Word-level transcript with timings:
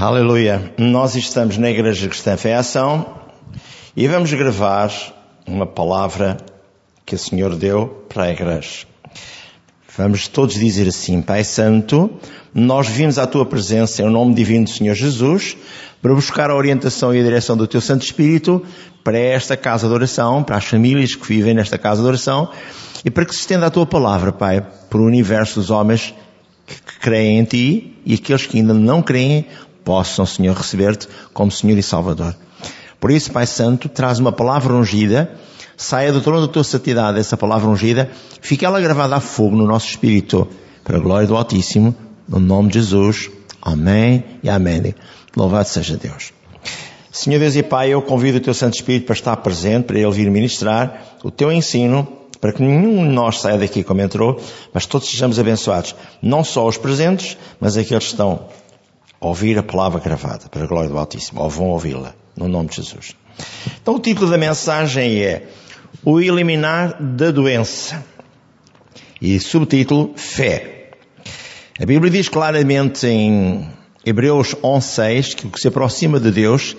Aleluia. 0.00 0.72
Nós 0.78 1.14
estamos 1.14 1.58
na 1.58 1.68
Igreja 1.68 2.08
Cristã 2.08 2.34
Fé 2.34 2.54
Ação 2.54 3.06
e 3.94 4.08
vamos 4.08 4.32
gravar 4.32 4.90
uma 5.46 5.66
palavra 5.66 6.38
que 7.04 7.14
o 7.14 7.18
Senhor 7.18 7.54
deu 7.54 8.06
para 8.08 8.24
a 8.24 8.30
Igreja. 8.30 8.86
Vamos 9.98 10.26
todos 10.26 10.54
dizer 10.54 10.88
assim, 10.88 11.20
Pai 11.20 11.44
Santo, 11.44 12.10
nós 12.54 12.88
vimos 12.88 13.18
à 13.18 13.26
Tua 13.26 13.44
presença 13.44 14.02
em 14.02 14.08
nome 14.08 14.32
divino 14.32 14.64
do 14.64 14.70
Senhor 14.70 14.94
Jesus 14.94 15.54
para 16.00 16.14
buscar 16.14 16.48
a 16.48 16.56
orientação 16.56 17.14
e 17.14 17.20
a 17.20 17.22
direção 17.22 17.54
do 17.54 17.66
Teu 17.66 17.82
Santo 17.82 18.02
Espírito 18.02 18.64
para 19.04 19.18
esta 19.18 19.54
casa 19.54 19.86
de 19.86 19.92
oração, 19.92 20.42
para 20.42 20.56
as 20.56 20.64
famílias 20.64 21.14
que 21.14 21.26
vivem 21.26 21.52
nesta 21.52 21.76
casa 21.76 22.00
de 22.00 22.08
oração 22.08 22.48
e 23.04 23.10
para 23.10 23.26
que 23.26 23.34
se 23.34 23.40
estenda 23.42 23.66
a 23.66 23.70
Tua 23.70 23.84
palavra, 23.84 24.32
Pai, 24.32 24.66
para 24.88 24.98
o 24.98 25.04
universo 25.04 25.60
dos 25.60 25.68
homens 25.68 26.14
que 26.66 27.00
creem 27.00 27.40
em 27.40 27.44
Ti 27.44 27.96
e 28.06 28.14
aqueles 28.14 28.46
que 28.46 28.56
ainda 28.56 28.72
não 28.72 29.02
creem 29.02 29.44
possam, 29.84 30.26
Senhor, 30.26 30.56
receber-te 30.56 31.08
como 31.32 31.50
Senhor 31.50 31.78
e 31.78 31.82
Salvador. 31.82 32.34
Por 32.98 33.10
isso, 33.10 33.32
Pai 33.32 33.46
Santo, 33.46 33.88
traz 33.88 34.18
uma 34.18 34.30
palavra 34.30 34.74
ungida, 34.74 35.32
saia 35.76 36.12
do 36.12 36.20
trono 36.20 36.46
da 36.46 36.52
tua 36.52 36.62
santidade 36.62 37.18
essa 37.18 37.36
palavra 37.36 37.68
ungida, 37.68 38.10
fique 38.40 38.64
ela 38.64 38.80
gravada 38.80 39.16
a 39.16 39.20
fogo 39.20 39.56
no 39.56 39.66
nosso 39.66 39.88
espírito, 39.88 40.46
para 40.84 40.98
a 40.98 41.00
glória 41.00 41.26
do 41.26 41.36
Altíssimo, 41.36 41.94
no 42.28 42.38
nome 42.38 42.68
de 42.68 42.80
Jesus. 42.80 43.30
Amém 43.62 44.24
e 44.42 44.50
amém. 44.50 44.94
Louvado 45.36 45.68
seja 45.68 45.96
Deus. 45.96 46.32
Senhor 47.12 47.40
Deus 47.40 47.56
e 47.56 47.62
Pai, 47.62 47.90
eu 47.90 48.00
convido 48.02 48.38
o 48.38 48.40
teu 48.40 48.54
Santo 48.54 48.74
Espírito 48.74 49.06
para 49.06 49.14
estar 49.14 49.36
presente, 49.38 49.84
para 49.84 49.98
ele 49.98 50.10
vir 50.10 50.30
ministrar 50.30 51.18
o 51.24 51.30
teu 51.30 51.50
ensino, 51.50 52.06
para 52.40 52.52
que 52.52 52.62
nenhum 52.62 53.06
de 53.06 53.12
nós 53.12 53.40
saia 53.40 53.58
daqui 53.58 53.82
como 53.82 54.00
entrou, 54.00 54.40
mas 54.72 54.86
todos 54.86 55.10
sejamos 55.10 55.38
abençoados. 55.38 55.94
Não 56.22 56.44
só 56.44 56.66
os 56.66 56.78
presentes, 56.78 57.36
mas 57.58 57.76
aqueles 57.76 58.04
que 58.04 58.10
estão 58.12 58.46
ouvir 59.20 59.58
a 59.58 59.62
palavra 59.62 60.00
gravada, 60.00 60.48
para 60.48 60.64
a 60.64 60.66
glória 60.66 60.88
do 60.88 60.98
Altíssimo, 60.98 61.42
ou 61.42 61.50
vão 61.50 61.66
ouvi-la, 61.68 62.14
no 62.36 62.48
nome 62.48 62.70
de 62.70 62.76
Jesus. 62.76 63.14
Então 63.80 63.96
o 63.96 64.00
título 64.00 64.30
da 64.30 64.38
mensagem 64.38 65.20
é 65.20 65.46
O 66.04 66.20
Eliminar 66.20 66.96
da 67.00 67.30
Doença. 67.30 68.04
E 69.20 69.38
subtítulo, 69.38 70.14
Fé. 70.16 70.90
A 71.78 71.84
Bíblia 71.84 72.10
diz 72.10 72.28
claramente 72.28 73.06
em 73.06 73.68
Hebreus 74.04 74.54
11.6 74.54 75.34
que 75.34 75.46
o 75.46 75.50
que 75.50 75.60
se 75.60 75.68
aproxima 75.68 76.18
de 76.18 76.30
Deus 76.30 76.74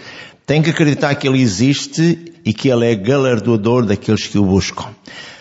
tem 0.46 0.62
que 0.62 0.72
acreditar 0.72 1.14
que 1.16 1.28
Ele 1.28 1.40
existe 1.40 2.34
e 2.44 2.54
que 2.54 2.70
Ele 2.70 2.92
é 2.92 2.96
galardoador 2.96 3.86
daqueles 3.86 4.26
que 4.26 4.40
o 4.40 4.46
buscam. 4.46 4.90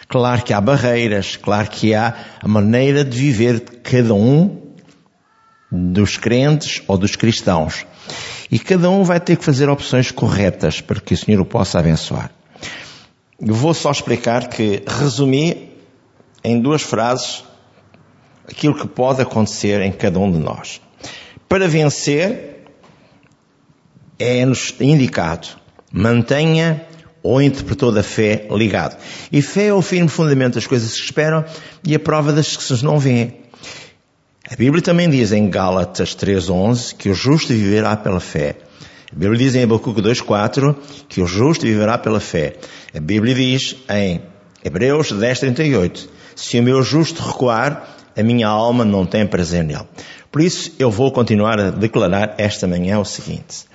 Claro 0.08 0.42
que 0.42 0.52
há 0.52 0.60
barreiras, 0.60 1.36
claro 1.36 1.70
que 1.70 1.94
há 1.94 2.14
a 2.42 2.48
maneira 2.48 3.04
de 3.04 3.16
viver 3.16 3.60
de 3.60 3.78
cada 3.82 4.12
um 4.12 4.59
dos 5.70 6.16
crentes 6.16 6.82
ou 6.86 6.98
dos 6.98 7.16
cristãos. 7.16 7.86
E 8.50 8.58
cada 8.58 8.90
um 8.90 9.04
vai 9.04 9.20
ter 9.20 9.36
que 9.36 9.44
fazer 9.44 9.68
opções 9.68 10.10
corretas 10.10 10.80
para 10.80 11.00
que 11.00 11.14
o 11.14 11.16
Senhor 11.16 11.40
o 11.40 11.44
possa 11.44 11.78
abençoar. 11.78 12.30
Vou 13.38 13.72
só 13.72 13.90
explicar 13.90 14.48
que 14.48 14.82
resumi 14.86 15.70
em 16.42 16.60
duas 16.60 16.82
frases 16.82 17.44
aquilo 18.48 18.74
que 18.74 18.88
pode 18.88 19.22
acontecer 19.22 19.80
em 19.80 19.92
cada 19.92 20.18
um 20.18 20.30
de 20.30 20.38
nós. 20.38 20.80
Para 21.48 21.68
vencer, 21.68 22.64
é-nos 24.18 24.74
indicado, 24.80 25.48
mantenha 25.92 26.84
o 27.22 27.40
interpretor 27.40 27.92
da 27.92 28.02
fé 28.02 28.46
ligado. 28.50 28.96
E 29.30 29.40
fé 29.42 29.66
é 29.66 29.74
o 29.74 29.82
firme 29.82 30.08
fundamento 30.08 30.54
das 30.54 30.66
coisas 30.66 30.92
que 30.92 31.04
esperam 31.04 31.44
e 31.84 31.94
a 31.94 31.98
prova 31.98 32.32
das 32.32 32.56
que 32.56 32.62
se 32.62 32.84
não 32.84 32.98
vêem. 32.98 33.39
A 34.52 34.56
Bíblia 34.56 34.82
também 34.82 35.08
diz 35.08 35.30
em 35.30 35.48
Gálatas 35.48 36.16
3.11 36.16 36.96
que 36.96 37.08
o 37.08 37.14
justo 37.14 37.52
viverá 37.52 37.96
pela 37.96 38.18
fé. 38.18 38.56
A 39.12 39.14
Bíblia 39.14 39.38
diz 39.38 39.54
em 39.54 39.62
Abacuque 39.62 40.02
2.4 40.02 40.74
que 41.08 41.20
o 41.20 41.26
justo 41.26 41.64
viverá 41.64 41.96
pela 41.96 42.18
fé. 42.18 42.54
A 42.92 42.98
Bíblia 42.98 43.32
diz 43.32 43.76
em 43.88 44.20
Hebreus 44.64 45.12
10.38 45.12 46.08
se 46.34 46.58
o 46.58 46.64
meu 46.64 46.82
justo 46.82 47.22
recuar, 47.22 47.96
a 48.16 48.22
minha 48.24 48.48
alma 48.48 48.84
não 48.84 49.06
tem 49.06 49.24
prazer 49.24 49.62
nele. 49.62 49.86
Por 50.32 50.42
isso 50.42 50.72
eu 50.80 50.90
vou 50.90 51.12
continuar 51.12 51.60
a 51.60 51.70
declarar 51.70 52.34
esta 52.36 52.66
manhã 52.66 52.98
o 52.98 53.04
seguinte. 53.04 53.66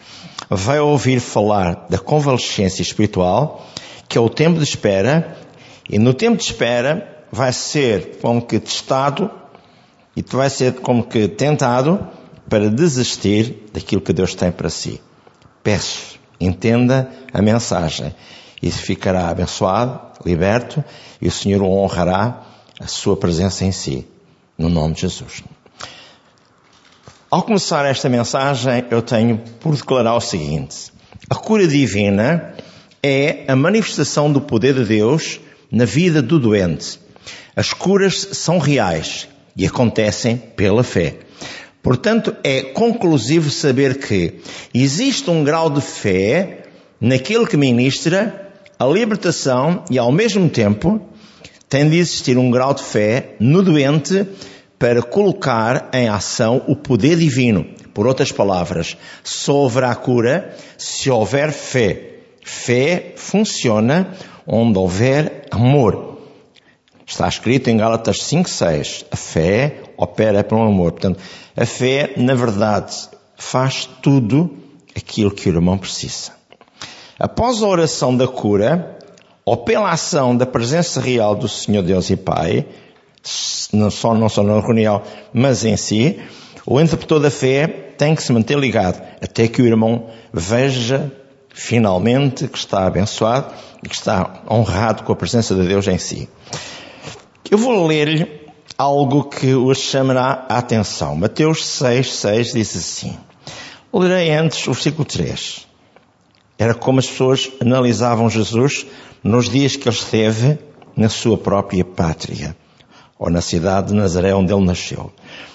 Vai 0.49 0.81
ouvir 0.81 1.21
falar 1.21 1.85
da 1.89 1.99
convalescência 1.99 2.81
espiritual, 2.81 3.65
que 4.09 4.17
é 4.17 4.21
o 4.21 4.27
tempo 4.27 4.57
de 4.57 4.65
espera, 4.65 5.37
e 5.89 5.97
no 5.97 6.13
tempo 6.13 6.35
de 6.35 6.43
espera 6.43 7.23
vai 7.31 7.53
ser 7.53 8.17
como 8.21 8.41
que 8.41 8.59
testado 8.59 9.31
e 10.15 10.23
tu 10.23 10.37
vais 10.37 10.51
ser 10.51 10.73
como 10.75 11.03
que 11.03 11.27
tentado 11.27 12.07
para 12.49 12.69
desistir 12.69 13.67
daquilo 13.73 14.01
que 14.01 14.13
Deus 14.13 14.35
tem 14.35 14.51
para 14.51 14.69
si. 14.69 15.01
Peço, 15.63 16.19
entenda 16.39 17.11
a 17.33 17.41
mensagem 17.41 18.13
e 18.61 18.71
ficará 18.71 19.29
abençoado, 19.29 19.99
liberto 20.25 20.83
e 21.21 21.27
o 21.27 21.31
Senhor 21.31 21.61
o 21.61 21.69
honrará 21.69 22.43
a 22.79 22.87
sua 22.87 23.17
presença 23.17 23.65
em 23.65 23.71
si, 23.71 24.07
no 24.57 24.69
nome 24.69 24.93
de 24.93 25.01
Jesus. 25.01 25.43
Ao 27.29 27.43
começar 27.43 27.85
esta 27.85 28.07
mensagem, 28.07 28.85
eu 28.89 29.01
tenho 29.01 29.39
por 29.59 29.75
declarar 29.75 30.15
o 30.15 30.21
seguinte: 30.21 30.91
a 31.29 31.35
cura 31.35 31.67
divina 31.67 32.55
é 33.03 33.43
a 33.47 33.55
manifestação 33.55 34.31
do 34.31 34.39
poder 34.39 34.75
de 34.75 34.85
Deus 34.85 35.39
na 35.71 35.85
vida 35.85 36.21
do 36.21 36.39
doente. 36.39 36.99
As 37.55 37.73
curas 37.73 38.27
são 38.33 38.57
reais, 38.57 39.27
e 39.55 39.65
acontecem 39.65 40.37
pela 40.37 40.83
fé. 40.83 41.17
Portanto, 41.81 42.35
é 42.43 42.61
conclusivo 42.61 43.49
saber 43.49 43.99
que 43.99 44.39
existe 44.73 45.29
um 45.29 45.43
grau 45.43 45.69
de 45.69 45.81
fé 45.81 46.63
naquele 46.99 47.45
que 47.45 47.55
ministra 47.55 48.51
a 48.79 48.85
libertação 48.85 49.83
e, 49.89 49.97
ao 49.97 50.11
mesmo 50.11 50.49
tempo, 50.49 50.99
tem 51.69 51.89
de 51.89 51.97
existir 51.97 52.37
um 52.37 52.49
grau 52.49 52.73
de 52.73 52.83
fé 52.83 53.35
no 53.39 53.61
doente 53.61 54.25
para 54.79 55.01
colocar 55.01 55.89
em 55.93 56.07
ação 56.07 56.63
o 56.67 56.75
poder 56.75 57.17
divino. 57.17 57.65
Por 57.93 58.05
outras 58.07 58.31
palavras, 58.31 58.97
só 59.23 59.65
haverá 59.65 59.93
cura 59.95 60.55
se 60.77 61.09
houver 61.09 61.51
fé. 61.51 62.13
Fé 62.43 63.13
funciona 63.15 64.11
onde 64.45 64.77
houver 64.77 65.45
amor. 65.49 66.14
Está 67.05 67.27
escrito 67.27 67.69
em 67.69 67.77
Gálatas 67.77 68.23
5:6, 68.23 69.05
a 69.11 69.15
fé 69.15 69.83
opera 69.95 70.43
pelo 70.43 70.63
amor. 70.63 70.93
Portanto, 70.93 71.19
a 71.55 71.65
fé, 71.65 72.13
na 72.17 72.33
verdade, 72.33 72.95
faz 73.37 73.87
tudo 74.01 74.57
aquilo 74.95 75.31
que 75.31 75.49
o 75.49 75.53
irmão 75.53 75.77
precisa. 75.77 76.31
Após 77.19 77.61
a 77.61 77.67
oração 77.67 78.15
da 78.15 78.27
cura, 78.27 78.97
ou 79.45 79.57
pela 79.57 79.91
ação 79.91 80.35
da 80.35 80.45
presença 80.45 80.99
real 80.99 81.35
do 81.35 81.47
Senhor 81.47 81.83
Deus 81.83 82.09
e 82.09 82.15
Pai, 82.15 82.65
não 83.71 83.91
só, 83.91 84.15
não 84.15 84.27
só 84.27 84.41
na 84.43 84.59
reunião, 84.59 85.01
mas 85.31 85.63
em 85.63 85.77
si, 85.77 86.19
o 86.65 86.81
interpretor 86.81 87.19
da 87.19 87.29
fé 87.29 87.67
tem 87.67 88.15
que 88.15 88.23
se 88.23 88.33
manter 88.33 88.57
ligado 88.57 89.01
até 89.21 89.47
que 89.47 89.61
o 89.61 89.65
irmão 89.65 90.07
veja 90.33 91.11
finalmente 91.53 92.47
que 92.47 92.57
está 92.57 92.85
abençoado 92.85 93.53
e 93.83 93.87
que 93.87 93.95
está 93.95 94.43
honrado 94.49 95.03
com 95.03 95.13
a 95.13 95.15
presença 95.15 95.55
de 95.55 95.65
Deus 95.67 95.87
em 95.87 95.97
si. 95.97 96.27
Eu 97.49 97.59
vou 97.59 97.85
ler-lhe 97.85 98.27
algo 98.75 99.25
que 99.25 99.53
os 99.53 99.77
chamará 99.77 100.45
a 100.49 100.57
atenção. 100.57 101.15
Mateus 101.15 101.63
6, 101.65 102.13
6 102.15 102.53
diz 102.53 102.75
assim. 102.75 103.15
Lerei 103.93 104.31
antes 104.31 104.67
o 104.67 104.73
versículo 104.73 105.05
3. 105.05 105.67
Era 106.57 106.73
como 106.73 106.99
as 106.99 107.07
pessoas 107.07 107.51
analisavam 107.61 108.29
Jesus 108.29 108.85
nos 109.23 109.47
dias 109.47 109.75
que 109.75 109.87
ele 109.87 109.95
esteve 109.95 110.57
na 110.97 111.07
sua 111.07 111.37
própria 111.37 111.85
pátria, 111.85 112.55
ou 113.19 113.29
na 113.29 113.41
cidade 113.41 113.89
de 113.89 113.93
Nazaré 113.93 114.33
onde 114.33 114.51
ele 114.51 114.65
nasceu. 114.65 115.11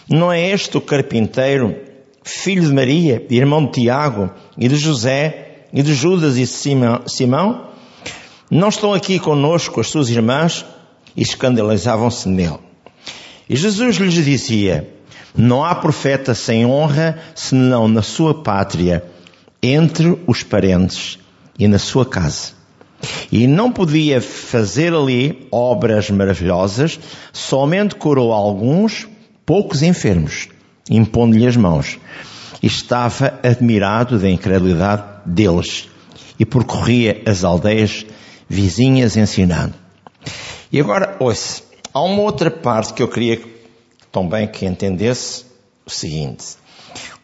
Não 0.08 0.30
é 0.30 0.48
este 0.48 0.76
o 0.76 0.80
carpinteiro, 0.80 1.76
filho 2.22 2.62
de 2.62 2.72
Maria, 2.72 3.26
irmão 3.30 3.64
de 3.66 3.72
Tiago, 3.72 4.30
e 4.56 4.68
de 4.68 4.76
José, 4.76 5.64
e 5.72 5.82
de 5.82 5.92
Judas 5.92 6.36
e 6.36 6.42
de 6.42 7.06
Simão? 7.10 7.68
Não 8.50 8.68
estão 8.68 8.94
aqui 8.94 9.18
conosco 9.18 9.80
as 9.80 9.88
suas 9.88 10.08
irmãs? 10.08 10.64
E 11.16 11.22
escandalizavam-se 11.22 12.28
nele. 12.28 12.58
E 13.48 13.56
Jesus 13.56 13.96
lhes 13.96 14.14
dizia, 14.14 14.88
não 15.36 15.64
há 15.64 15.74
profeta 15.74 16.34
sem 16.34 16.66
honra 16.66 17.18
senão 17.34 17.88
na 17.88 18.02
sua 18.02 18.42
pátria, 18.42 19.04
entre 19.62 20.18
os 20.26 20.42
parentes 20.42 21.18
e 21.58 21.68
na 21.68 21.78
sua 21.78 22.06
casa. 22.06 22.52
E 23.30 23.46
não 23.46 23.72
podia 23.72 24.20
fazer 24.20 24.92
ali 24.92 25.46
obras 25.50 26.10
maravilhosas, 26.10 26.98
somente 27.32 27.94
curou 27.94 28.32
alguns 28.32 29.06
poucos 29.46 29.82
enfermos, 29.82 30.48
impondo-lhe 30.88 31.46
as 31.46 31.56
mãos. 31.56 31.98
Estava 32.62 33.38
admirado 33.42 34.18
da 34.18 34.28
incredulidade 34.28 35.02
deles 35.24 35.88
e 36.38 36.44
percorria 36.44 37.22
as 37.24 37.42
aldeias 37.42 38.04
vizinhas 38.48 39.16
ensinando. 39.16 39.74
E 40.72 40.78
agora, 40.78 41.16
ouça, 41.18 41.64
há 41.92 42.00
uma 42.00 42.22
outra 42.22 42.48
parte 42.48 42.94
que 42.94 43.02
eu 43.02 43.08
queria 43.08 43.42
também 44.12 44.46
que 44.46 44.64
entendesse 44.64 45.44
o 45.84 45.90
seguinte. 45.90 46.56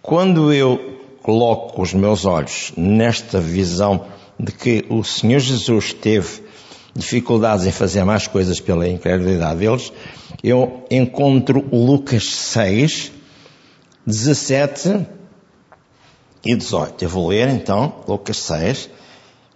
Quando 0.03 0.53
eu 0.53 0.99
coloco 1.23 1.81
os 1.81 1.95
meus 1.95 2.25
olhos 2.25 2.73
nesta 2.77 3.41
visão 3.41 4.07
de 4.39 4.51
que 4.51 4.85
o 4.89 5.05
Senhor 5.05 5.39
Jesus 5.39 5.93
teve 5.93 6.43
dificuldades 6.93 7.67
em 7.67 7.71
fazer 7.71 8.03
mais 8.03 8.27
coisas 8.27 8.59
pela 8.59 8.89
incredulidade 8.89 9.61
deles, 9.61 9.93
eu 10.43 10.85
encontro 10.91 11.65
Lucas 11.73 12.25
6, 12.25 13.13
17 14.05 15.07
e 16.45 16.57
18. 16.57 17.05
Eu 17.05 17.09
vou 17.09 17.29
ler 17.29 17.49
então 17.49 17.95
Lucas 18.09 18.39
6, 18.39 18.91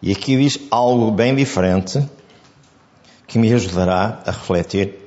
e 0.01 0.13
aqui 0.13 0.37
diz 0.37 0.61
algo 0.71 1.11
bem 1.11 1.35
diferente 1.35 2.01
que 3.31 3.39
me 3.39 3.55
ajudará 3.55 4.21
a 4.27 4.33
refletir 4.33 4.99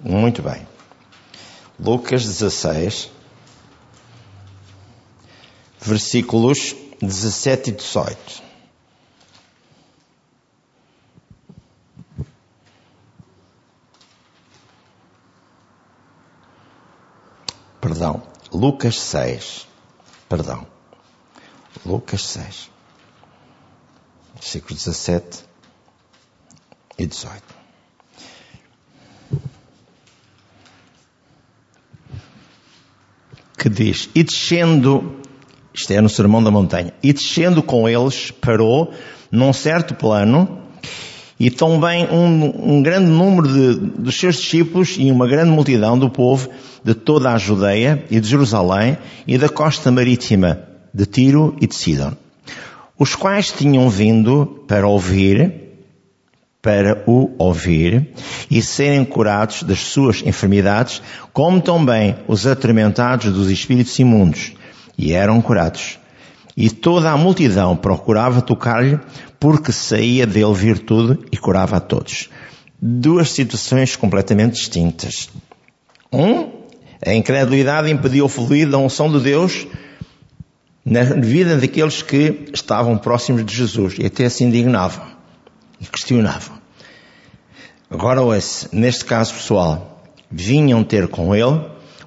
muito 0.00 0.40
bem. 0.40 0.64
Lucas 1.76 2.24
16, 2.24 3.10
versículos 5.80 6.76
17 7.02 7.70
e 7.70 7.72
18. 7.72 8.42
Perdão, 17.80 18.22
Lucas 18.52 19.00
6. 19.00 19.66
Perdão. 20.28 20.64
Lucas 21.84 22.22
6. 22.22 22.70
Versículos 24.36 24.84
17 24.84 25.47
e 26.98 27.06
18. 27.06 27.42
Que 33.56 33.68
diz: 33.68 34.10
E 34.14 34.22
descendo, 34.22 35.16
isto 35.72 35.92
é 35.92 36.00
no 36.00 36.08
Sermão 36.08 36.42
da 36.42 36.50
Montanha, 36.50 36.92
e 37.02 37.12
descendo 37.12 37.62
com 37.62 37.88
eles, 37.88 38.30
parou 38.30 38.92
num 39.30 39.52
certo 39.52 39.94
plano, 39.94 40.62
e 41.38 41.50
também 41.50 42.06
um, 42.08 42.78
um 42.78 42.82
grande 42.82 43.10
número 43.10 43.48
de, 43.48 43.74
dos 43.74 44.18
seus 44.18 44.36
discípulos 44.36 44.96
e 44.98 45.10
uma 45.10 45.28
grande 45.28 45.50
multidão 45.50 45.96
do 45.96 46.10
povo 46.10 46.48
de 46.82 46.94
toda 46.94 47.32
a 47.32 47.38
Judeia 47.38 48.04
e 48.10 48.18
de 48.18 48.28
Jerusalém 48.28 48.98
e 49.26 49.38
da 49.38 49.48
costa 49.48 49.90
marítima 49.90 50.64
de 50.92 51.06
Tiro 51.06 51.56
e 51.60 51.66
de 51.66 51.74
Sidon, 51.74 52.12
os 52.98 53.14
quais 53.14 53.52
tinham 53.52 53.88
vindo 53.88 54.64
para 54.66 54.88
ouvir 54.88 55.67
para 56.60 57.04
o 57.06 57.30
ouvir 57.38 58.08
e 58.50 58.60
serem 58.60 59.04
curados 59.04 59.62
das 59.62 59.78
suas 59.80 60.22
enfermidades, 60.24 61.00
como 61.32 61.60
também 61.60 62.16
os 62.26 62.46
atormentados 62.46 63.32
dos 63.32 63.50
espíritos 63.50 63.98
imundos, 63.98 64.52
e 64.96 65.12
eram 65.12 65.40
curados. 65.40 65.98
E 66.56 66.68
toda 66.70 67.10
a 67.10 67.16
multidão 67.16 67.76
procurava 67.76 68.42
tocar-lhe, 68.42 68.98
porque 69.38 69.70
saía 69.70 70.26
dele 70.26 70.52
virtude 70.52 71.20
e 71.30 71.36
curava 71.36 71.76
a 71.76 71.80
todos. 71.80 72.28
Duas 72.80 73.30
situações 73.30 73.94
completamente 73.94 74.54
distintas. 74.54 75.30
Um, 76.12 76.50
a 77.04 77.14
incredulidade 77.14 77.90
impediu 77.90 78.24
o 78.24 78.28
fluir 78.28 78.68
da 78.68 78.78
unção 78.78 79.10
de 79.12 79.20
Deus 79.20 79.68
na 80.84 81.04
vida 81.04 81.56
daqueles 81.56 82.02
que 82.02 82.48
estavam 82.52 82.98
próximos 82.98 83.44
de 83.44 83.54
Jesus 83.54 83.94
e 83.98 84.06
até 84.06 84.28
se 84.28 84.42
indignavam 84.42 85.17
questionavam. 85.86 86.58
Agora, 87.90 88.22
ouça, 88.22 88.68
neste 88.72 89.04
caso 89.04 89.34
pessoal, 89.34 90.02
vinham 90.30 90.84
ter 90.84 91.08
com 91.08 91.34
ele, 91.34 91.60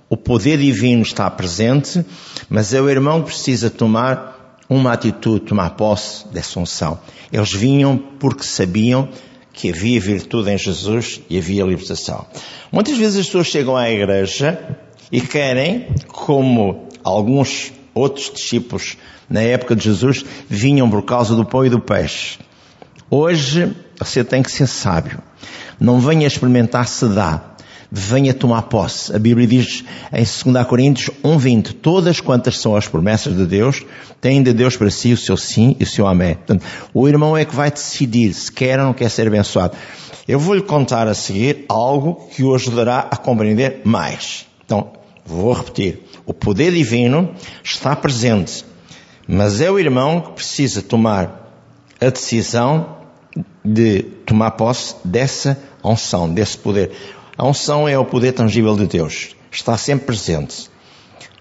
o 0.09 0.17
poder 0.17 0.57
divino 0.57 1.01
está 1.01 1.29
presente, 1.29 2.05
mas 2.49 2.73
é 2.73 2.81
o 2.81 2.89
irmão 2.89 3.21
que 3.21 3.29
precisa 3.29 3.69
tomar 3.69 4.57
uma 4.69 4.93
atitude, 4.93 5.45
tomar 5.45 5.71
posse 5.71 6.27
dessa 6.27 6.59
unção. 6.59 6.99
Eles 7.31 7.51
vinham 7.51 7.97
porque 7.97 8.43
sabiam 8.43 9.09
que 9.53 9.69
havia 9.69 9.99
virtude 9.99 10.51
em 10.51 10.57
Jesus 10.57 11.21
e 11.29 11.37
havia 11.37 11.63
libertação. 11.63 12.25
Muitas 12.71 12.97
vezes 12.97 13.19
as 13.19 13.25
pessoas 13.25 13.47
chegam 13.47 13.75
à 13.75 13.89
igreja 13.89 14.77
e 15.11 15.19
querem, 15.19 15.87
como 16.07 16.87
alguns 17.03 17.73
outros 17.93 18.31
discípulos 18.31 18.97
na 19.29 19.41
época 19.41 19.75
de 19.75 19.83
Jesus 19.83 20.25
vinham 20.49 20.89
por 20.89 21.03
causa 21.03 21.35
do 21.35 21.45
pão 21.45 21.65
e 21.65 21.69
do 21.69 21.79
peixe. 21.79 22.37
Hoje 23.13 23.75
você 23.99 24.23
tem 24.23 24.41
que 24.41 24.49
ser 24.49 24.67
sábio. 24.67 25.19
Não 25.77 25.99
venha 25.99 26.25
experimentar 26.25 26.87
se 26.87 27.05
dá. 27.09 27.41
Venha 27.91 28.33
tomar 28.33 28.61
posse. 28.61 29.13
A 29.13 29.19
Bíblia 29.19 29.45
diz 29.45 29.83
em 30.13 30.53
2 30.53 30.65
Coríntios 30.65 31.13
1.20 31.21 31.73
Todas 31.81 32.21
quantas 32.21 32.57
são 32.57 32.73
as 32.73 32.87
promessas 32.87 33.35
de 33.35 33.45
Deus, 33.45 33.85
têm 34.21 34.41
de 34.41 34.53
Deus 34.53 34.77
para 34.77 34.89
si 34.89 35.11
o 35.11 35.17
seu 35.17 35.35
sim 35.35 35.75
e 35.77 35.83
o 35.83 35.85
seu 35.85 36.07
amém. 36.07 36.35
Portanto, 36.35 36.63
o 36.93 37.05
irmão 37.05 37.35
é 37.35 37.43
que 37.43 37.53
vai 37.53 37.69
decidir 37.69 38.33
se 38.33 38.49
quer 38.49 38.79
ou 38.79 38.85
não 38.85 38.93
quer 38.93 39.09
ser 39.09 39.27
abençoado. 39.27 39.75
Eu 40.25 40.39
vou-lhe 40.39 40.61
contar 40.61 41.09
a 41.09 41.13
seguir 41.13 41.65
algo 41.67 42.29
que 42.33 42.45
o 42.45 42.55
ajudará 42.55 43.09
a 43.11 43.17
compreender 43.17 43.81
mais. 43.83 44.45
Então, 44.63 44.89
vou 45.25 45.51
repetir. 45.51 46.01
O 46.25 46.33
poder 46.33 46.71
divino 46.71 47.35
está 47.61 47.93
presente, 47.93 48.63
mas 49.27 49.59
é 49.59 49.69
o 49.69 49.77
irmão 49.77 50.21
que 50.21 50.31
precisa 50.31 50.81
tomar 50.81 51.41
a 51.99 52.09
decisão 52.09 53.00
de 53.63 54.03
tomar 54.25 54.51
posse 54.51 54.95
dessa 55.03 55.57
unção, 55.83 56.31
desse 56.31 56.57
poder. 56.57 56.91
A 57.37 57.47
unção 57.47 57.87
é 57.87 57.97
o 57.97 58.05
poder 58.05 58.33
tangível 58.33 58.75
de 58.75 58.85
Deus. 58.85 59.35
Está 59.51 59.77
sempre 59.77 60.07
presente. 60.07 60.69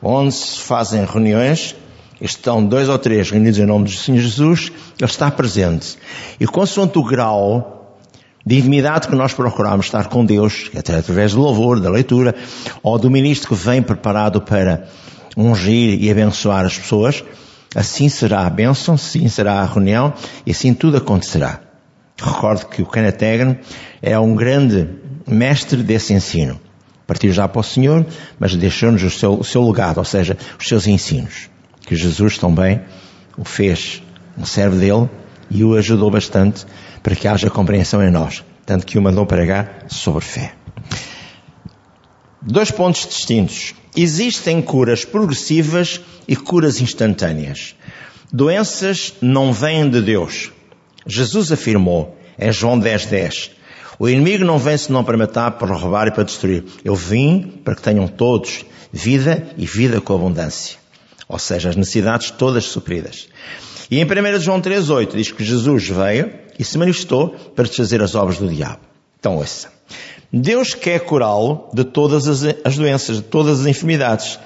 Onde 0.02 0.32
se 0.32 0.58
fazem 0.60 1.04
reuniões, 1.04 1.74
estão 2.20 2.64
dois 2.64 2.88
ou 2.88 2.98
três 2.98 3.30
reunidos 3.30 3.58
em 3.58 3.66
nome 3.66 3.84
do 3.84 3.90
Senhor 3.90 4.20
Jesus, 4.20 4.72
Ele 4.98 5.10
está 5.10 5.30
presente. 5.30 5.96
E 6.38 6.46
consoante 6.46 6.98
o 6.98 7.04
grau 7.04 7.98
de 8.44 8.58
intimidade 8.58 9.08
que 9.08 9.14
nós 9.14 9.34
procuramos 9.34 9.86
estar 9.86 10.08
com 10.08 10.24
Deus, 10.24 10.70
até 10.76 10.96
através 10.96 11.34
do 11.34 11.40
louvor, 11.40 11.80
da 11.80 11.90
leitura, 11.90 12.34
ou 12.82 12.98
do 12.98 13.10
ministro 13.10 13.48
que 13.48 13.54
vem 13.54 13.82
preparado 13.82 14.40
para 14.40 14.88
ungir 15.36 16.02
e 16.02 16.10
abençoar 16.10 16.64
as 16.64 16.78
pessoas, 16.78 17.22
assim 17.74 18.08
será 18.08 18.46
a 18.46 18.50
bênção, 18.50 18.94
assim 18.94 19.28
será 19.28 19.60
a 19.60 19.66
reunião 19.66 20.12
e 20.46 20.50
assim 20.50 20.72
tudo 20.72 20.96
acontecerá. 20.96 21.69
Recordo 22.20 22.66
que 22.66 22.82
o 22.82 22.86
Kenneth 22.86 23.22
Hagin 23.22 23.58
é 24.02 24.18
um 24.18 24.34
grande 24.34 24.88
mestre 25.26 25.82
desse 25.82 26.12
ensino. 26.12 26.60
Partiu 27.06 27.32
já 27.32 27.48
para 27.48 27.60
o 27.60 27.64
Senhor, 27.64 28.06
mas 28.38 28.54
deixou-nos 28.54 29.02
o 29.02 29.10
seu, 29.10 29.34
o 29.34 29.44
seu 29.44 29.66
legado, 29.66 29.98
ou 29.98 30.04
seja, 30.04 30.36
os 30.58 30.68
seus 30.68 30.86
ensinos. 30.86 31.48
Que 31.80 31.96
Jesus 31.96 32.38
também 32.38 32.80
o 33.36 33.44
fez 33.44 34.02
um 34.38 34.44
servo 34.44 34.76
dele 34.76 35.08
e 35.50 35.64
o 35.64 35.74
ajudou 35.74 36.10
bastante 36.10 36.66
para 37.02 37.16
que 37.16 37.26
haja 37.26 37.50
compreensão 37.50 38.02
em 38.02 38.10
nós, 38.10 38.44
tanto 38.66 38.86
que 38.86 38.98
o 38.98 39.02
mandou 39.02 39.26
pregar 39.26 39.86
sobre 39.88 40.20
fé. 40.20 40.52
Dois 42.42 42.70
pontos 42.70 43.06
distintos. 43.06 43.74
Existem 43.96 44.62
curas 44.62 45.04
progressivas 45.04 46.00
e 46.28 46.36
curas 46.36 46.80
instantâneas. 46.80 47.74
Doenças 48.32 49.14
não 49.20 49.52
vêm 49.52 49.90
de 49.90 50.00
Deus. 50.00 50.52
Jesus 51.06 51.50
afirmou 51.50 52.16
em 52.40 52.52
João 52.52 52.78
10, 52.78 53.06
10, 53.06 53.50
o 53.98 54.08
inimigo 54.08 54.44
não 54.44 54.58
vem 54.58 54.78
senão 54.78 55.04
para 55.04 55.18
matar, 55.18 55.50
para 55.52 55.74
roubar 55.74 56.08
e 56.08 56.10
para 56.10 56.24
destruir. 56.24 56.64
Eu 56.82 56.96
vim 56.96 57.60
para 57.62 57.74
que 57.74 57.82
tenham 57.82 58.08
todos 58.08 58.64
vida 58.90 59.46
e 59.58 59.66
vida 59.66 60.00
com 60.00 60.14
abundância. 60.14 60.78
Ou 61.28 61.38
seja, 61.38 61.68
as 61.68 61.76
necessidades 61.76 62.30
todas 62.30 62.64
supridas. 62.64 63.28
E 63.90 64.00
em 64.00 64.04
1 64.04 64.40
João 64.40 64.60
3,8 64.60 65.14
diz 65.14 65.30
que 65.30 65.44
Jesus 65.44 65.88
veio 65.88 66.32
e 66.58 66.64
se 66.64 66.78
manifestou 66.78 67.28
para 67.54 67.66
desfazer 67.66 68.02
as 68.02 68.14
obras 68.14 68.38
do 68.38 68.48
diabo. 68.48 68.80
Então 69.18 69.36
ouça. 69.36 69.70
Deus 70.32 70.74
quer 70.74 71.00
curá-lo 71.00 71.68
de 71.74 71.84
todas 71.84 72.26
as, 72.26 72.42
as 72.64 72.78
doenças, 72.78 73.16
de 73.16 73.22
todas 73.22 73.60
as 73.60 73.66
enfermidades. 73.66 74.38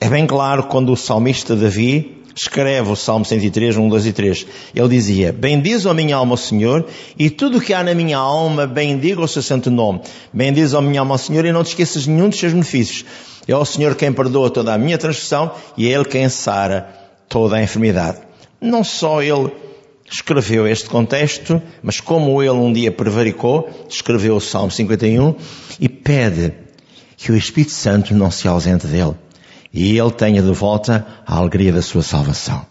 É 0.00 0.08
bem 0.08 0.26
claro 0.26 0.64
quando 0.64 0.92
o 0.92 0.96
salmista 0.96 1.54
Davi 1.54 2.21
escreve 2.34 2.90
o 2.90 2.96
Salmo 2.96 3.24
103, 3.24 3.76
1, 3.76 3.88
2 3.88 4.06
e 4.06 4.12
3. 4.12 4.46
Ele 4.74 4.88
dizia, 4.88 5.32
bendiz 5.32 5.86
a 5.86 5.94
minha 5.94 6.16
alma 6.16 6.36
Senhor 6.36 6.86
e 7.18 7.28
tudo 7.30 7.58
o 7.58 7.60
que 7.60 7.74
há 7.74 7.82
na 7.82 7.94
minha 7.94 8.18
alma, 8.18 8.66
bendiga 8.66 9.20
o 9.20 9.28
seu 9.28 9.42
santo 9.42 9.70
nome. 9.70 10.00
Bendiz 10.32 10.74
a 10.74 10.80
minha 10.80 11.00
alma 11.00 11.18
Senhor 11.18 11.44
e 11.44 11.52
não 11.52 11.62
te 11.62 11.68
esqueças 11.68 12.06
nenhum 12.06 12.28
dos 12.28 12.38
seus 12.38 12.52
benefícios. 12.52 13.04
É 13.46 13.56
o 13.56 13.64
Senhor 13.64 13.94
quem 13.94 14.12
perdoa 14.12 14.50
toda 14.50 14.72
a 14.72 14.78
minha 14.78 14.98
transgressão 14.98 15.52
e 15.76 15.88
é 15.88 15.92
Ele 15.92 16.04
quem 16.04 16.28
sara 16.28 16.88
toda 17.28 17.56
a 17.56 17.62
enfermidade 17.62 18.32
não 18.62 18.84
só 18.84 19.20
ele 19.20 19.50
escreveu 20.10 20.68
este 20.68 20.88
contexto, 20.88 21.60
mas 21.82 22.00
como 22.00 22.40
ele 22.42 22.52
um 22.52 22.72
dia 22.72 22.92
prevaricou, 22.92 23.68
escreveu 23.88 24.36
o 24.36 24.40
Salmo 24.40 24.70
51 24.70 25.34
e 25.80 25.88
pede 25.88 26.54
que 27.16 27.32
o 27.32 27.36
Espírito 27.36 27.72
Santo 27.72 28.14
não 28.14 28.30
se 28.30 28.46
ausente 28.46 28.86
dele 28.86 29.14
e 29.72 29.98
ele 29.98 30.10
tenha 30.10 30.42
de 30.42 30.52
volta 30.52 31.06
a 31.26 31.36
alegria 31.36 31.72
da 31.72 31.82
sua 31.82 32.02
salvação. 32.02 32.64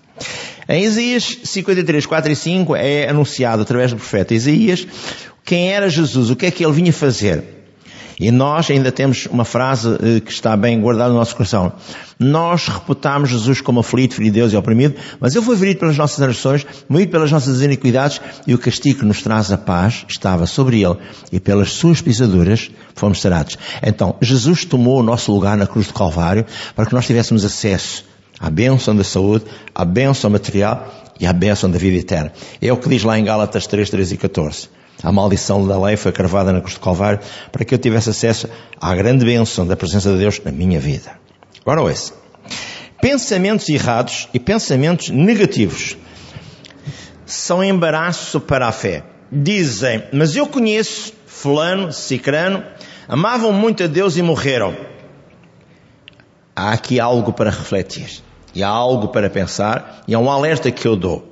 Em 0.70 0.84
Isaías 0.84 1.40
53, 1.44 2.06
4 2.06 2.32
e 2.32 2.36
5 2.36 2.76
é 2.76 3.10
anunciado 3.10 3.62
através 3.62 3.92
do 3.92 3.98
profeta 3.98 4.34
Isaías 4.34 4.88
quem 5.44 5.72
era 5.74 5.90
Jesus, 5.90 6.30
o 6.30 6.36
que 6.36 6.46
é 6.46 6.52
que 6.52 6.64
ele 6.64 6.74
vinha 6.74 6.94
fazer. 6.94 7.61
E 8.22 8.30
nós 8.30 8.70
ainda 8.70 8.92
temos 8.92 9.26
uma 9.32 9.44
frase 9.44 9.98
eh, 10.00 10.20
que 10.20 10.32
está 10.32 10.56
bem 10.56 10.80
guardada 10.80 11.10
no 11.10 11.18
nosso 11.18 11.36
coração. 11.36 11.74
Nós 12.20 12.68
reputamos 12.68 13.32
Jesus 13.32 13.62
como 13.62 13.80
aflito, 13.80 14.14
ferido 14.14 14.36
de 14.36 14.40
Deus 14.42 14.54
e 14.54 14.56
oprimido, 14.56 14.94
mas 15.20 15.36
ele 15.36 15.44
foi 15.44 15.58
ferido 15.58 15.80
pelas 15.80 15.98
nossas 15.98 16.22
agressões, 16.22 16.64
moído 16.88 17.12
pelas 17.12 17.32
nossas 17.32 17.64
iniquidades, 17.64 18.22
e 18.46 18.54
o 18.54 18.60
castigo 18.60 19.00
que 19.00 19.06
nos 19.06 19.24
traz 19.24 19.52
a 19.52 19.58
paz 19.58 20.06
estava 20.08 20.46
sobre 20.46 20.84
ele, 20.84 20.98
e 21.32 21.40
pelas 21.40 21.72
suas 21.72 22.00
pisaduras 22.00 22.70
fomos 22.94 23.20
sarados. 23.20 23.58
Então, 23.82 24.16
Jesus 24.22 24.66
tomou 24.66 25.00
o 25.00 25.04
nosso 25.04 25.32
lugar 25.32 25.58
na 25.58 25.66
cruz 25.66 25.88
do 25.88 25.94
Calvário 25.96 26.46
para 26.76 26.86
que 26.86 26.94
nós 26.94 27.08
tivéssemos 27.08 27.44
acesso 27.44 28.06
à 28.40 28.52
bênção 28.52 28.96
da 28.96 29.04
saúde, 29.04 29.46
à 29.74 29.84
bênção 29.84 30.30
material 30.30 30.94
e 31.20 31.26
à 31.26 31.34
bênção 31.34 31.72
da 31.72 31.80
vida 31.80 31.98
eterna. 31.98 32.32
É 32.62 32.72
o 32.72 32.78
que 32.78 32.88
diz 32.88 33.02
lá 33.02 33.18
em 33.18 33.24
Gálatas 33.24 33.66
3, 33.66 33.90
13 33.90 34.14
e 34.14 34.18
14. 34.20 34.81
A 35.04 35.12
maldição 35.12 35.68
da 35.68 35.80
lei 35.80 35.98
foi 35.98 36.12
cravada 36.12 36.52
na 36.52 36.60
cruz 36.60 36.76
do 36.76 36.80
Calvário 36.80 37.20
para 37.52 37.66
que 37.66 37.74
eu 37.74 37.80
tivesse 37.80 38.10
acesso 38.10 38.50
à 38.80 38.96
grande 38.96 39.26
bênção 39.26 39.66
da 39.66 39.76
presença 39.76 40.12
de 40.12 40.20
Deus 40.20 40.40
na 40.44 40.52
minha 40.52 40.80
vida. 40.80 41.12
Agora 41.62 41.82
ouça. 41.82 42.14
Pensamentos 43.02 43.68
errados 43.68 44.30
e 44.34 44.40
pensamentos 44.40 45.10
negativos 45.10 45.98
são 47.26 47.64
embaraço 47.64 48.40
para 48.40 48.68
a 48.68 48.72
fé. 48.72 49.04
Dizem, 49.32 50.04
mas 50.12 50.36
eu 50.36 50.46
conheço 50.46 51.14
fulano, 51.26 51.92
cicrano, 51.92 52.64
amavam 53.08 53.52
muito 53.52 53.84
a 53.84 53.88
Deus 53.88 54.18
e 54.18 54.22
morreram. 54.22 54.76
Há 56.56 56.72
aqui 56.74 57.00
algo 57.00 57.34
para 57.34 57.50
refletir. 57.50 58.22
E 58.54 58.62
há 58.62 58.68
algo 58.68 59.08
para 59.08 59.30
pensar. 59.30 60.04
E 60.08 60.14
há 60.14 60.20
um 60.20 60.30
alerta 60.30 60.70
que 60.70 60.88
eu 60.88 60.96
dou. 60.96 61.31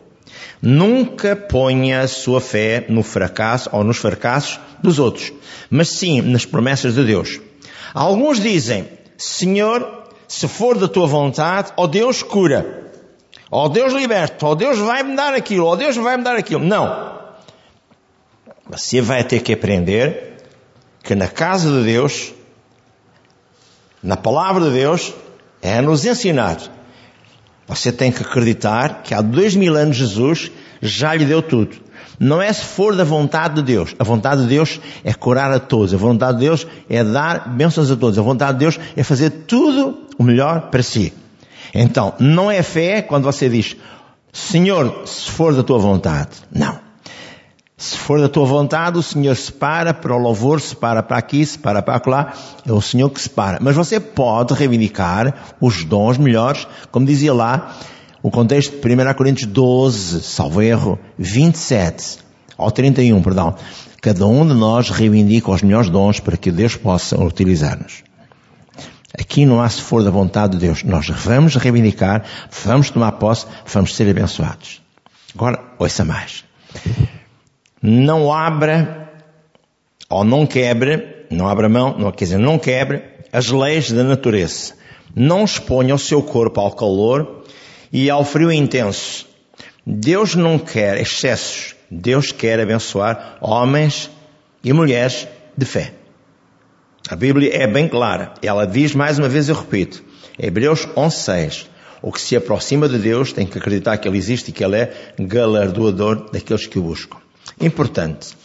Nunca 0.62 1.36
ponha 1.36 2.02
a 2.02 2.08
sua 2.08 2.42
fé 2.42 2.86
no 2.90 3.04
fracasso 3.04 3.70
ou 3.72 3.84
nos 3.84 3.98
fracassos 3.98 4.60
dos 4.82 5.00
outros, 5.00 5.32
mas 5.70 5.90
sim 5.90 6.22
nas 6.22 6.46
promessas 6.46 6.96
de 6.96 7.06
Deus. 7.06 7.40
Alguns 7.94 8.40
dizem, 8.40 8.88
Senhor, 9.18 10.04
se 10.28 10.48
for 10.48 10.78
da 10.78 10.88
tua 10.88 11.08
vontade, 11.08 11.72
ó 11.78 11.88
Deus 11.88 12.22
cura, 12.22 12.92
ó 13.50 13.68
Deus 13.68 13.94
liberta, 13.94 14.46
ó 14.46 14.56
Deus 14.56 14.78
vai 14.78 15.02
me 15.04 15.16
dar 15.16 15.34
aquilo, 15.34 15.66
ó 15.66 15.76
Deus 15.76 15.96
vai 15.96 16.18
me 16.18 16.24
dar 16.24 16.36
aquilo. 16.36 16.64
Não. 16.64 17.18
Você 18.70 19.02
vai 19.02 19.24
ter 19.24 19.42
que 19.42 19.54
aprender 19.54 20.38
que 21.04 21.16
na 21.16 21.28
casa 21.28 21.72
de 21.72 21.84
Deus, 21.86 22.34
na 24.04 24.16
palavra 24.16 24.66
de 24.66 24.72
Deus, 24.72 25.14
é 25.62 25.82
nos 25.82 26.06
ensinar 26.06 26.58
você 27.70 27.92
tem 27.92 28.12
que 28.12 28.24
acreditar 28.24 29.04
que 29.04 29.14
há 29.14 29.22
dois 29.22 29.56
mil 29.56 29.76
anos 29.76 29.96
Jesus 29.96 30.52
já 30.82 31.14
lhe 31.14 31.24
deu 31.24 31.40
tudo. 31.40 31.78
Não 32.20 32.42
é 32.42 32.52
se 32.52 32.66
for 32.66 32.96
da 32.96 33.04
vontade 33.04 33.56
de 33.56 33.62
Deus. 33.62 33.96
A 34.00 34.04
vontade 34.04 34.42
de 34.42 34.48
Deus 34.48 34.82
é 35.04 35.14
curar 35.14 35.52
a 35.52 35.60
todos. 35.60 35.94
A 35.94 35.98
vontade 35.98 36.40
de 36.40 36.46
Deus 36.46 36.66
é 36.90 37.04
dar 37.04 37.48
bênçãos 37.48 37.92
a 37.92 37.96
todos. 37.96 38.18
A 38.18 38.24
vontade 38.24 38.54
de 38.54 38.60
Deus 38.66 38.80
é 38.98 39.04
fazer 39.04 39.30
tudo 39.30 40.00
o 40.18 40.24
melhor 40.24 40.70
para 40.70 40.82
si. 40.82 41.14
Então, 41.74 42.16
não 42.20 42.50
é 42.50 42.64
fé 42.64 43.04
quando 43.04 43.24
você 43.24 43.48
diz, 43.48 43.78
Senhor, 44.34 45.04
se 45.06 45.30
for 45.30 45.54
da 45.54 45.62
tua 45.62 45.78
vontade. 45.78 46.32
Não. 46.52 46.88
Se 47.80 47.98
for 47.98 48.20
da 48.20 48.28
tua 48.28 48.44
vontade, 48.44 48.98
o 48.98 49.02
Senhor 49.02 49.34
separa 49.38 49.94
para 49.94 50.14
o 50.14 50.18
louvor, 50.18 50.60
separa 50.60 51.02
para 51.02 51.18
aqui, 51.18 51.46
separa 51.46 51.82
para 51.82 52.02
lá. 52.08 52.34
É 52.68 52.74
o 52.74 52.82
Senhor 52.82 53.10
que 53.10 53.22
separa. 53.22 53.58
Mas 53.62 53.74
você 53.74 54.02
pode 54.02 54.54
reivindicar 54.54 55.56
os 55.62 55.86
dons 55.86 56.18
melhores, 56.18 56.68
como 56.92 57.06
dizia 57.06 57.34
lá 57.34 57.74
o 58.22 58.30
contexto 58.30 58.86
de 58.86 58.96
1 58.96 59.14
Coríntios 59.14 59.50
12, 59.50 60.24
salvo 60.24 60.62
erro, 60.62 61.00
27 61.18 62.18
ao 62.58 62.70
31, 62.70 63.24
perdão. 63.24 63.56
Cada 64.02 64.28
um 64.28 64.46
de 64.46 64.54
nós 64.54 64.90
reivindica 64.90 65.50
os 65.50 65.62
melhores 65.62 65.90
dons 65.90 66.20
para 66.20 66.36
que 66.36 66.52
Deus 66.52 66.76
possa 66.76 67.18
utilizar-nos. 67.18 68.04
Aqui 69.18 69.46
não 69.46 69.62
há 69.62 69.70
se 69.70 69.82
for 69.82 70.04
da 70.04 70.12
vontade 70.12 70.58
de 70.58 70.66
Deus. 70.66 70.84
Nós 70.84 71.08
vamos 71.08 71.56
reivindicar, 71.56 72.26
vamos 72.62 72.90
tomar 72.90 73.14
posse, 73.14 73.46
vamos 73.66 73.96
ser 73.96 74.10
abençoados. 74.10 74.82
Agora, 75.34 75.64
ouça 75.80 76.04
mais 76.04 76.44
não 77.82 78.34
abra 78.34 79.10
ou 80.10 80.24
não 80.24 80.46
quebre, 80.46 81.26
não 81.30 81.48
abra 81.48 81.70
mão, 81.70 81.96
não, 81.98 82.12
quer 82.12 82.26
dizer, 82.26 82.38
não 82.40 82.58
quebre 82.58 83.04
as 83.32 83.50
leis 83.50 83.92
da 83.92 84.04
natureza. 84.04 84.74
Não 85.16 85.44
exponha 85.44 85.96
o 85.96 86.00
seu 86.00 86.22
corpo 86.22 86.60
ao 86.60 86.72
calor 86.72 87.44
e 87.92 88.10
ao 88.10 88.24
frio 88.24 88.52
intenso. 88.52 89.28
Deus 89.86 90.36
não 90.36 90.60
quer 90.60 91.00
excessos. 91.00 91.76
Deus 91.90 92.32
quer 92.32 92.60
abençoar 92.60 93.38
homens 93.42 94.10
e 94.64 94.72
mulheres 94.72 95.28
de 95.58 95.66
fé. 95.66 95.94
A 97.10 97.16
Bíblia 97.16 97.56
é 97.56 97.66
bem 97.66 97.88
clara. 97.88 98.34
Ela 98.42 98.66
diz, 98.66 98.94
mais 98.94 99.18
uma 99.18 99.28
vez 99.28 99.50
eu 99.50 99.56
repito, 99.56 100.04
Hebreus 100.38 100.86
11.6, 100.96 101.66
o 102.02 102.12
que 102.12 102.22
se 102.22 102.36
aproxima 102.36 102.88
de 102.88 103.00
Deus 103.00 103.34
tem 103.34 103.48
que 103.48 103.58
acreditar 103.58 103.98
que 103.98 104.08
Ele 104.08 104.18
existe 104.18 104.50
e 104.50 104.52
que 104.52 104.64
Ele 104.64 104.76
é 104.76 105.14
galardoador 105.20 106.30
daqueles 106.32 106.68
que 106.68 106.78
o 106.78 106.84
buscam. 106.84 107.18
Importante. 107.60 108.36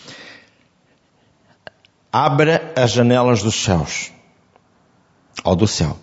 Abra 2.12 2.73
as 2.76 2.92
janelas 2.92 3.42
dos 3.42 3.54
céus. 3.54 4.12
Ou 5.44 5.56
do 5.56 5.66
céu. 5.66 5.96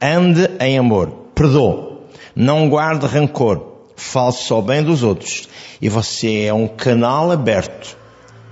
Ande 0.00 0.48
em 0.60 0.78
amor. 0.78 1.10
Perdoe. 1.34 1.98
Não 2.34 2.68
guarde 2.68 3.06
rancor. 3.06 3.74
Fale 3.96 4.32
só 4.32 4.60
bem 4.60 4.82
dos 4.82 5.02
outros. 5.02 5.48
E 5.82 5.88
você 5.88 6.44
é 6.44 6.54
um 6.54 6.68
canal 6.68 7.30
aberto 7.32 7.96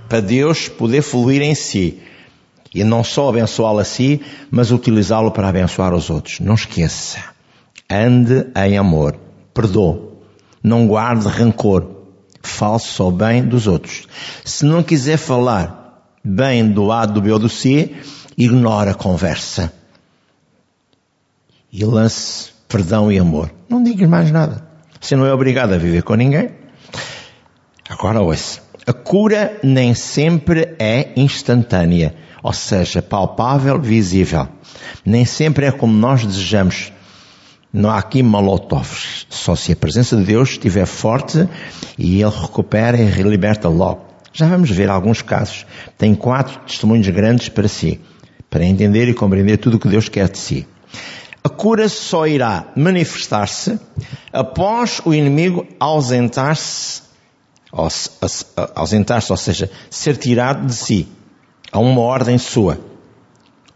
para 0.09 0.19
Deus 0.19 0.67
poder 0.67 1.01
fluir 1.01 1.41
em 1.41 1.55
si. 1.55 2.01
E 2.73 2.83
não 2.83 3.03
só 3.03 3.29
abençoá-lo 3.29 3.79
a 3.79 3.85
si, 3.85 4.21
mas 4.51 4.71
utilizá-lo 4.71 5.31
para 5.31 5.47
abençoar 5.47 5.93
os 5.93 6.09
outros. 6.09 6.41
Não 6.41 6.55
esqueça. 6.55 7.23
Ande 7.89 8.47
em 8.55 8.77
amor. 8.77 9.17
Perdoe. 9.53 10.09
Não 10.61 10.85
guarde 10.85 11.27
rancor 11.27 11.94
fale 12.45 12.79
só 12.79 13.11
bem 13.11 13.43
dos 13.43 13.67
outros. 13.67 14.07
Se 14.43 14.65
não 14.65 14.83
quiser 14.83 15.17
falar 15.17 16.09
bem 16.23 16.69
do 16.69 16.91
A, 16.91 17.05
do 17.05 17.21
B 17.21 17.31
ou 17.31 17.39
do 17.39 17.49
C, 17.49 17.95
ignora 18.37 18.91
a 18.91 18.95
conversa. 18.95 19.71
E 21.71 21.83
lance 21.83 22.51
perdão 22.67 23.11
e 23.11 23.19
amor. 23.19 23.51
Não 23.69 23.83
digas 23.83 24.09
mais 24.09 24.31
nada. 24.31 24.65
Você 24.99 25.15
não 25.15 25.25
é 25.25 25.33
obrigado 25.33 25.73
a 25.73 25.77
viver 25.77 26.03
com 26.03 26.15
ninguém. 26.15 26.49
Agora 27.89 28.21
ouça. 28.21 28.61
A 28.87 28.93
cura 28.93 29.59
nem 29.63 29.93
sempre 29.93 30.75
é 30.77 31.11
instantânea, 31.15 32.15
ou 32.43 32.53
seja, 32.53 33.01
palpável, 33.01 33.79
visível. 33.81 34.47
Nem 35.03 35.25
sempre 35.25 35.65
é 35.65 35.71
como 35.71 35.93
nós 35.93 36.25
desejamos. 36.25 36.91
Não 37.75 37.89
há 37.89 37.97
aqui 37.97 38.23
malotovs. 38.23 39.27
Só 39.29 39.53
se 39.53 39.73
a 39.73 39.75
presença 39.75 40.15
de 40.15 40.23
Deus 40.23 40.51
estiver 40.51 40.85
forte 40.85 41.45
e 41.97 42.21
Ele 42.21 42.31
recupera 42.31 42.97
e 42.97 43.21
liberta 43.21 43.67
logo. 43.67 44.05
Já 44.31 44.47
vamos 44.47 44.69
ver 44.69 44.89
alguns 44.89 45.21
casos. 45.21 45.65
Tem 45.97 46.15
quatro 46.15 46.57
testemunhos 46.59 47.09
grandes 47.09 47.49
para 47.49 47.67
si, 47.67 47.99
para 48.49 48.63
entender 48.63 49.09
e 49.09 49.13
compreender 49.13 49.57
tudo 49.57 49.75
o 49.75 49.79
que 49.79 49.89
Deus 49.89 50.07
quer 50.07 50.29
de 50.29 50.37
si. 50.37 50.65
A 51.43 51.49
cura 51.49 51.89
só 51.89 52.25
irá 52.25 52.65
manifestar-se 52.77 53.77
após 54.31 55.01
o 55.03 55.13
inimigo 55.13 55.67
ausentar-se, 55.77 57.01
ausentar-se, 58.73 59.33
ou 59.33 59.37
seja, 59.37 59.69
ser 59.89 60.15
tirado 60.15 60.65
de 60.65 60.73
si, 60.73 61.09
a 61.73 61.79
uma 61.79 61.99
ordem 61.99 62.37
sua, 62.37 62.79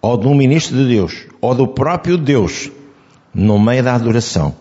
ou 0.01 0.15
de 0.15 0.25
um 0.25 0.33
ministro 0.33 0.77
de 0.77 0.87
Deus, 0.87 1.27
ou 1.41 1.53
do 1.53 1.67
próprio 1.67 2.17
Deus 2.17 2.71
no 3.33 3.59
meio 3.59 3.83
da 3.83 3.95
adoração. 3.95 4.55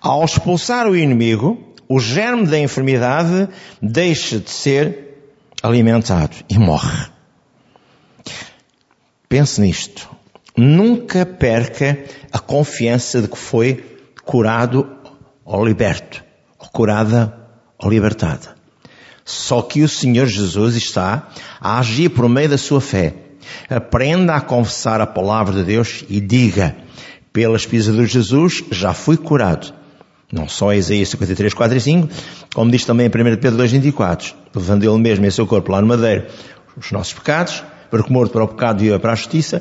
Ao 0.00 0.24
expulsar 0.24 0.86
o 0.86 0.96
inimigo, 0.96 1.74
o 1.88 1.98
germe 1.98 2.46
da 2.46 2.58
enfermidade 2.58 3.48
deixa 3.80 4.38
de 4.38 4.50
ser 4.50 5.04
alimentado 5.62 6.36
e 6.48 6.58
morre. 6.58 7.08
Pense 9.28 9.60
nisto. 9.60 10.08
Nunca 10.56 11.26
perca 11.26 12.04
a 12.32 12.38
confiança 12.38 13.20
de 13.20 13.28
que 13.28 13.38
foi 13.38 13.98
curado 14.24 14.88
ou 15.44 15.64
liberto, 15.64 16.24
ou 16.58 16.68
curada 16.68 17.36
ou 17.78 17.90
libertada. 17.90 18.54
Só 19.24 19.62
que 19.62 19.82
o 19.82 19.88
Senhor 19.88 20.26
Jesus 20.26 20.76
está 20.76 21.28
a 21.60 21.78
agir 21.78 22.10
por 22.10 22.28
meio 22.28 22.50
da 22.50 22.58
sua 22.58 22.80
fé. 22.80 23.14
Aprenda 23.68 24.34
a 24.34 24.40
confessar 24.40 25.00
a 25.00 25.06
palavra 25.06 25.54
de 25.54 25.64
Deus 25.64 26.04
e 26.08 26.20
diga, 26.20 26.76
pelas 27.34 27.66
pisaduras 27.66 28.06
de 28.06 28.14
Jesus, 28.14 28.62
já 28.70 28.94
fui 28.94 29.16
curado. 29.16 29.74
Não 30.32 30.48
só 30.48 30.72
Isaías 30.72 31.08
53, 31.08 31.52
4 31.52 31.76
e 31.76 31.80
5, 31.80 32.08
como 32.54 32.70
diz 32.70 32.84
também 32.84 33.06
em 33.06 33.08
1 33.08 33.12
Pedro 33.38 33.56
2, 33.56 33.72
24. 33.72 34.34
Levando 34.54 34.84
ele 34.84 34.98
mesmo 34.98 35.26
em 35.26 35.30
seu 35.30 35.44
corpo 35.44 35.72
lá 35.72 35.82
no 35.82 35.88
madeiro 35.88 36.26
os 36.76 36.92
nossos 36.92 37.12
pecados, 37.12 37.62
para 37.90 38.04
que 38.04 38.12
morto 38.12 38.30
para 38.30 38.44
o 38.44 38.48
pecado 38.48 38.80
viva 38.80 39.00
para 39.00 39.12
a 39.12 39.14
justiça 39.16 39.60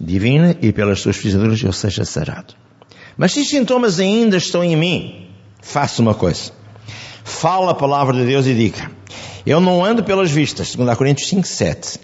divina 0.00 0.56
e 0.62 0.72
pelas 0.72 1.00
suas 1.00 1.16
pisaduras 1.16 1.60
eu 1.60 1.72
seja 1.72 2.04
sarado. 2.04 2.54
Mas 3.16 3.32
se 3.32 3.40
os 3.40 3.48
sintomas 3.48 3.98
ainda 3.98 4.36
estão 4.36 4.62
em 4.62 4.76
mim, 4.76 5.28
faça 5.60 6.00
uma 6.00 6.14
coisa. 6.14 6.52
Fala 7.24 7.72
a 7.72 7.74
palavra 7.74 8.16
de 8.16 8.26
Deus 8.26 8.46
e 8.46 8.54
diga, 8.54 8.90
eu 9.44 9.60
não 9.60 9.84
ando 9.84 10.04
pelas 10.04 10.30
vistas, 10.30 10.76
2 10.76 10.96
Coríntios 10.96 11.28
5, 11.28 11.46
7, 11.46 11.98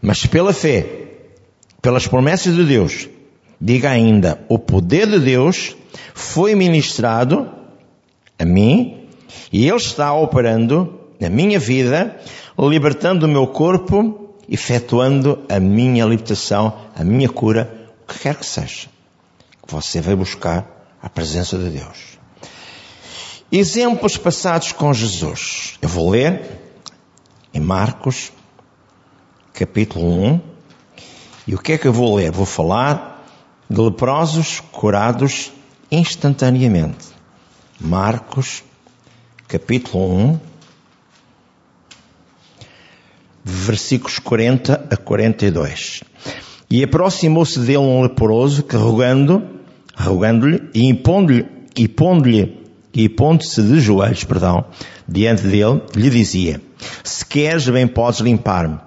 mas 0.00 0.24
pela 0.24 0.54
fé 0.54 1.04
pelas 1.82 2.06
promessas 2.06 2.54
de 2.54 2.64
Deus, 2.64 3.08
diga 3.60 3.90
ainda, 3.90 4.44
o 4.48 4.58
poder 4.58 5.06
de 5.06 5.18
Deus 5.18 5.76
foi 6.14 6.54
ministrado 6.54 7.50
a 8.38 8.44
mim 8.44 9.08
e 9.52 9.66
Ele 9.66 9.76
está 9.76 10.12
operando 10.12 11.00
na 11.20 11.28
minha 11.28 11.58
vida, 11.58 12.20
libertando 12.58 13.26
o 13.26 13.28
meu 13.28 13.46
corpo, 13.46 14.34
efetuando 14.48 15.44
a 15.48 15.58
minha 15.58 16.04
libertação, 16.04 16.76
a 16.94 17.02
minha 17.02 17.28
cura, 17.28 17.90
o 18.02 18.12
que 18.12 18.20
quer 18.20 18.34
que 18.34 18.46
seja. 18.46 18.88
Você 19.68 20.00
vai 20.00 20.14
buscar 20.14 20.66
a 21.02 21.08
presença 21.08 21.58
de 21.58 21.70
Deus. 21.70 22.18
Exemplos 23.50 24.16
passados 24.16 24.72
com 24.72 24.92
Jesus. 24.92 25.78
Eu 25.80 25.88
vou 25.88 26.10
ler 26.10 26.42
em 27.54 27.60
Marcos, 27.60 28.32
capítulo 29.52 30.06
1. 30.06 30.40
E 31.48 31.54
o 31.54 31.58
que 31.58 31.72
é 31.72 31.78
que 31.78 31.86
eu 31.86 31.92
vou 31.92 32.16
ler? 32.16 32.30
Vou 32.30 32.44
falar 32.44 33.15
de 33.68 33.80
leprosos 33.80 34.60
curados 34.72 35.52
instantaneamente. 35.90 37.06
Marcos, 37.80 38.62
capítulo 39.48 40.14
1, 40.14 40.40
versículos 43.44 44.18
40 44.18 44.88
a 44.90 44.96
42. 44.96 46.02
E 46.70 46.82
aproximou-se 46.82 47.58
dele 47.60 47.78
um 47.78 48.02
leproso 48.02 48.62
que 48.62 48.76
rogando, 48.76 49.42
rogando-lhe 49.96 50.68
e 50.74 50.86
impondo-lhe 50.86 51.46
e 51.76 51.86
pondo-lhe 51.86 52.66
e 52.92 53.08
pondo-se 53.08 53.62
de 53.62 53.78
joelhos, 53.78 54.24
perdão, 54.24 54.64
diante 55.06 55.42
dele, 55.42 55.82
lhe 55.94 56.08
dizia: 56.08 56.60
Se 57.04 57.24
queres, 57.24 57.68
bem 57.68 57.86
podes 57.86 58.20
limpar-me. 58.20 58.78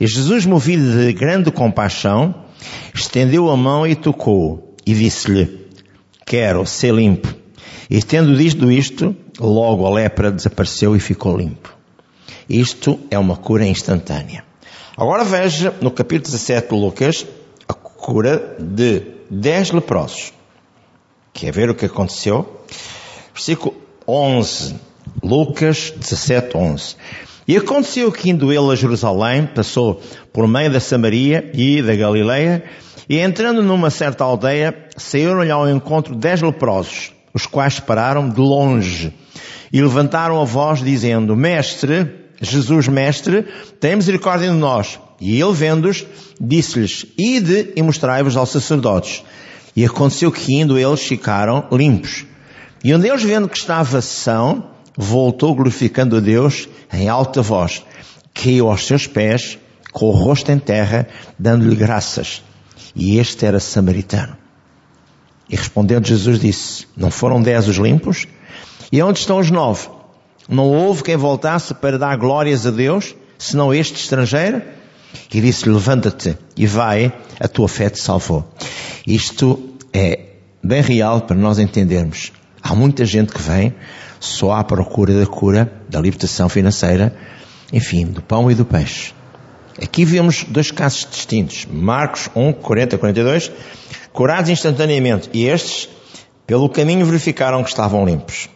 E 0.00 0.06
Jesus, 0.06 0.46
movido 0.46 0.98
de 0.98 1.12
grande 1.12 1.50
compaixão, 1.50 2.34
estendeu 2.94 3.50
a 3.50 3.56
mão 3.56 3.86
e 3.86 3.94
tocou, 3.94 4.74
e 4.86 4.94
disse-lhe: 4.94 5.68
Quero 6.26 6.66
ser 6.66 6.94
limpo. 6.94 7.34
E 7.90 8.02
tendo 8.02 8.36
dito 8.36 8.70
isto, 8.70 9.16
logo 9.40 9.86
a 9.86 9.90
lepra 9.90 10.30
desapareceu 10.30 10.94
e 10.94 11.00
ficou 11.00 11.36
limpo. 11.36 11.74
Isto 12.48 12.98
é 13.10 13.18
uma 13.18 13.36
cura 13.36 13.66
instantânea. 13.66 14.44
Agora 14.96 15.24
veja 15.24 15.74
no 15.80 15.90
capítulo 15.90 16.32
17 16.32 16.68
de 16.68 16.74
Lucas 16.74 17.26
a 17.68 17.74
cura 17.74 18.56
de 18.58 19.02
10 19.30 19.72
leprosos. 19.72 20.32
Quer 21.32 21.52
ver 21.52 21.70
o 21.70 21.74
que 21.74 21.86
aconteceu? 21.86 22.62
Versículo 23.32 23.76
11. 24.06 24.74
Lucas 25.22 25.92
17, 25.96 26.56
11. 26.56 26.96
E 27.48 27.56
aconteceu 27.56 28.12
que 28.12 28.28
indo 28.28 28.52
ele 28.52 28.70
a 28.70 28.76
Jerusalém, 28.76 29.46
passou 29.46 30.02
por 30.32 30.46
meio 30.46 30.70
da 30.70 30.78
Samaria 30.78 31.50
e 31.54 31.80
da 31.80 31.96
Galileia, 31.96 32.62
e 33.08 33.18
entrando 33.18 33.62
numa 33.62 33.88
certa 33.88 34.22
aldeia, 34.22 34.76
saíram-lhe 34.96 35.50
ao 35.50 35.66
encontro 35.66 36.14
dez 36.14 36.42
leprosos, 36.42 37.10
os 37.32 37.46
quais 37.46 37.80
pararam 37.80 38.28
de 38.28 38.38
longe 38.38 39.14
e 39.72 39.80
levantaram 39.80 40.40
a 40.40 40.44
voz 40.44 40.80
dizendo, 40.80 41.36
Mestre, 41.36 42.10
Jesus 42.40 42.88
Mestre, 42.88 43.46
tem 43.80 43.96
misericórdia 43.96 44.48
de 44.48 44.54
nós. 44.54 44.98
E 45.20 45.40
ele 45.40 45.52
vendo-os, 45.52 46.06
disse-lhes, 46.40 47.06
Ide 47.18 47.72
e 47.74 47.82
mostrai-vos 47.82 48.36
aos 48.36 48.50
sacerdotes. 48.50 49.24
E 49.74 49.84
aconteceu 49.84 50.30
que 50.32 50.54
indo 50.54 50.78
eles 50.78 51.02
ficaram 51.02 51.66
limpos. 51.72 52.24
E 52.82 52.94
um 52.94 52.98
deles 52.98 53.22
vendo 53.22 53.48
que 53.48 53.56
estava 53.56 54.00
são, 54.00 54.70
voltou 55.00 55.54
glorificando 55.54 56.16
a 56.16 56.20
Deus 56.20 56.68
em 56.92 57.08
alta 57.08 57.40
voz, 57.40 57.84
caiu 58.34 58.68
aos 58.68 58.84
seus 58.84 59.06
pés, 59.06 59.56
com 59.92 60.06
o 60.06 60.10
rosto 60.10 60.50
em 60.50 60.58
terra, 60.58 61.06
dando-lhe 61.38 61.76
graças. 61.76 62.42
E 62.96 63.16
este 63.16 63.46
era 63.46 63.60
samaritano. 63.60 64.36
E 65.48 65.54
respondendo 65.54 66.04
Jesus 66.04 66.40
disse, 66.40 66.86
não 66.96 67.12
foram 67.12 67.40
dez 67.40 67.68
os 67.68 67.76
limpos? 67.76 68.26
E 68.90 69.00
onde 69.00 69.20
estão 69.20 69.38
os 69.38 69.52
nove? 69.52 69.88
Não 70.48 70.64
houve 70.64 71.04
quem 71.04 71.16
voltasse 71.16 71.74
para 71.74 71.96
dar 71.96 72.16
glórias 72.16 72.66
a 72.66 72.72
Deus, 72.72 73.14
senão 73.38 73.72
este 73.72 74.00
estrangeiro? 74.00 74.60
E 75.32 75.40
disse 75.40 75.68
levanta-te 75.68 76.36
e 76.56 76.66
vai, 76.66 77.12
a 77.38 77.46
tua 77.46 77.68
fé 77.68 77.88
te 77.88 78.00
salvou. 78.00 78.46
Isto 79.06 79.74
é 79.92 80.24
bem 80.62 80.82
real 80.82 81.20
para 81.20 81.36
nós 81.36 81.60
entendermos. 81.60 82.32
Há 82.60 82.74
muita 82.74 83.04
gente 83.06 83.32
que 83.32 83.40
vem 83.40 83.74
só 84.20 84.52
à 84.52 84.64
procura 84.64 85.18
da 85.18 85.26
cura, 85.26 85.72
da 85.88 86.00
libertação 86.00 86.48
financeira, 86.48 87.14
enfim, 87.72 88.06
do 88.06 88.22
pão 88.22 88.50
e 88.50 88.54
do 88.54 88.64
peixe. 88.64 89.12
Aqui 89.80 90.04
vemos 90.04 90.44
dois 90.44 90.70
casos 90.70 91.06
distintos. 91.08 91.66
Marcos 91.70 92.28
1, 92.34 92.52
40, 92.54 92.98
42, 92.98 93.52
curados 94.12 94.50
instantaneamente. 94.50 95.30
E 95.32 95.46
estes, 95.46 95.88
pelo 96.46 96.68
caminho, 96.68 97.06
verificaram 97.06 97.62
que 97.62 97.68
estavam 97.68 98.04
limpos. 98.04 98.48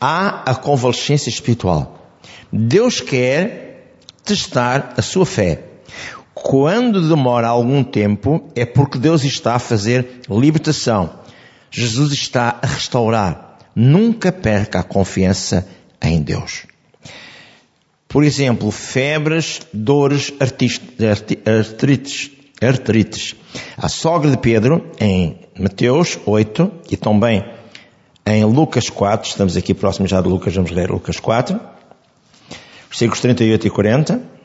Há 0.00 0.50
a 0.50 0.54
convalescência 0.54 1.28
espiritual. 1.28 2.12
Deus 2.52 3.00
quer 3.00 3.96
testar 4.24 4.94
a 4.96 5.02
sua 5.02 5.26
fé. 5.26 5.62
Quando 6.32 7.08
demora 7.08 7.48
algum 7.48 7.82
tempo, 7.82 8.48
é 8.54 8.64
porque 8.64 8.98
Deus 8.98 9.24
está 9.24 9.54
a 9.54 9.58
fazer 9.58 10.20
libertação. 10.28 11.10
Jesus 11.70 12.12
está 12.12 12.58
a 12.62 12.66
restaurar. 12.66 13.45
Nunca 13.78 14.32
perca 14.32 14.80
a 14.80 14.82
confiança 14.82 15.68
em 16.00 16.22
Deus. 16.22 16.62
Por 18.08 18.24
exemplo, 18.24 18.70
febres, 18.70 19.60
dores, 19.70 20.32
artrites, 20.40 22.30
artrites. 22.62 23.34
A 23.76 23.90
sogra 23.90 24.30
de 24.30 24.38
Pedro, 24.38 24.90
em 24.98 25.38
Mateus 25.58 26.18
8, 26.24 26.72
e 26.90 26.96
também 26.96 27.44
em 28.24 28.44
Lucas 28.44 28.88
4, 28.88 29.28
estamos 29.28 29.56
aqui 29.56 29.74
próximos 29.74 30.10
já 30.10 30.22
de 30.22 30.28
Lucas, 30.28 30.54
vamos 30.54 30.70
ler 30.70 30.90
Lucas 30.90 31.20
4, 31.20 31.60
versículos 32.88 33.20
38 33.20 33.66
e 33.66 33.70
40. 33.70 34.35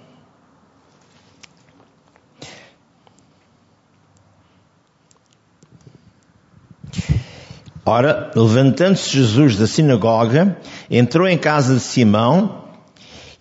Ora, 7.83 8.29
levantando-se 8.35 9.09
Jesus 9.09 9.55
da 9.55 9.65
sinagoga, 9.65 10.55
entrou 10.89 11.27
em 11.27 11.37
casa 11.37 11.73
de 11.73 11.79
Simão, 11.79 12.61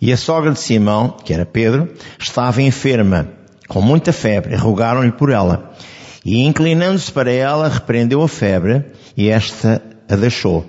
e 0.01 0.11
a 0.11 0.17
sogra 0.17 0.51
de 0.51 0.59
Simão, 0.59 1.15
que 1.23 1.31
era 1.31 1.45
Pedro, 1.45 1.93
estava 2.17 2.59
enferma, 2.59 3.29
com 3.67 3.81
muita 3.81 4.11
febre, 4.11 4.55
rogaram-lhe 4.55 5.11
por 5.11 5.29
ela. 5.29 5.71
E 6.25 6.43
inclinando-se 6.43 7.11
para 7.11 7.31
ela, 7.31 7.69
repreendeu 7.69 8.23
a 8.23 8.27
febre, 8.27 8.83
e 9.15 9.29
esta 9.29 9.79
a 10.09 10.15
deixou. 10.15 10.65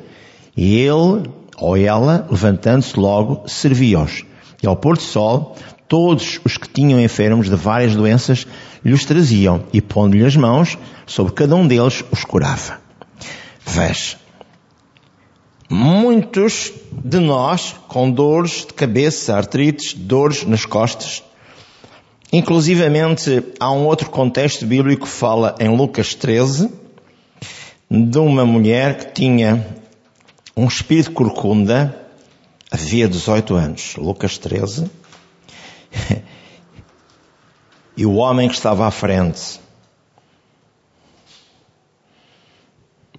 E 0.54 0.76
ele, 0.76 1.22
ou 1.56 1.74
ela, 1.74 2.26
levantando-se 2.30 2.98
logo, 3.00 3.48
servia-os. 3.48 4.22
E 4.62 4.66
ao 4.66 4.76
pôr 4.76 4.98
do 4.98 5.02
sol, 5.02 5.56
todos 5.88 6.40
os 6.44 6.58
que 6.58 6.68
tinham 6.68 7.00
enfermos 7.00 7.48
de 7.48 7.56
várias 7.56 7.96
doenças 7.96 8.46
lhes 8.84 9.06
traziam, 9.06 9.64
e 9.72 9.80
pondo-lhe 9.80 10.26
as 10.26 10.36
mãos, 10.36 10.76
sobre 11.06 11.32
cada 11.32 11.56
um 11.56 11.66
deles 11.66 12.04
os 12.12 12.22
curava. 12.22 12.81
Veja. 13.64 14.18
Muitos 15.68 16.72
de 16.92 17.18
nós 17.18 17.74
com 17.88 18.10
dores 18.10 18.66
de 18.66 18.74
cabeça, 18.74 19.34
artrites, 19.34 19.94
dores 19.94 20.44
nas 20.44 20.66
costas. 20.66 21.22
Inclusivamente, 22.32 23.42
há 23.58 23.70
um 23.70 23.86
outro 23.86 24.10
contexto 24.10 24.66
bíblico 24.66 25.04
que 25.06 25.12
fala 25.12 25.54
em 25.58 25.74
Lucas 25.74 26.14
13 26.14 26.70
de 27.90 28.18
uma 28.18 28.44
mulher 28.46 28.98
que 28.98 29.12
tinha 29.12 29.66
um 30.56 30.66
espírito 30.66 31.12
corcunda, 31.12 32.06
havia 32.70 33.06
18 33.08 33.54
anos. 33.54 33.96
Lucas 33.96 34.38
13. 34.38 34.90
E 37.94 38.06
o 38.06 38.14
homem 38.14 38.48
que 38.48 38.54
estava 38.54 38.86
à 38.86 38.90
frente 38.90 39.60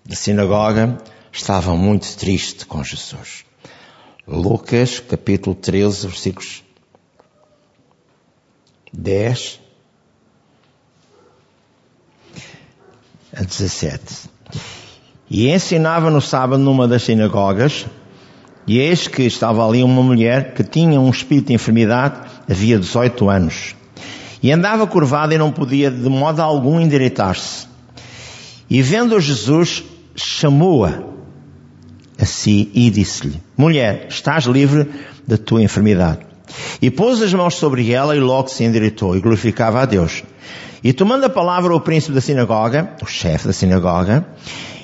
da 0.06 0.16
sinagoga 0.16 0.98
estava 1.32 1.76
muito 1.76 2.16
triste 2.18 2.66
com 2.66 2.84
Jesus. 2.84 3.46
Lucas, 4.28 5.00
capítulo 5.00 5.56
13, 5.56 6.08
versículos 6.08 6.64
10 8.92 9.60
a 13.36 13.44
17. 13.44 14.30
E 15.30 15.50
ensinava 15.50 16.12
no 16.12 16.22
sábado 16.22 16.62
numa 16.62 16.88
das 16.88 17.04
sinagogas, 17.04 17.86
e 18.68 18.80
eis 18.80 19.08
que 19.08 19.24
estava 19.24 19.68
ali 19.68 19.84
uma 19.84 20.04
mulher 20.04 20.54
que 20.54 20.64
tinha 20.64 21.00
um 21.00 21.10
espírito 21.10 21.48
de 21.48 21.54
enfermidade, 21.54 22.30
havia 22.50 22.78
18 22.78 23.30
anos, 23.30 23.76
e 24.42 24.52
andava 24.52 24.86
curvada 24.86 25.34
e 25.34 25.38
não 25.38 25.52
podia 25.52 25.90
de 25.90 26.10
modo 26.10 26.42
algum 26.42 26.80
endireitar-se. 26.80 27.68
E 28.70 28.82
vendo 28.82 29.20
Jesus, 29.20 29.84
chamou-a 30.16 31.04
a 32.20 32.26
si 32.26 32.72
e 32.74 32.90
disse-lhe: 32.90 33.42
Mulher, 33.58 34.08
estás 34.10 34.46
livre 34.46 34.90
da 35.28 35.38
tua 35.38 35.62
enfermidade. 35.62 36.20
E 36.82 36.92
pôs 36.92 37.22
as 37.22 37.34
mãos 37.34 37.56
sobre 37.56 37.92
ela 37.92 38.16
e 38.16 38.20
logo 38.20 38.48
se 38.48 38.64
endireitou 38.64 39.16
e 39.16 39.22
glorificava 39.22 39.82
a 39.82 39.86
Deus. 39.86 40.24
E 40.84 40.92
tomando 40.92 41.26
a 41.26 41.30
palavra 41.30 41.74
o 41.74 41.80
príncipe 41.80 42.14
da 42.14 42.22
sinagoga, 42.22 42.96
o 43.02 43.06
chefe 43.06 43.48
da 43.48 43.54
sinagoga, 43.54 44.28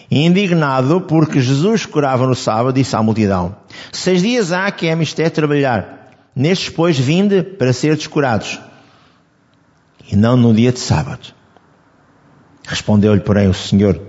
indignado 0.09 1.01
porque 1.01 1.41
Jesus 1.41 1.85
curava 1.85 2.25
no 2.25 2.35
sábado, 2.35 2.73
disse 2.73 2.95
à 2.95 3.03
multidão, 3.03 3.55
seis 3.91 4.21
dias 4.21 4.51
há 4.51 4.71
que 4.71 4.87
é 4.87 4.95
mistério 4.95 5.31
trabalhar, 5.31 6.09
nestes 6.35 6.69
pois 6.69 6.97
vinde 6.97 7.43
para 7.43 7.73
ser 7.73 7.95
descurados, 7.95 8.59
e 10.09 10.15
não 10.15 10.37
no 10.37 10.53
dia 10.53 10.71
de 10.71 10.79
sábado. 10.79 11.35
Respondeu-lhe, 12.65 13.21
porém, 13.21 13.47
o 13.47 13.53
Senhor 13.53 14.08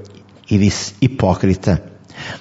e 0.51 0.59
disse, 0.59 0.95
hipócrita, 1.01 1.83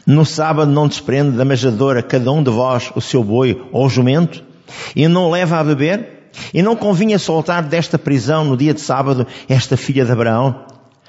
no 0.06 0.26
sábado 0.26 0.72
não 0.72 0.88
desprende 0.88 1.38
da 1.38 1.45
majadora 1.45 2.02
cada 2.02 2.32
um 2.32 2.43
de 2.43 2.50
vós 2.50 2.91
o 2.95 3.02
seu 3.02 3.24
boi 3.24 3.62
ou 3.72 3.89
jumento, 3.89 4.43
e 4.95 5.08
não 5.08 5.30
leva 5.30 5.60
a 5.60 5.63
beber? 5.63 6.19
E 6.54 6.62
não 6.62 6.76
convinha 6.76 7.17
soltar 7.17 7.63
desta 7.63 7.98
prisão 7.98 8.45
no 8.45 8.56
dia 8.56 8.74
de 8.74 8.82
sábado 8.82 9.26
esta 9.48 9.76
filha 9.76 10.06
de 10.06 10.12
Abraão, 10.12 10.63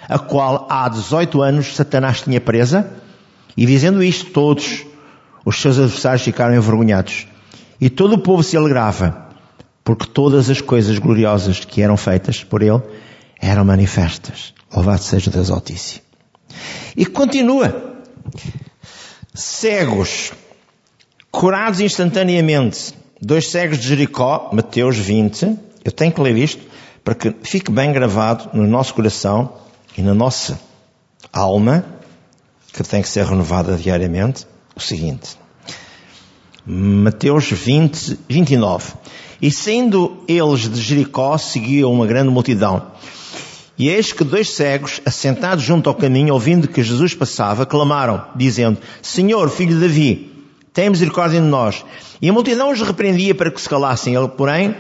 a 0.08 0.18
qual 0.18 0.66
há 0.70 0.88
18 0.88 1.42
anos 1.42 1.76
Satanás 1.76 2.22
tinha 2.22 2.40
presa? 2.40 2.90
E 3.56 3.66
dizendo 3.66 4.02
isto, 4.02 4.30
todos 4.30 4.84
os 5.44 5.60
seus 5.60 5.78
adversários 5.78 6.22
ficaram 6.22 6.54
envergonhados. 6.54 7.26
E 7.80 7.88
todo 7.90 8.14
o 8.14 8.18
povo 8.18 8.42
se 8.42 8.56
alegrava, 8.56 9.28
porque 9.84 10.06
todas 10.06 10.50
as 10.50 10.60
coisas 10.60 10.98
gloriosas 10.98 11.64
que 11.64 11.82
eram 11.82 11.96
feitas 11.96 12.42
por 12.44 12.62
ele 12.62 12.80
eram 13.40 13.64
manifestas. 13.64 14.54
Louvado 14.74 15.02
seja 15.02 15.30
Deus 15.30 15.50
Altíssimo. 15.50 16.10
E 16.96 17.06
continua. 17.06 17.94
Cegos, 19.34 20.32
curados 21.30 21.80
instantaneamente. 21.80 22.94
Dois 23.20 23.48
cegos 23.48 23.78
de 23.78 23.88
Jericó, 23.88 24.50
Mateus 24.52 24.96
20. 24.96 25.56
Eu 25.84 25.92
tenho 25.92 26.12
que 26.12 26.20
ler 26.20 26.36
isto 26.36 26.62
para 27.04 27.14
que 27.14 27.34
fique 27.42 27.70
bem 27.70 27.92
gravado 27.92 28.50
no 28.52 28.66
nosso 28.66 28.94
coração 28.94 29.52
e 29.96 30.02
na 30.02 30.14
nossa 30.14 30.60
alma, 31.32 31.84
que 32.72 32.82
tem 32.82 33.02
que 33.02 33.08
ser 33.08 33.24
renovada 33.24 33.76
diariamente, 33.76 34.46
o 34.74 34.80
seguinte. 34.80 35.38
Mateus 36.64 37.50
20, 37.50 38.18
29. 38.28 38.92
E 39.42 39.50
saindo 39.50 40.22
eles 40.28 40.68
de 40.68 40.80
Jericó, 40.80 41.36
seguiam 41.38 41.92
uma 41.92 42.06
grande 42.06 42.30
multidão. 42.30 42.86
E 43.80 43.88
eis 43.88 44.12
que 44.12 44.22
dois 44.22 44.50
cegos, 44.50 45.00
assentados 45.06 45.64
junto 45.64 45.88
ao 45.88 45.94
caminho, 45.94 46.34
ouvindo 46.34 46.68
que 46.68 46.82
Jesus 46.82 47.14
passava, 47.14 47.64
clamaram, 47.64 48.22
dizendo, 48.36 48.76
Senhor, 49.00 49.48
filho 49.48 49.74
de 49.74 49.80
Davi, 49.80 50.44
tem 50.70 50.90
misericórdia 50.90 51.40
de 51.40 51.46
nós. 51.46 51.82
E 52.20 52.28
a 52.28 52.32
multidão 52.34 52.70
os 52.70 52.82
repreendia 52.82 53.34
para 53.34 53.50
que 53.50 53.58
se 53.58 53.66
calassem. 53.66 54.14
Ele, 54.14 54.28
porém, 54.28 54.76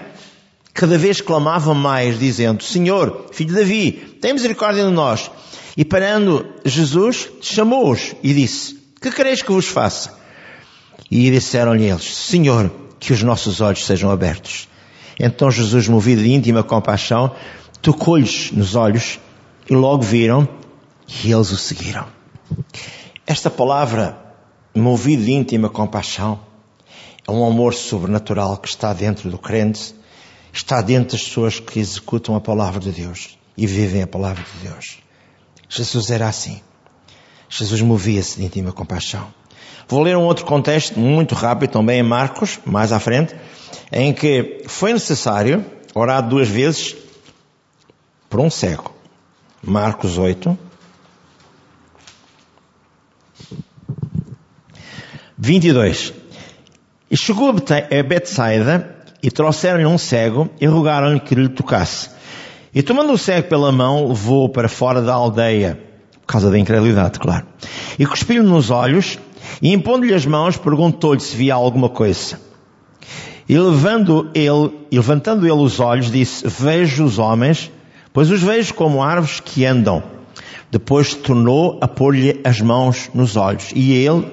cada 0.74 0.98
vez 0.98 1.22
clamava 1.22 1.72
mais, 1.72 2.18
dizendo, 2.18 2.62
Senhor, 2.62 3.28
filho 3.32 3.48
de 3.48 3.56
Davi, 3.56 3.92
tem 4.20 4.34
misericórdia 4.34 4.84
de 4.84 4.90
nós. 4.92 5.30
E 5.78 5.82
parando 5.82 6.44
Jesus, 6.62 7.26
chamou-os 7.40 8.14
e 8.22 8.34
disse, 8.34 8.78
que 9.00 9.10
quereis 9.10 9.40
que 9.40 9.50
vos 9.50 9.66
faça? 9.66 10.14
E 11.10 11.30
disseram-lhe 11.30 11.86
eles, 11.86 12.04
Senhor, 12.04 12.70
que 12.98 13.14
os 13.14 13.22
nossos 13.22 13.62
olhos 13.62 13.86
sejam 13.86 14.10
abertos. 14.10 14.68
Então 15.18 15.50
Jesus, 15.50 15.88
movido 15.88 16.22
de 16.22 16.32
íntima 16.32 16.62
compaixão, 16.62 17.34
tocou-lhes 17.82 18.52
nos 18.52 18.74
olhos 18.74 19.18
e 19.68 19.74
logo 19.74 20.02
viram 20.02 20.48
e 21.24 21.32
eles 21.32 21.50
o 21.50 21.56
seguiram. 21.56 22.06
Esta 23.26 23.50
palavra, 23.50 24.18
movido 24.74 25.24
de 25.24 25.32
íntima 25.32 25.68
compaixão, 25.68 26.40
é 27.26 27.30
um 27.30 27.46
amor 27.46 27.74
sobrenatural 27.74 28.56
que 28.56 28.68
está 28.68 28.92
dentro 28.92 29.30
do 29.30 29.38
crente, 29.38 29.94
está 30.52 30.80
dentro 30.80 31.12
das 31.12 31.22
pessoas 31.22 31.60
que 31.60 31.78
executam 31.78 32.34
a 32.34 32.40
palavra 32.40 32.80
de 32.80 32.90
Deus 32.90 33.38
e 33.56 33.66
vivem 33.66 34.02
a 34.02 34.06
palavra 34.06 34.42
de 34.42 34.68
Deus. 34.68 34.98
Jesus 35.68 36.10
era 36.10 36.28
assim. 36.28 36.60
Jesus 37.48 37.80
movia-se 37.80 38.38
de 38.38 38.46
íntima 38.46 38.72
compaixão. 38.72 39.26
Vou 39.88 40.02
ler 40.02 40.16
um 40.16 40.22
outro 40.22 40.44
contexto 40.44 40.98
muito 40.98 41.34
rápido 41.34 41.70
também 41.70 42.00
em 42.00 42.02
Marcos, 42.02 42.60
mais 42.64 42.92
à 42.92 43.00
frente, 43.00 43.34
em 43.92 44.12
que 44.12 44.62
foi 44.66 44.92
necessário 44.92 45.64
orar 45.94 46.28
duas 46.28 46.48
vezes 46.48 46.96
por 48.30 48.40
um 48.40 48.48
cego. 48.48 48.94
Marcos 49.62 50.16
8. 50.16 50.56
22. 55.36 56.14
E 57.10 57.16
chegou 57.16 57.50
a 57.50 58.02
Betsaida 58.02 58.96
e 59.20 59.30
trouxeram-lhe 59.30 59.84
um 59.84 59.98
cego 59.98 60.48
e 60.60 60.66
rogaram-lhe 60.66 61.18
que 61.18 61.34
lhe 61.34 61.48
tocasse. 61.48 62.10
E 62.72 62.82
tomando 62.82 63.12
o 63.12 63.18
cego 63.18 63.48
pela 63.48 63.72
mão, 63.72 64.06
levou-o 64.06 64.48
para 64.48 64.68
fora 64.68 65.02
da 65.02 65.12
aldeia, 65.12 65.80
por 66.20 66.26
causa 66.28 66.50
da 66.50 66.58
incredulidade, 66.58 67.18
claro. 67.18 67.46
E 67.98 68.06
cuspiu-lhe 68.06 68.48
nos 68.48 68.70
olhos 68.70 69.18
e 69.60 69.72
impondo-lhe 69.72 70.14
as 70.14 70.24
mãos, 70.24 70.56
perguntou-lhe 70.56 71.20
se 71.20 71.36
via 71.36 71.54
alguma 71.54 71.88
coisa. 71.88 72.38
E 73.48 73.58
levando 73.58 74.30
ele, 74.32 74.72
e 74.92 74.96
levantando 74.96 75.44
ele 75.44 75.60
os 75.60 75.80
olhos, 75.80 76.12
disse, 76.12 76.46
vejo 76.46 77.04
os 77.04 77.18
homens, 77.18 77.72
pois 78.12 78.30
os 78.30 78.42
vejo 78.42 78.74
como 78.74 79.02
árvores 79.02 79.40
que 79.40 79.64
andam. 79.64 80.02
Depois 80.70 81.14
tornou 81.14 81.78
a 81.80 81.88
pôr-lhe 81.88 82.40
as 82.44 82.60
mãos 82.60 83.10
nos 83.12 83.36
olhos. 83.36 83.72
E 83.74 83.92
ele, 83.92 84.26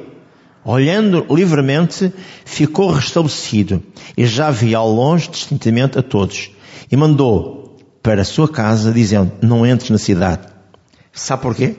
olhando 0.63 1.25
livremente, 1.33 2.13
ficou 2.45 2.91
restabelecido. 2.91 3.81
E 4.15 4.25
já 4.25 4.51
via 4.51 4.77
ao 4.77 4.89
longe 4.89 5.29
distintamente 5.29 5.97
a 5.97 6.03
todos. 6.03 6.51
E 6.91 6.95
mandou 6.95 7.77
para 8.03 8.21
a 8.21 8.25
sua 8.25 8.47
casa, 8.47 8.91
dizendo, 8.91 9.31
não 9.41 9.65
entres 9.65 9.89
na 9.89 9.97
cidade. 9.97 10.47
Sabe 11.11 11.41
porquê? 11.41 11.75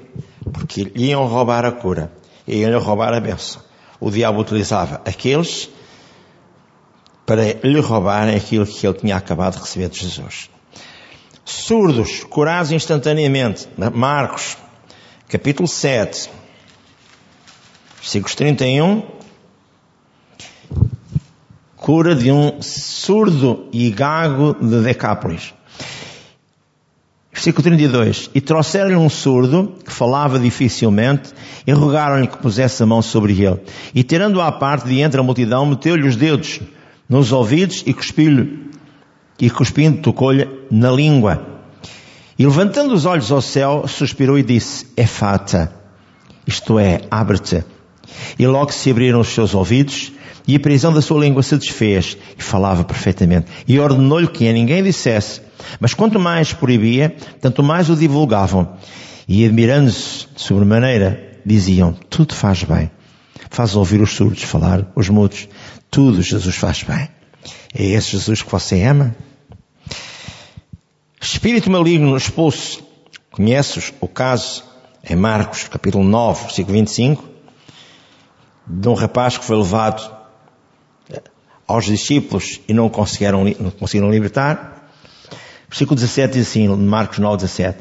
Porque 0.53 0.85
lhe 0.85 1.11
iam 1.11 1.25
roubar 1.27 1.65
a 1.65 1.71
cura. 1.71 2.13
E 2.47 2.57
iam 2.57 2.81
roubar 2.81 3.15
a 3.15 3.21
bênção. 3.21 3.63
O 4.01 4.11
diabo 4.11 4.41
utilizava 4.41 5.01
aqueles 5.05 5.71
para 7.25 7.53
lhe 7.63 7.81
roubarem 7.81 8.35
aquilo 8.35 8.67
que 8.67 8.87
ele 8.87 8.95
tinha 8.95 9.17
acabado 9.17 9.55
de 9.55 9.61
receber 9.61 9.89
de 9.89 10.01
Jesus 10.01 10.51
surdos, 11.49 12.25
curados 12.25 12.73
instantaneamente. 12.73 13.67
Marcos, 13.95 14.59
capítulo 15.29 15.67
7, 15.67 16.29
versículos 17.97 18.35
31. 18.35 19.03
Cura 21.75 22.15
de 22.15 22.31
um 22.31 22.61
surdo 22.61 23.67
e 23.73 23.91
gago 23.91 24.55
de 24.61 24.83
Decápolis. 24.83 25.55
Versículo 27.33 27.63
32. 27.63 28.31
E 28.35 28.41
trouxeram-lhe 28.43 28.97
um 28.97 29.09
surdo 29.09 29.75
que 29.83 29.93
falava 29.93 30.39
dificilmente 30.39 31.33
e 31.67 31.73
rogaram-lhe 31.73 32.27
que 32.27 32.37
pusesse 32.37 32.83
a 32.83 32.87
mão 32.87 33.01
sobre 33.01 33.33
ele. 33.41 33.61
E 33.95 34.03
tirando-o 34.03 34.43
à 34.43 34.53
parte 34.53 34.89
de 34.89 35.01
entre 35.01 35.19
a 35.19 35.23
multidão, 35.23 35.65
meteu-lhe 35.65 36.07
os 36.07 36.17
dedos 36.17 36.61
nos 37.09 37.33
ouvidos 37.33 37.83
e 37.87 37.95
cuspiu-lhe 37.95 38.68
e 39.40 39.48
cuspindo 39.51 40.03
tocou-lhe 40.03 40.48
na 40.70 40.90
língua. 40.90 41.46
E 42.38 42.44
levantando 42.44 42.94
os 42.94 43.05
olhos 43.05 43.33
ao 43.33 43.40
céu, 43.40 43.87
suspirou 43.88 44.38
e 44.38 44.42
disse, 44.42 44.87
é 44.96 45.07
fata, 45.07 45.72
isto 46.46 46.79
é, 46.79 47.01
abre-te. 47.11 47.64
E 48.38 48.46
logo 48.46 48.72
se 48.72 48.90
abriram 48.90 49.20
os 49.20 49.29
seus 49.29 49.55
ouvidos, 49.55 50.12
e 50.46 50.57
a 50.57 50.61
prisão 50.61 50.92
da 50.92 51.03
sua 51.03 51.20
língua 51.20 51.42
se 51.42 51.57
desfez, 51.57 52.16
e 52.38 52.42
falava 52.42 52.85
perfeitamente. 52.85 53.46
E 53.66 53.79
ordenou-lhe 53.79 54.29
que 54.29 54.48
a 54.48 54.53
ninguém 54.53 54.83
dissesse, 54.83 55.42
mas 55.81 55.94
quanto 55.94 56.18
mais 56.18 56.53
proibia, 56.53 57.14
tanto 57.40 57.62
mais 57.62 57.90
o 57.90 57.96
divulgavam. 57.96 58.77
E 59.29 59.44
admirando-se 59.44 60.27
de 60.35 60.40
sobremaneira, 60.40 61.40
diziam, 61.44 61.92
tudo 62.09 62.35
faz 62.35 62.64
bem. 62.64 62.90
Faz 63.51 63.77
ouvir 63.77 64.01
os 64.01 64.12
surdos 64.12 64.42
falar, 64.42 64.90
os 64.94 65.09
mudos. 65.09 65.48
Tudo 65.90 66.22
Jesus 66.22 66.55
faz 66.57 66.83
bem. 66.83 67.09
É 67.74 67.85
esse 67.85 68.12
Jesus 68.12 68.42
que 68.42 68.51
você 68.51 68.83
ama? 68.83 69.14
Espírito 71.21 71.69
maligno 71.69 72.17
expulso. 72.17 72.87
Conheces 73.31 73.93
o 74.01 74.07
caso 74.07 74.65
em 75.03 75.17
Marcos, 75.17 75.65
capítulo 75.65 76.05
9, 76.05 76.45
versículo 76.45 76.77
25, 76.77 77.25
de 78.67 78.89
um 78.89 78.95
rapaz 78.95 79.37
que 79.37 79.45
foi 79.45 79.57
levado 79.57 80.17
aos 81.67 81.87
discípulos 81.87 82.61
e 82.69 82.73
não 82.73 82.89
conseguiram, 82.89 83.45
não 83.59 83.71
conseguiram 83.71 84.11
libertar. 84.11 84.91
Versículo 85.69 85.97
17 85.97 86.35
diz 86.35 86.49
assim, 86.49 86.69
Marcos 86.69 87.19
9, 87.19 87.37
17. 87.37 87.79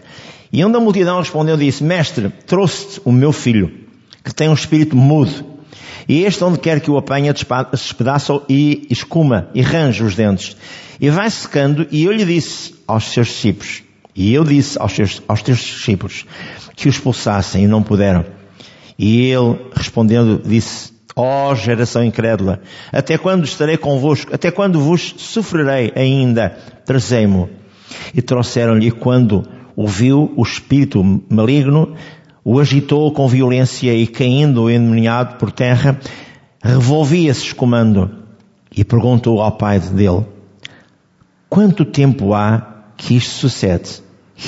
E 0.52 0.63
onde 0.63 0.76
a 0.76 0.80
multidão 0.80 1.19
respondeu 1.19 1.56
disse, 1.56 1.84
Mestre, 1.84 2.30
trouxe-te 2.45 3.02
o 3.06 3.12
meu 3.12 3.32
filho, 3.32 3.86
que 4.23 4.34
tem 4.34 4.50
um 4.50 4.54
espírito 4.54 4.95
mudo. 4.95 5.45
E 6.08 6.23
este 6.23 6.43
onde 6.43 6.58
quer 6.58 6.80
que 6.80 6.89
o 6.89 6.97
apanha 6.97 7.34
despedaça 7.34 8.41
e 8.50 8.88
escuma 8.89 9.50
e 9.54 9.62
range 9.62 10.04
os 10.04 10.15
dentes. 10.15 10.58
E 11.00 11.10
vai 11.10 11.30
secando 11.30 11.88
e 11.91 12.06
eu 12.06 12.12
lhe 12.12 12.26
disse, 12.26 12.76
aos 12.88 13.12
seus 13.12 13.28
discípulos, 13.28 13.84
e 14.15 14.34
eu 14.34 14.43
disse 14.43 14.80
aos, 14.80 14.93
seus, 14.93 15.21
aos 15.28 15.41
teus 15.43 15.60
discípulos, 15.60 16.26
que 16.76 16.88
o 16.88 16.89
expulsassem 16.89 17.65
e 17.65 17.67
não 17.67 17.84
puderam. 17.84 18.26
E 18.97 19.30
ele, 19.30 19.60
respondendo, 19.76 20.41
disse 20.43 20.97
Ó 21.19 21.50
oh, 21.50 21.56
geração 21.56 22.04
incrédula, 22.04 22.62
até 22.91 23.17
quando 23.17 23.43
estarei 23.43 23.76
convosco? 23.76 24.36
Até 24.36 24.52
quando 24.52 24.80
vos 24.80 25.15
sofrerei 25.17 25.91
ainda? 25.95 26.50
Trazei-mo. 26.86 27.50
E 28.13 28.21
trouxeram-lhe 28.21 28.91
quando 28.91 29.43
ouviu 29.76 30.32
o 30.38 30.43
espírito 30.43 31.04
maligno, 31.28 31.95
o 32.45 32.60
agitou 32.60 33.12
com 33.12 33.28
violência 33.28 33.91
e 33.95 34.06
caindo 34.06 34.69
endemoniado 34.69 35.38
por 35.38 35.52
terra, 35.52 36.00
revolvia-se 36.63 37.45
escumando 37.45 38.12
e 38.76 38.84
perguntou 38.84 39.41
ao 39.41 39.54
pai 39.54 39.80
dele, 39.80 40.23
quanto 41.50 41.84
tempo 41.84 42.36
há 42.36 42.76
que 42.97 43.15
isto 43.15 43.31
sucede? 43.31 44.01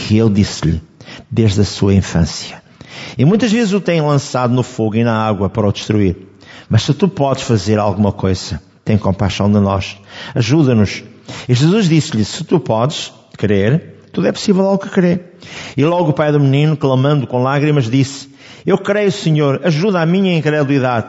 E 0.09 0.19
ele 0.19 0.31
disse-lhe, 0.31 0.81
desde 1.29 1.61
a 1.61 1.65
sua 1.65 1.93
infância. 1.93 2.61
E 3.17 3.23
muitas 3.23 3.51
vezes 3.51 3.73
o 3.73 3.79
tem 3.79 4.01
lançado 4.01 4.53
no 4.53 4.63
fogo 4.63 4.95
e 4.95 5.03
na 5.03 5.15
água 5.15 5.49
para 5.49 5.67
o 5.67 5.71
destruir. 5.71 6.17
Mas 6.69 6.83
se 6.83 6.93
tu 6.93 7.07
podes 7.07 7.43
fazer 7.43 7.79
alguma 7.79 8.11
coisa, 8.11 8.61
tem 8.83 8.97
compaixão 8.97 9.51
de 9.51 9.59
nós. 9.59 9.97
Ajuda-nos. 10.35 11.03
E 11.47 11.53
Jesus 11.53 11.87
disse-lhe, 11.87 12.25
se 12.25 12.43
tu 12.43 12.59
podes 12.59 13.13
crer, 13.37 13.99
tudo 14.11 14.27
é 14.27 14.31
possível 14.31 14.65
ao 14.65 14.77
que 14.77 14.89
crer. 14.89 15.37
E 15.77 15.85
logo 15.85 16.09
o 16.09 16.13
pai 16.13 16.31
do 16.31 16.39
menino, 16.39 16.75
clamando 16.75 17.27
com 17.27 17.41
lágrimas, 17.41 17.89
disse, 17.89 18.29
eu 18.65 18.77
creio, 18.77 19.11
Senhor, 19.11 19.61
ajuda 19.63 20.01
a 20.01 20.05
minha 20.05 20.37
incredulidade. 20.37 21.07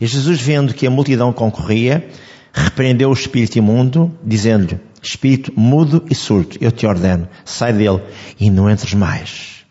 E 0.00 0.06
Jesus, 0.06 0.40
vendo 0.40 0.74
que 0.74 0.86
a 0.86 0.90
multidão 0.90 1.32
concorria, 1.32 2.08
repreendeu 2.52 3.10
o 3.10 3.12
espírito 3.12 3.56
imundo, 3.56 4.10
dizendo-lhe, 4.22 4.80
espírito 5.02 5.52
mudo 5.56 6.04
e 6.08 6.14
surdo, 6.14 6.56
eu 6.60 6.70
te 6.70 6.86
ordeno, 6.86 7.28
sai 7.44 7.72
dele 7.72 8.00
e 8.38 8.50
não 8.50 8.70
entres 8.70 8.94
mais. 8.94 9.64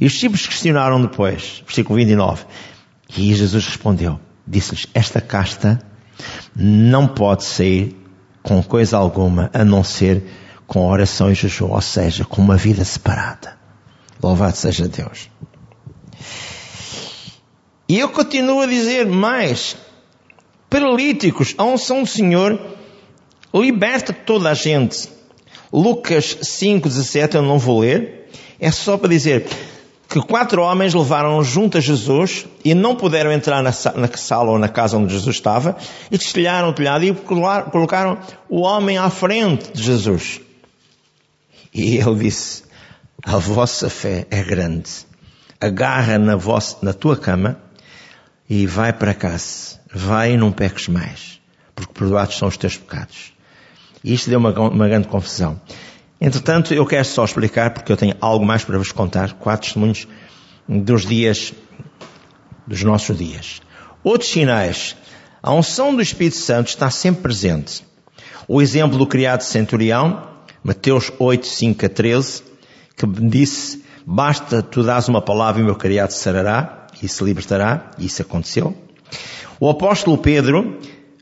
E 0.00 0.06
os 0.06 0.12
discípulos 0.12 0.46
questionaram 0.46 1.02
depois, 1.02 1.62
versículo 1.66 1.96
29, 1.96 2.44
e 3.16 3.34
Jesus 3.34 3.66
respondeu, 3.66 4.20
disse-lhes: 4.46 4.86
Esta 4.94 5.20
casta 5.20 5.80
não 6.54 7.08
pode 7.08 7.44
sair 7.44 7.96
com 8.42 8.62
coisa 8.62 8.96
alguma 8.96 9.50
a 9.52 9.64
não 9.64 9.82
ser 9.82 10.24
com 10.66 10.86
oração 10.86 11.30
e 11.30 11.34
jejum, 11.34 11.72
ou 11.72 11.80
seja, 11.80 12.24
com 12.24 12.40
uma 12.40 12.56
vida 12.56 12.84
separada. 12.84 13.58
Louvado 14.22 14.56
seja 14.56 14.86
Deus. 14.86 15.28
E 17.88 17.98
eu 17.98 18.08
continuo 18.08 18.60
a 18.60 18.66
dizer 18.66 19.06
mais. 19.06 19.76
Paralíticos, 20.68 21.54
a 21.58 21.64
unção 21.64 22.04
do 22.04 22.08
Senhor 22.08 22.78
liberta 23.54 24.12
toda 24.12 24.50
a 24.50 24.54
gente. 24.54 25.08
Lucas 25.72 26.36
5,17 26.42 27.34
eu 27.34 27.42
não 27.42 27.58
vou 27.58 27.80
ler. 27.80 28.28
É 28.58 28.70
só 28.70 28.98
para 28.98 29.08
dizer, 29.08 29.46
que 30.10 30.20
quatro 30.20 30.60
homens 30.62 30.92
levaram 30.92 31.42
junto 31.44 31.78
a 31.78 31.80
Jesus 31.80 32.44
e 32.64 32.74
não 32.74 32.96
puderam 32.96 33.30
entrar 33.30 33.62
na, 33.62 33.70
sala 33.72 34.50
ou 34.50 34.58
na 34.58 34.68
casa 34.68 34.98
onde 34.98 35.12
Jesus 35.12 35.36
estava 35.36 35.76
e 36.10 36.18
destilharam 36.18 36.70
o 36.70 36.72
telhado 36.72 37.04
e 37.04 37.14
colocaram 37.14 38.18
o 38.48 38.62
homem 38.62 38.98
à 38.98 39.08
frente 39.08 39.72
de 39.72 39.80
Jesus. 39.80 40.40
E 41.72 41.96
ele 41.96 42.24
disse, 42.24 42.64
a 43.22 43.36
vossa 43.36 43.88
fé 43.88 44.26
é 44.32 44.42
grande. 44.42 44.90
Agarra 45.60 46.18
na, 46.18 46.34
vossa, 46.34 46.78
na 46.82 46.92
tua 46.92 47.16
cama 47.16 47.56
e 48.48 48.66
vai 48.66 48.92
para 48.92 49.14
casa. 49.14 49.78
Vai 49.94 50.32
e 50.32 50.36
não 50.36 50.50
peques 50.50 50.88
mais, 50.88 51.40
porque 51.72 51.92
perdoados 51.92 52.36
são 52.36 52.48
os 52.48 52.56
teus 52.56 52.76
pecados. 52.76 53.32
Isto 54.04 54.30
deu 54.30 54.38
uma, 54.38 54.50
uma 54.50 54.88
grande 54.88 55.08
confusão. 55.08 55.60
Entretanto, 56.20 56.74
eu 56.74 56.84
quero 56.84 57.04
só 57.04 57.24
explicar, 57.24 57.72
porque 57.72 57.90
eu 57.90 57.96
tenho 57.96 58.14
algo 58.20 58.44
mais 58.44 58.64
para 58.64 58.76
vos 58.76 58.92
contar, 58.92 59.32
quatro 59.34 59.66
testemunhos 59.66 60.06
dos 60.68 61.06
dias, 61.06 61.52
dos 62.66 62.82
nossos 62.82 63.16
dias. 63.16 63.62
Outros 64.04 64.30
sinais. 64.30 64.96
A 65.42 65.52
unção 65.54 65.94
do 65.94 66.02
Espírito 66.02 66.36
Santo 66.36 66.68
está 66.68 66.90
sempre 66.90 67.22
presente. 67.22 67.82
O 68.46 68.60
exemplo 68.60 68.98
do 68.98 69.06
criado 69.06 69.40
centurião, 69.40 70.28
Mateus 70.62 71.10
8, 71.18 71.46
5 71.46 71.86
a 71.86 71.88
13, 71.88 72.42
que 72.96 73.06
disse, 73.06 73.82
basta 74.04 74.62
tu 74.62 74.82
dás 74.82 75.08
uma 75.08 75.22
palavra 75.22 75.62
e 75.62 75.64
meu 75.64 75.76
criado 75.76 76.10
sarará 76.10 76.86
e 77.02 77.08
se 77.08 77.24
libertará, 77.24 77.90
isso 77.98 78.20
aconteceu. 78.20 78.76
O 79.58 79.70
apóstolo 79.70 80.18
Pedro, 80.18 80.78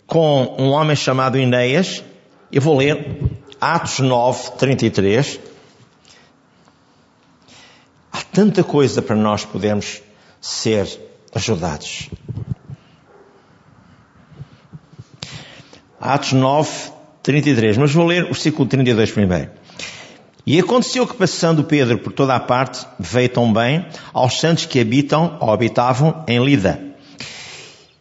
com 0.06 0.56
um 0.58 0.70
homem 0.70 0.96
chamado 0.96 1.38
Ineias, 1.38 2.02
eu 2.50 2.62
vou 2.62 2.76
ler 2.76 3.38
Atos 3.60 3.98
9, 3.98 4.52
33. 4.58 5.40
Há 8.12 8.22
tanta 8.32 8.64
coisa 8.64 9.02
para 9.02 9.16
nós 9.16 9.44
podermos 9.44 10.00
ser 10.40 10.88
ajudados. 11.34 12.08
Atos 16.00 16.32
9, 16.32 16.70
33. 17.22 17.76
Mas 17.76 17.92
vou 17.92 18.06
ler 18.06 18.24
o 18.24 18.26
versículo 18.28 18.68
32 18.68 19.10
primeiro. 19.10 19.50
E 20.46 20.58
aconteceu 20.58 21.06
que 21.06 21.14
passando 21.14 21.64
Pedro 21.64 21.98
por 21.98 22.12
toda 22.12 22.34
a 22.34 22.40
parte, 22.40 22.86
veio 22.98 23.28
também 23.28 23.84
aos 24.14 24.40
santos 24.40 24.64
que 24.64 24.80
habitam 24.80 25.36
ou 25.40 25.50
habitavam 25.50 26.24
em 26.26 26.42
Lida. 26.42 26.87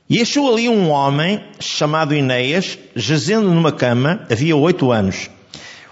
E 0.09 0.21
achou 0.21 0.51
ali 0.51 0.69
um 0.69 0.89
homem 0.89 1.43
chamado 1.59 2.15
Ineias, 2.15 2.77
jazendo 2.95 3.49
numa 3.49 3.71
cama, 3.71 4.25
havia 4.29 4.55
oito 4.55 4.91
anos 4.91 5.29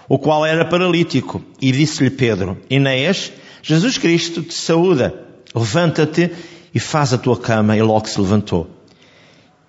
o 0.08 0.18
qual 0.18 0.46
era 0.46 0.64
paralítico, 0.64 1.42
e 1.60 1.72
disse-lhe 1.72 2.10
Pedro, 2.10 2.60
Inês, 2.70 3.32
Jesus 3.62 3.98
Cristo 3.98 4.42
te 4.42 4.54
saúda, 4.54 5.14
levanta-te 5.54 6.30
e 6.74 6.78
faz 6.78 7.12
a 7.12 7.18
tua 7.18 7.36
cama, 7.36 7.76
e 7.76 7.82
logo 7.82 8.08
se 8.08 8.20
levantou. 8.20 8.70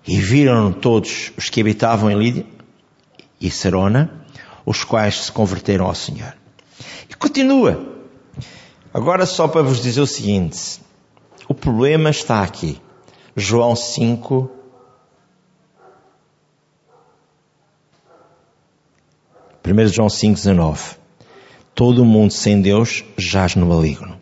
E 0.06 0.18
viram 0.18 0.72
todos 0.72 1.32
os 1.36 1.50
que 1.50 1.60
habitavam 1.60 2.10
em 2.10 2.18
Lídia 2.18 2.46
e 3.40 3.50
Sarona, 3.50 4.10
os 4.64 4.84
quais 4.84 5.24
se 5.24 5.32
converteram 5.32 5.86
ao 5.86 5.94
Senhor. 5.94 6.34
E 7.10 7.14
continua. 7.14 7.96
Agora 8.94 9.26
só 9.26 9.48
para 9.48 9.62
vos 9.62 9.82
dizer 9.82 10.00
o 10.00 10.06
seguinte, 10.06 10.80
o 11.48 11.54
problema 11.54 12.10
está 12.10 12.42
aqui. 12.42 12.80
João 13.38 13.76
5, 13.76 14.50
1 19.64 19.86
João 19.88 20.08
5,19. 20.08 20.96
Todo 21.72 22.02
o 22.02 22.04
mundo 22.04 22.32
sem 22.32 22.60
Deus 22.60 23.04
jaz 23.16 23.54
no 23.54 23.66
maligno. 23.66 24.18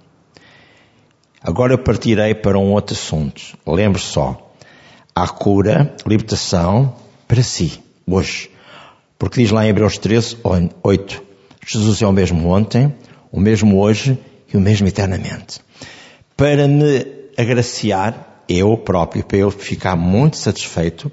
Agora 1.40 1.72
eu 1.72 1.78
partirei 1.78 2.34
para 2.34 2.58
um 2.58 2.72
outro 2.72 2.94
assunto. 2.94 3.40
Lembre 3.66 4.02
só. 4.02 4.52
Há 5.14 5.26
cura, 5.28 5.96
libertação 6.06 6.94
para 7.26 7.42
si, 7.42 7.82
hoje. 8.06 8.50
Porque 9.18 9.40
diz 9.40 9.50
lá 9.50 9.64
em 9.64 9.70
Hebreus 9.70 9.96
13, 9.96 10.36
8. 10.82 11.22
Jesus 11.66 12.02
é 12.02 12.06
o 12.06 12.12
mesmo 12.12 12.50
ontem, 12.50 12.94
o 13.32 13.40
mesmo 13.40 13.80
hoje 13.80 14.18
e 14.52 14.58
o 14.58 14.60
mesmo 14.60 14.86
eternamente. 14.86 15.60
Para 16.36 16.68
me 16.68 17.06
agraciar, 17.38 18.35
eu 18.48 18.76
próprio, 18.76 19.24
para 19.24 19.38
eu 19.38 19.50
ficar 19.50 19.96
muito 19.96 20.36
satisfeito, 20.36 21.10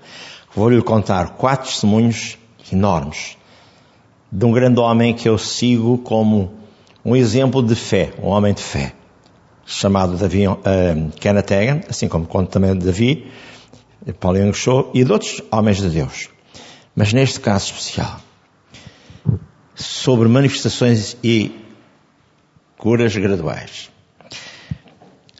vou-lhe 0.56 0.82
contar 0.82 1.32
quatro 1.32 1.70
testemunhos 1.70 2.38
enormes 2.72 3.38
de 4.32 4.46
um 4.46 4.52
grande 4.52 4.80
homem 4.80 5.14
que 5.14 5.30
eu 5.30 5.38
sigo 5.38 6.00
como 6.00 6.52
um 7.06 7.16
exemplo 7.16 7.62
de 7.62 7.76
fé, 7.76 8.14
um 8.22 8.28
homem 8.28 8.52
de 8.52 8.64
fé, 8.64 8.94
chamado 9.64 10.18
Davi 10.18 10.48
uh, 10.48 10.56
Kenneth 11.20 11.52
Hagen, 11.52 11.82
assim 11.88 12.08
como 12.08 12.26
conto 12.26 12.50
também 12.50 12.76
de 12.76 12.84
Davi, 12.84 13.32
Paulo 14.20 14.54
Show 14.54 14.90
e 14.94 15.04
de 15.04 15.12
outros 15.12 15.42
homens 15.52 15.78
de 15.78 15.90
Deus. 15.90 16.30
Mas 16.96 17.14
neste 17.14 17.40
caso 17.40 17.66
especial, 17.66 18.20
sobre 19.76 20.28
manifestações 20.28 21.16
e 21.24 21.52
curas 22.78 23.16
graduais. 23.16 23.92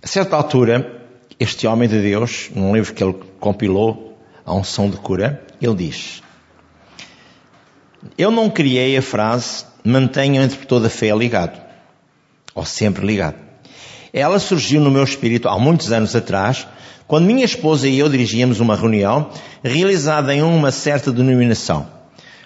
A 0.02 0.08
certa 0.08 0.36
altura, 0.36 1.03
este 1.44 1.68
homem 1.68 1.90
de 1.90 2.02
Deus, 2.02 2.50
num 2.56 2.74
livro 2.74 2.94
que 2.94 3.04
ele 3.04 3.16
compilou, 3.38 4.18
A 4.46 4.54
Unção 4.54 4.90
de 4.90 4.96
Cura, 4.96 5.46
ele 5.62 5.76
diz, 5.76 6.24
eu 8.18 8.32
não 8.32 8.50
criei 8.50 8.96
a 8.96 9.02
frase 9.02 9.66
mantenha 9.84 10.42
entre 10.42 10.66
toda 10.66 10.88
a 10.88 10.90
fé 10.90 11.14
ligado. 11.14 11.62
Ou 12.56 12.66
sempre 12.66 13.06
ligado. 13.06 13.36
Ela 14.14 14.40
surgiu 14.40 14.80
no 14.80 14.90
meu 14.90 15.04
espírito 15.04 15.50
há 15.50 15.60
muitos 15.60 15.92
anos 15.92 16.16
atrás, 16.16 16.66
quando 17.08 17.26
minha 17.26 17.44
esposa 17.44 17.90
e 17.90 18.00
eu 18.00 18.08
dirigíamos 18.08 18.62
uma 18.62 18.76
reunião 18.76 19.30
realizada 19.62 20.34
em 20.34 20.42
uma 20.42 20.72
certa 20.72 21.12
denominação. 21.12 21.88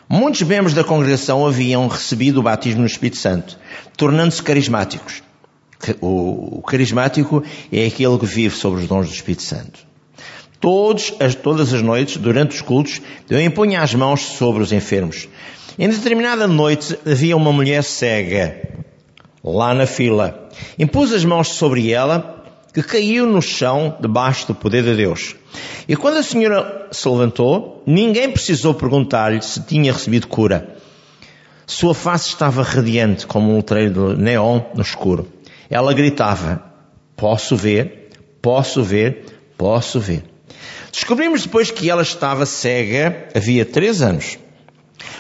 Muitos 0.10 0.42
membros 0.42 0.74
da 0.74 0.84
congregação 0.84 1.46
haviam 1.46 1.88
recebido 1.88 2.40
o 2.40 2.44
batismo 2.44 2.82
no 2.82 2.88
Espírito 2.88 3.18
Santo, 3.18 3.60
tornando-se 3.96 4.42
carismáticos. 4.42 5.22
O 6.02 6.62
carismático 6.62 7.44
é 7.72 7.86
aquele 7.86 8.18
que 8.18 8.26
vive 8.26 8.56
sobre 8.56 8.82
os 8.82 8.88
dons 8.88 9.08
do 9.08 9.14
Espírito 9.14 9.44
Santo. 9.44 9.80
Todos, 10.60 11.14
as, 11.20 11.36
todas 11.36 11.74
as 11.74 11.82
noites, 11.82 12.18
durante 12.18 12.56
os 12.56 12.62
cultos, 12.62 13.02
eu 13.30 13.40
impunha 13.40 13.82
as 13.82 13.94
mãos 13.94 14.22
sobre 14.22 14.64
os 14.64 14.72
enfermos. 14.72 15.28
Em 15.78 15.88
determinada 15.88 16.48
noite 16.48 16.98
havia 17.06 17.38
uma 17.38 17.54
mulher 17.54 17.84
cega 17.84 18.86
lá 19.44 19.74
na 19.74 19.86
fila. 19.86 20.50
Impus 20.80 21.14
as 21.14 21.24
mãos 21.24 21.50
sobre 21.50 21.92
ela, 21.92 22.44
que 22.74 22.82
caiu 22.82 23.28
no 23.28 23.42
chão 23.42 23.96
debaixo 24.00 24.48
do 24.48 24.56
poder 24.56 24.84
de 24.84 24.96
Deus. 24.96 25.36
E 25.88 25.96
quando 25.96 26.18
a 26.18 26.24
senhora 26.24 26.88
se 26.92 27.08
levantou, 27.08 27.84
ninguém 27.86 28.32
precisou 28.32 28.74
perguntar-lhe 28.74 29.42
se 29.42 29.62
tinha 29.62 29.94
recebido 29.94 30.28
cura. 30.28 30.76
Sua 31.66 31.94
face 31.94 32.30
estava 32.30 32.64
radiante 32.64 33.28
como 33.28 33.52
um 33.52 33.58
letreiro 33.58 34.16
de 34.16 34.22
neon 34.22 34.62
no 34.74 34.82
escuro. 34.82 35.28
Ela 35.70 35.94
gritava: 35.94 36.64
Posso 37.16 37.56
ver, 37.56 38.10
posso 38.42 38.84
ver, 38.84 39.26
posso 39.58 40.00
ver. 40.00 40.24
Descobrimos 40.92 41.44
depois 41.44 41.70
que 41.70 41.90
ela 41.90 42.02
estava 42.02 42.46
cega 42.46 43.30
havia 43.36 43.66
três 43.66 44.02
anos. 44.02 44.38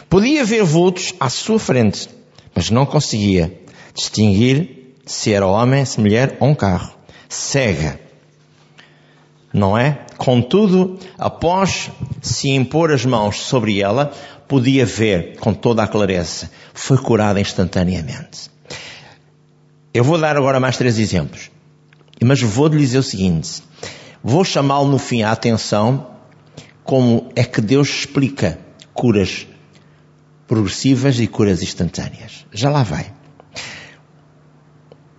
Podia 0.10 0.44
ver 0.46 0.64
vultos 0.64 1.14
à 1.20 1.30
sua 1.30 1.60
frente, 1.60 2.10
mas 2.56 2.70
não 2.70 2.86
conseguia 2.86 3.62
distinguir 3.94 4.96
se 5.06 5.34
era 5.34 5.46
homem, 5.46 5.84
se 5.86 6.00
mulher 6.00 6.38
ou 6.40 6.50
um 6.50 6.56
carro. 6.56 6.94
Cega. 7.28 8.00
Não 9.54 9.78
é? 9.78 10.06
Contudo, 10.18 10.98
após 11.18 11.92
se 12.22 12.50
impor 12.50 12.92
as 12.92 13.06
mãos 13.06 13.40
sobre 13.42 13.82
ela, 13.82 14.12
podia 14.48 14.86
ver 14.86 15.38
com 15.38 15.54
toda 15.54 15.84
a 15.84 15.88
clareza. 15.88 16.50
Foi 16.74 16.98
curada 16.98 17.40
instantaneamente. 17.40 18.50
Eu 19.98 20.04
vou 20.04 20.20
dar 20.20 20.38
agora 20.38 20.60
mais 20.60 20.78
três 20.78 21.00
exemplos. 21.00 21.50
Mas 22.24 22.40
vou 22.40 22.70
dizer 22.70 23.00
o 23.00 23.04
seguinte. 23.04 23.64
Vou 24.24 24.46
chamá-lo 24.46 24.88
no 24.88 25.00
fim 25.00 25.24
a 25.24 25.32
atenção 25.32 26.12
como 26.84 27.32
é 27.36 27.44
que 27.44 27.60
Deus 27.60 27.90
explica 27.90 28.60
curas 28.94 29.48
progressivas 30.48 31.20
e 31.20 31.26
curas 31.26 31.64
instantâneas. 31.64 32.46
Já 32.52 32.70
lá 32.70 32.84
vai. 32.84 33.12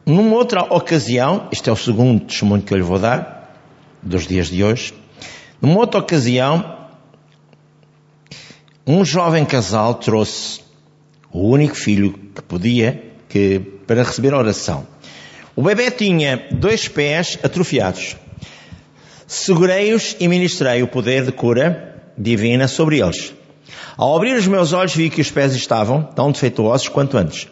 Numa 0.07 0.37
outra 0.37 0.63
ocasião, 0.73 1.49
este 1.51 1.69
é 1.69 1.73
o 1.73 1.77
segundo 1.77 2.27
testemunho 2.27 2.63
que 2.63 2.73
eu 2.73 2.79
lhe 2.79 2.85
vou 2.85 3.01
dar, 3.01 3.61
dos 4.01 4.29
dias 4.29 4.47
de 4.47 4.63
hoje. 4.63 4.95
Numa 5.61 5.81
outra 5.81 5.99
ocasião, 5.99 6.87
um 8.87 9.05
jovem 9.05 9.45
casal 9.45 9.95
trouxe 9.95 10.61
o 11.33 11.49
único 11.49 11.75
filho 11.75 12.13
que 12.13 12.43
podia 12.43 13.13
que, 13.29 13.78
para 13.89 14.03
receber 14.03 14.35
a 14.35 14.39
oração. 14.39 14.87
O 15.57 15.63
bebê 15.63 15.91
tinha 15.91 16.47
dois 16.53 16.87
pés 16.87 17.39
atrofiados. 17.43 18.17
Segurei-os 19.27 20.15
e 20.21 20.29
ministrei 20.29 20.83
o 20.83 20.87
poder 20.87 21.25
de 21.25 21.33
cura 21.33 21.97
divina 22.17 22.69
sobre 22.69 23.01
eles. 23.01 23.33
Ao 23.97 24.15
abrir 24.15 24.37
os 24.37 24.47
meus 24.47 24.73
olhos 24.73 24.95
vi 24.95 25.11
que 25.11 25.23
os 25.23 25.31
pés 25.31 25.55
estavam 25.55 26.03
tão 26.03 26.31
defeituosos 26.31 26.89
quanto 26.89 27.17
antes. 27.17 27.49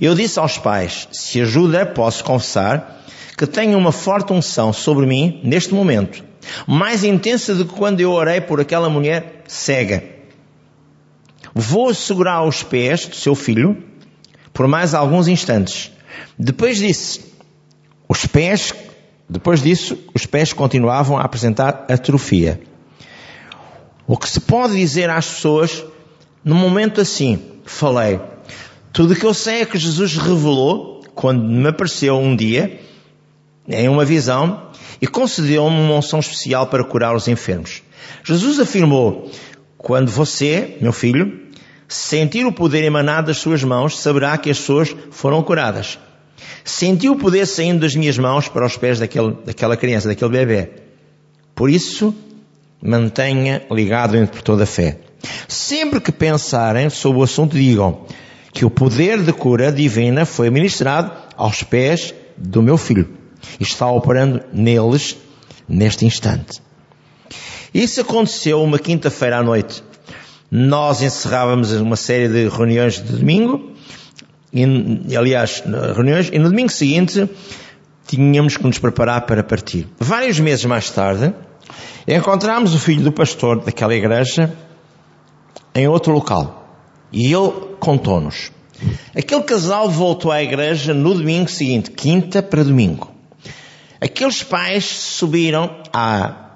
Eu 0.00 0.14
disse 0.14 0.38
aos 0.38 0.56
pais, 0.58 1.06
se 1.12 1.40
ajuda, 1.42 1.84
posso 1.84 2.24
confessar 2.24 3.04
que 3.36 3.46
tenho 3.46 3.76
uma 3.76 3.92
forte 3.92 4.32
unção 4.32 4.72
sobre 4.72 5.06
mim 5.06 5.40
neste 5.44 5.74
momento, 5.74 6.24
mais 6.66 7.04
intensa 7.04 7.54
do 7.54 7.66
que 7.66 7.74
quando 7.74 8.00
eu 8.00 8.10
orei 8.12 8.40
por 8.40 8.60
aquela 8.60 8.88
mulher 8.88 9.44
cega. 9.46 10.02
Vou 11.54 11.92
segurar 11.92 12.42
os 12.44 12.62
pés 12.62 13.06
do 13.06 13.14
seu 13.14 13.34
filho 13.34 13.76
por 14.56 14.66
mais 14.66 14.94
alguns 14.94 15.28
instantes. 15.28 15.92
Depois 16.38 16.78
disse, 16.78 17.20
os 18.08 18.24
pés, 18.24 18.72
depois 19.28 19.62
disso, 19.62 19.98
os 20.14 20.24
pés 20.24 20.54
continuavam 20.54 21.18
a 21.18 21.22
apresentar 21.22 21.84
atrofia. 21.90 22.58
O 24.06 24.16
que 24.16 24.26
se 24.26 24.40
pode 24.40 24.74
dizer 24.74 25.10
às 25.10 25.26
pessoas, 25.26 25.84
num 26.42 26.54
momento 26.54 27.02
assim, 27.02 27.38
falei, 27.66 28.18
tudo 28.94 29.12
o 29.12 29.16
que 29.16 29.26
eu 29.26 29.34
sei 29.34 29.60
é 29.60 29.66
que 29.66 29.76
Jesus 29.76 30.16
revelou, 30.16 31.04
quando 31.14 31.42
me 31.42 31.68
apareceu 31.68 32.16
um 32.16 32.34
dia, 32.34 32.80
em 33.68 33.90
uma 33.90 34.06
visão, 34.06 34.70
e 35.02 35.06
concedeu-me 35.06 35.78
uma 35.78 35.96
unção 35.96 36.18
especial 36.18 36.68
para 36.68 36.82
curar 36.82 37.14
os 37.14 37.28
enfermos. 37.28 37.82
Jesus 38.24 38.58
afirmou, 38.58 39.30
quando 39.76 40.10
você, 40.10 40.78
meu 40.80 40.94
filho, 40.94 41.45
sentir 41.88 42.46
o 42.46 42.52
poder 42.52 42.84
emanado 42.84 43.28
das 43.28 43.38
suas 43.38 43.62
mãos, 43.62 43.98
saberá 43.98 44.36
que 44.36 44.50
as 44.50 44.58
pessoas 44.58 44.94
foram 45.10 45.42
curadas. 45.42 45.98
Senti 46.64 47.08
o 47.08 47.16
poder 47.16 47.46
saindo 47.46 47.80
das 47.80 47.94
minhas 47.94 48.18
mãos 48.18 48.48
para 48.48 48.66
os 48.66 48.76
pés 48.76 48.98
daquele, 48.98 49.36
daquela 49.44 49.76
criança, 49.76 50.08
daquele 50.08 50.30
bebê. 50.30 50.70
Por 51.54 51.70
isso, 51.70 52.14
mantenha 52.82 53.62
ligado 53.70 54.16
entre 54.16 54.42
toda 54.42 54.64
a 54.64 54.66
fé. 54.66 54.98
Sempre 55.48 56.00
que 56.00 56.12
pensarem 56.12 56.90
sobre 56.90 57.20
o 57.20 57.22
assunto, 57.22 57.56
digam: 57.56 58.04
que 58.52 58.64
o 58.64 58.70
poder 58.70 59.22
de 59.22 59.32
cura 59.32 59.70
divina 59.72 60.24
foi 60.24 60.50
ministrado 60.50 61.12
aos 61.36 61.62
pés 61.62 62.14
do 62.36 62.62
meu 62.62 62.76
filho 62.76 63.08
e 63.60 63.62
está 63.62 63.86
operando 63.90 64.42
neles 64.52 65.16
neste 65.68 66.04
instante. 66.04 66.62
Isso 67.72 68.00
aconteceu 68.00 68.62
uma 68.62 68.78
quinta-feira 68.78 69.38
à 69.38 69.42
noite. 69.42 69.82
Nós 70.50 71.02
encerrávamos 71.02 71.72
uma 71.72 71.96
série 71.96 72.28
de 72.28 72.48
reuniões 72.48 73.02
de 73.02 73.12
domingo, 73.12 73.72
e, 74.52 75.16
aliás, 75.16 75.62
reuniões, 75.94 76.30
e 76.32 76.38
no 76.38 76.48
domingo 76.48 76.70
seguinte 76.70 77.28
tínhamos 78.06 78.56
que 78.56 78.64
nos 78.64 78.78
preparar 78.78 79.22
para 79.22 79.42
partir. 79.42 79.88
Vários 79.98 80.38
meses 80.38 80.64
mais 80.64 80.90
tarde, 80.90 81.34
encontramos 82.06 82.74
o 82.74 82.78
filho 82.78 83.02
do 83.02 83.12
pastor 83.12 83.60
daquela 83.60 83.94
igreja 83.94 84.54
em 85.74 85.88
outro 85.88 86.12
local. 86.12 86.80
E 87.12 87.32
ele 87.32 87.52
contou-nos. 87.80 88.50
Aquele 89.16 89.42
casal 89.42 89.90
voltou 89.90 90.30
à 90.30 90.42
igreja 90.42 90.94
no 90.94 91.14
domingo 91.14 91.50
seguinte, 91.50 91.90
quinta 91.90 92.42
para 92.42 92.62
domingo. 92.62 93.10
Aqueles 94.00 94.42
pais 94.42 94.84
subiram 94.84 95.70
à 95.92 96.50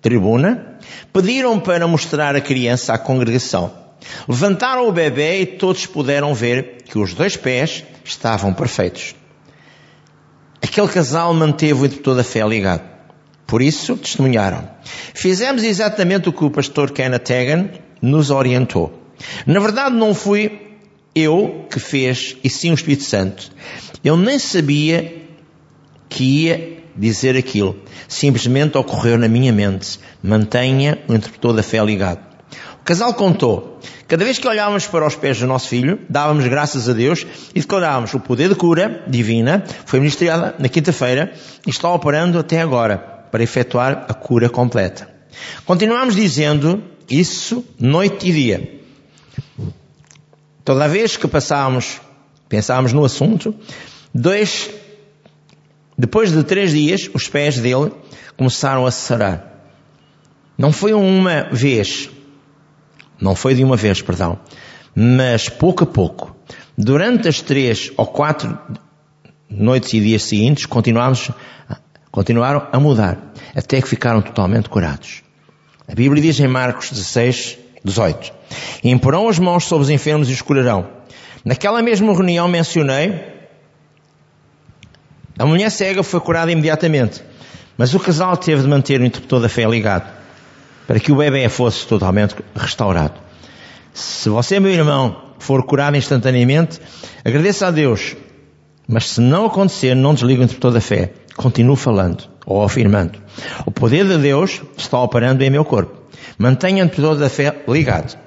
tribuna, 0.00 0.67
pediram 1.12 1.58
para 1.58 1.86
mostrar 1.86 2.36
a 2.36 2.40
criança 2.40 2.94
à 2.94 2.98
congregação. 2.98 3.72
Levantaram 4.28 4.88
o 4.88 4.92
bebê 4.92 5.40
e 5.40 5.46
todos 5.46 5.86
puderam 5.86 6.34
ver 6.34 6.82
que 6.84 6.98
os 6.98 7.14
dois 7.14 7.36
pés 7.36 7.84
estavam 8.04 8.52
perfeitos. 8.52 9.14
Aquele 10.62 10.88
casal 10.88 11.32
manteve 11.34 11.82
o 11.82 11.86
interpretor 11.86 12.16
da 12.16 12.24
fé 12.24 12.46
ligado. 12.46 12.82
Por 13.46 13.62
isso, 13.62 13.96
testemunharam. 13.96 14.68
Fizemos 15.14 15.62
exatamente 15.62 16.28
o 16.28 16.32
que 16.32 16.44
o 16.44 16.50
pastor 16.50 16.90
Kenneth 16.90 17.30
Hagan 17.30 17.70
nos 18.02 18.30
orientou. 18.30 18.92
Na 19.46 19.58
verdade, 19.58 19.96
não 19.96 20.14
fui 20.14 20.76
eu 21.14 21.66
que 21.70 21.80
fez, 21.80 22.36
e 22.44 22.50
sim 22.50 22.70
o 22.70 22.74
Espírito 22.74 23.04
Santo. 23.04 23.50
Eu 24.04 24.16
nem 24.16 24.38
sabia 24.38 25.26
que 26.08 26.44
ia 26.44 26.77
dizer 26.98 27.36
aquilo. 27.36 27.76
Simplesmente 28.08 28.76
ocorreu 28.76 29.16
na 29.16 29.28
minha 29.28 29.52
mente. 29.52 29.98
Mantenha 30.22 30.98
o 31.08 31.14
interpretor 31.14 31.54
da 31.54 31.62
fé 31.62 31.82
ligado. 31.84 32.20
O 32.80 32.84
casal 32.84 33.14
contou. 33.14 33.78
Cada 34.06 34.24
vez 34.24 34.38
que 34.38 34.48
olhávamos 34.48 34.86
para 34.86 35.06
os 35.06 35.14
pés 35.14 35.38
do 35.38 35.46
nosso 35.46 35.68
filho, 35.68 36.00
dávamos 36.08 36.46
graças 36.46 36.88
a 36.88 36.94
Deus 36.94 37.26
e 37.54 37.60
declarávamos 37.60 38.14
o 38.14 38.20
poder 38.20 38.48
de 38.48 38.54
cura 38.54 39.04
divina 39.06 39.62
foi 39.84 40.00
ministrada 40.00 40.54
na 40.58 40.68
quinta-feira 40.68 41.32
e 41.66 41.70
está 41.70 41.92
operando 41.92 42.38
até 42.38 42.60
agora 42.60 42.96
para 43.30 43.42
efetuar 43.42 44.06
a 44.08 44.14
cura 44.14 44.48
completa. 44.48 45.08
Continuamos 45.66 46.16
dizendo 46.16 46.82
isso 47.08 47.64
noite 47.78 48.28
e 48.28 48.32
dia. 48.32 48.80
Toda 50.64 50.88
vez 50.88 51.16
que 51.16 51.28
passávamos, 51.28 52.00
pensávamos 52.48 52.92
no 52.92 53.04
assunto, 53.04 53.54
dois, 54.14 54.70
depois 55.98 56.30
de 56.30 56.44
três 56.44 56.70
dias, 56.70 57.10
os 57.12 57.28
pés 57.28 57.58
dele 57.58 57.90
começaram 58.36 58.86
a 58.86 58.90
sarar. 58.92 59.66
Não 60.56 60.70
foi 60.70 60.92
uma 60.92 61.48
vez, 61.50 62.08
não 63.20 63.34
foi 63.34 63.54
de 63.54 63.64
uma 63.64 63.76
vez, 63.76 64.00
perdão, 64.00 64.38
mas 64.94 65.48
pouco 65.48 65.82
a 65.82 65.86
pouco, 65.86 66.36
durante 66.76 67.26
as 67.26 67.40
três 67.40 67.90
ou 67.96 68.06
quatro 68.06 68.56
noites 69.50 69.92
e 69.92 70.00
dias 70.00 70.22
seguintes, 70.22 70.66
continuámos, 70.66 71.32
continuaram 72.12 72.68
a 72.70 72.78
mudar, 72.78 73.32
até 73.54 73.82
que 73.82 73.88
ficaram 73.88 74.22
totalmente 74.22 74.68
curados. 74.68 75.22
A 75.88 75.94
Bíblia 75.94 76.22
diz 76.22 76.38
em 76.38 76.46
Marcos 76.46 76.90
16, 76.90 77.58
18: 77.84 78.32
e 78.82 78.90
imporão 78.90 79.28
as 79.28 79.38
mãos 79.38 79.64
sobre 79.64 79.84
os 79.84 79.90
enfermos 79.90 80.28
e 80.30 80.32
os 80.32 80.42
curarão. 80.42 80.88
Naquela 81.44 81.82
mesma 81.82 82.12
reunião 82.12 82.46
mencionei, 82.48 83.37
a 85.38 85.46
mulher 85.46 85.70
cega 85.70 86.02
foi 86.02 86.20
curada 86.20 86.50
imediatamente, 86.50 87.22
mas 87.76 87.94
o 87.94 88.00
casal 88.00 88.36
teve 88.36 88.62
de 88.62 88.68
manter 88.68 89.00
o 89.00 89.04
interpretor 89.04 89.40
da 89.40 89.48
fé 89.48 89.64
ligado, 89.64 90.10
para 90.86 90.98
que 90.98 91.12
o 91.12 91.16
bebê 91.16 91.48
fosse 91.48 91.86
totalmente 91.86 92.34
restaurado. 92.56 93.14
Se 93.94 94.28
você, 94.28 94.58
meu 94.58 94.72
irmão, 94.72 95.34
for 95.38 95.62
curado 95.64 95.96
instantaneamente, 95.96 96.80
agradeça 97.24 97.68
a 97.68 97.70
Deus, 97.70 98.16
mas 98.86 99.10
se 99.10 99.20
não 99.20 99.46
acontecer, 99.46 99.94
não 99.94 100.14
desligue 100.14 100.40
o 100.40 100.44
interpretor 100.44 100.72
da 100.72 100.80
fé. 100.80 101.12
Continue 101.36 101.76
falando 101.76 102.24
ou 102.44 102.64
afirmando. 102.64 103.18
O 103.64 103.70
poder 103.70 104.06
de 104.06 104.18
Deus 104.18 104.62
está 104.76 105.00
operando 105.00 105.44
em 105.44 105.50
meu 105.50 105.64
corpo. 105.64 105.94
Mantenha 106.36 106.82
o 106.82 106.86
interpretor 106.86 107.16
da 107.16 107.28
fé 107.28 107.62
ligado. 107.68 108.18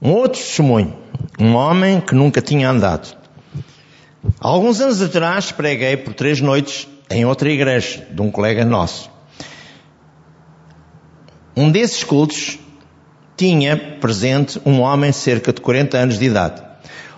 Um 0.00 0.10
outro 0.10 0.40
testemunho, 0.40 0.96
um 1.38 1.54
homem 1.54 2.00
que 2.00 2.14
nunca 2.14 2.40
tinha 2.40 2.70
andado. 2.70 3.16
Há 4.40 4.48
alguns 4.48 4.80
anos 4.80 5.02
atrás 5.02 5.50
preguei 5.52 5.96
por 5.96 6.14
três 6.14 6.40
noites 6.40 6.88
em 7.10 7.24
outra 7.24 7.50
igreja 7.50 8.06
de 8.10 8.22
um 8.22 8.30
colega 8.30 8.64
nosso. 8.64 9.10
Um 11.56 11.70
desses 11.70 12.02
cultos 12.04 12.58
tinha 13.36 13.76
presente 13.76 14.60
um 14.64 14.80
homem 14.80 15.12
cerca 15.12 15.52
de 15.52 15.60
40 15.60 15.98
anos 15.98 16.18
de 16.18 16.24
idade, 16.24 16.62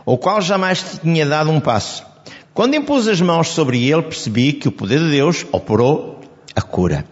o 0.05 0.17
qual 0.17 0.41
jamais 0.41 0.99
tinha 1.03 1.27
dado 1.27 1.51
um 1.51 1.61
passo. 1.61 2.05
Quando 2.53 2.75
impus 2.75 3.09
as 3.09 3.21
mãos 3.21 3.49
sobre 3.49 3.87
ele, 3.89 4.03
percebi 4.03 4.53
que 4.53 4.69
o 4.69 4.73
poder 4.73 5.01
de 5.01 5.11
Deus 5.11 5.45
operou 5.53 6.21
a 6.55 6.63
cura. 6.63 7.05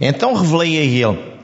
Então 0.00 0.34
revelei 0.34 0.78
a 0.78 0.82
ele, 0.82 1.38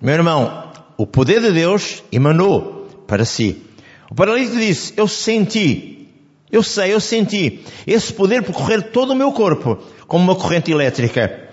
meu 0.00 0.14
irmão, 0.14 0.70
o 0.96 1.06
poder 1.06 1.40
de 1.40 1.52
Deus 1.52 2.02
emanou 2.10 2.88
para 3.06 3.24
si. 3.24 3.62
O 4.10 4.14
paralítico 4.14 4.56
disse, 4.56 4.92
eu 4.96 5.06
senti, 5.06 6.08
eu 6.50 6.64
sei, 6.64 6.92
eu 6.92 7.00
senti 7.00 7.64
esse 7.86 8.12
poder 8.12 8.42
percorrer 8.42 8.90
todo 8.90 9.12
o 9.12 9.16
meu 9.16 9.30
corpo, 9.30 9.78
como 10.08 10.24
uma 10.24 10.34
corrente 10.34 10.72
elétrica. 10.72 11.48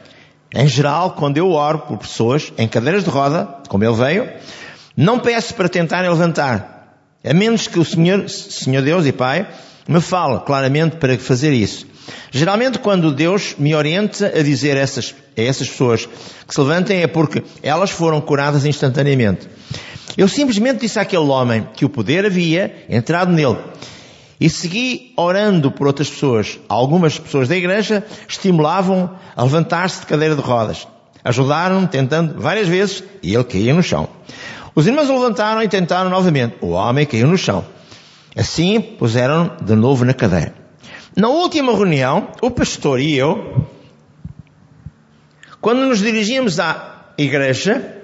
Em 0.52 0.68
geral, 0.68 1.12
quando 1.12 1.38
eu 1.38 1.52
oro 1.52 1.80
por 1.80 2.00
pessoas 2.00 2.52
em 2.58 2.68
cadeiras 2.68 3.04
de 3.04 3.10
roda, 3.12 3.48
como 3.70 3.84
ele 3.84 3.94
veio, 3.94 4.28
não 4.96 5.20
peço 5.20 5.54
para 5.54 5.70
tentarem 5.70 6.10
levantar, 6.10 7.00
a 7.24 7.34
menos 7.34 7.68
que 7.68 7.78
o 7.78 7.86
Senhor, 7.86 8.28
Senhor 8.28 8.82
Deus 8.82 9.06
e 9.06 9.12
Pai, 9.12 9.48
me 9.88 10.02
fale 10.02 10.40
claramente 10.40 10.96
para 10.96 11.16
fazer 11.20 11.54
isso. 11.54 11.86
Geralmente 12.32 12.80
quando 12.80 13.14
Deus 13.14 13.56
me 13.60 13.76
orienta 13.76 14.28
a 14.28 14.42
dizer 14.42 14.78
a 14.78 14.80
essas, 14.80 15.14
a 15.38 15.42
essas 15.42 15.70
pessoas 15.70 16.08
que 16.48 16.54
se 16.54 16.60
levantem 16.60 17.04
é 17.04 17.08
porque 17.08 17.44
elas 17.62 17.92
foram 17.92 18.20
curadas 18.20 18.66
instantaneamente. 18.66 19.48
Eu 20.18 20.28
simplesmente 20.28 20.80
disse 20.80 21.00
àquele 21.00 21.26
homem 21.26 21.68
que 21.76 21.86
o 21.86 21.90
poder 21.90 22.26
havia 22.26 22.86
entrado 22.90 23.32
nele. 23.32 23.58
E 24.40 24.50
segui 24.50 25.14
orando 25.16 25.72
por 25.72 25.86
outras 25.86 26.10
pessoas. 26.10 26.60
Algumas 26.68 27.20
pessoas 27.20 27.48
da 27.48 27.56
igreja 27.56 28.04
estimulavam 28.28 29.12
a 29.36 29.44
levantar-se 29.44 30.00
de 30.02 30.08
cadeira 30.08 30.36
de 30.36 30.42
rodas. 30.42 30.88
Ajudaram 31.24 31.86
tentando 31.86 32.40
várias 32.42 32.68
vezes 32.68 33.04
e 33.22 33.36
ele 33.36 33.44
caía 33.44 33.74
no 33.74 33.84
chão. 33.84 34.10
Os 34.74 34.88
irmãos 34.88 35.10
o 35.10 35.14
levantaram 35.14 35.62
e 35.62 35.68
tentaram 35.68 36.10
novamente. 36.10 36.56
O 36.62 36.70
homem 36.70 37.06
caiu 37.06 37.28
no 37.28 37.38
chão. 37.38 37.64
Assim 38.36 38.80
puseram 38.80 39.52
de 39.62 39.76
novo 39.76 40.04
na 40.04 40.14
cadeira. 40.14 40.54
Na 41.16 41.30
última 41.30 41.74
reunião, 41.74 42.30
o 42.42 42.52
pastor 42.52 43.00
e 43.00 43.16
eu, 43.16 43.66
quando 45.60 45.86
nos 45.86 46.00
dirigíamos 46.00 46.60
à 46.60 47.12
igreja, 47.18 47.97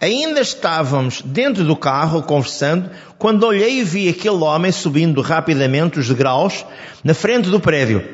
ainda 0.00 0.40
estávamos 0.40 1.22
dentro 1.22 1.64
do 1.64 1.76
carro 1.76 2.22
conversando, 2.22 2.90
quando 3.18 3.44
olhei 3.44 3.80
e 3.80 3.84
vi 3.84 4.08
aquele 4.08 4.36
homem 4.36 4.72
subindo 4.72 5.20
rapidamente 5.20 5.98
os 5.98 6.08
degraus 6.08 6.64
na 7.02 7.14
frente 7.14 7.48
do 7.48 7.60
prédio. 7.60 8.06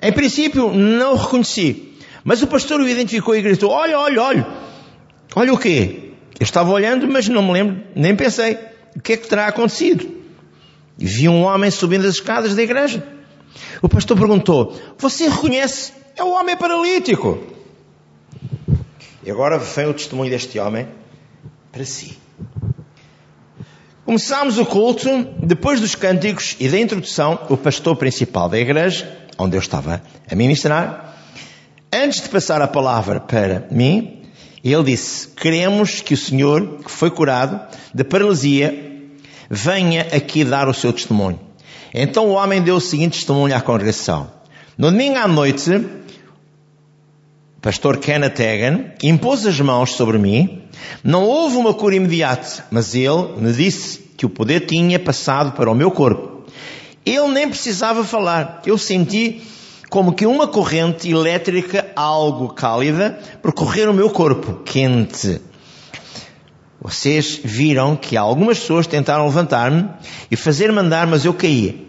Em 0.00 0.12
princípio, 0.12 0.72
não 0.72 1.12
o 1.12 1.16
reconheci, 1.16 1.94
mas 2.22 2.42
o 2.42 2.46
pastor 2.46 2.80
o 2.80 2.88
identificou 2.88 3.34
e 3.34 3.42
gritou: 3.42 3.70
Olha, 3.70 3.98
olha, 3.98 4.22
olha, 4.22 4.46
olha 5.34 5.52
o 5.52 5.58
quê? 5.58 6.12
Eu 6.38 6.44
estava 6.44 6.70
olhando, 6.70 7.08
mas 7.08 7.28
não 7.28 7.42
me 7.42 7.52
lembro, 7.52 7.82
nem 7.94 8.14
pensei. 8.14 8.58
O 8.94 9.00
que 9.00 9.14
é 9.14 9.16
que 9.16 9.28
terá 9.28 9.46
acontecido? 9.48 10.08
Vi 10.96 11.28
um 11.28 11.42
homem 11.42 11.70
subindo 11.70 12.06
as 12.06 12.14
escadas 12.14 12.54
da 12.54 12.62
igreja. 12.62 13.06
O 13.82 13.88
pastor 13.88 14.16
perguntou: 14.16 14.76
Você 14.98 15.28
reconhece? 15.28 15.92
É 16.16 16.22
o 16.22 16.30
homem 16.30 16.56
paralítico. 16.56 17.57
E 19.28 19.30
agora 19.30 19.58
vem 19.58 19.84
o 19.84 19.92
testemunho 19.92 20.30
deste 20.30 20.58
homem 20.58 20.88
para 21.70 21.84
si. 21.84 22.16
Começámos 24.02 24.58
o 24.58 24.64
culto, 24.64 25.06
depois 25.42 25.82
dos 25.82 25.94
cânticos 25.94 26.56
e 26.58 26.66
da 26.66 26.78
introdução, 26.78 27.38
o 27.50 27.56
pastor 27.58 27.94
principal 27.96 28.48
da 28.48 28.58
igreja, 28.58 29.06
onde 29.36 29.54
eu 29.54 29.60
estava 29.60 30.02
a 30.30 30.34
ministrar, 30.34 31.14
antes 31.92 32.22
de 32.22 32.30
passar 32.30 32.62
a 32.62 32.66
palavra 32.66 33.20
para 33.20 33.68
mim, 33.70 34.22
ele 34.64 34.84
disse: 34.84 35.28
Queremos 35.28 36.00
que 36.00 36.14
o 36.14 36.16
Senhor, 36.16 36.78
que 36.82 36.90
foi 36.90 37.10
curado 37.10 37.60
da 37.92 38.06
paralisia, 38.06 39.04
venha 39.50 40.06
aqui 40.10 40.42
dar 40.42 40.70
o 40.70 40.72
seu 40.72 40.90
testemunho. 40.90 41.38
Então 41.92 42.28
o 42.28 42.32
homem 42.32 42.62
deu 42.62 42.76
o 42.76 42.80
seguinte 42.80 43.18
testemunho 43.18 43.54
à 43.54 43.60
congregação. 43.60 44.30
No 44.78 44.90
domingo 44.90 45.18
à 45.18 45.28
noite, 45.28 45.97
pastor 47.60 47.98
Kenneth 47.98 48.40
Hagan 48.40 48.92
impôs 49.02 49.46
as 49.46 49.60
mãos 49.60 49.92
sobre 49.92 50.18
mim. 50.18 50.62
Não 51.02 51.24
houve 51.24 51.56
uma 51.56 51.74
cura 51.74 51.94
imediata, 51.94 52.64
mas 52.70 52.94
ele 52.94 53.34
me 53.36 53.52
disse 53.52 53.98
que 54.16 54.26
o 54.26 54.30
poder 54.30 54.66
tinha 54.66 54.98
passado 54.98 55.52
para 55.52 55.70
o 55.70 55.74
meu 55.74 55.90
corpo. 55.90 56.44
Ele 57.04 57.28
nem 57.28 57.48
precisava 57.48 58.04
falar. 58.04 58.62
Eu 58.66 58.76
senti 58.76 59.42
como 59.88 60.12
que 60.12 60.26
uma 60.26 60.46
corrente 60.46 61.10
elétrica, 61.10 61.90
algo 61.96 62.50
cálida, 62.50 63.18
percorrer 63.42 63.88
o 63.88 63.94
meu 63.94 64.10
corpo, 64.10 64.60
quente. 64.64 65.40
Vocês 66.80 67.40
viram 67.42 67.96
que 67.96 68.16
algumas 68.16 68.58
pessoas 68.60 68.86
tentaram 68.86 69.24
levantar-me 69.24 69.88
e 70.30 70.36
fazer-me 70.36 70.78
andar, 70.78 71.06
mas 71.06 71.24
eu 71.24 71.34
caí. 71.34 71.87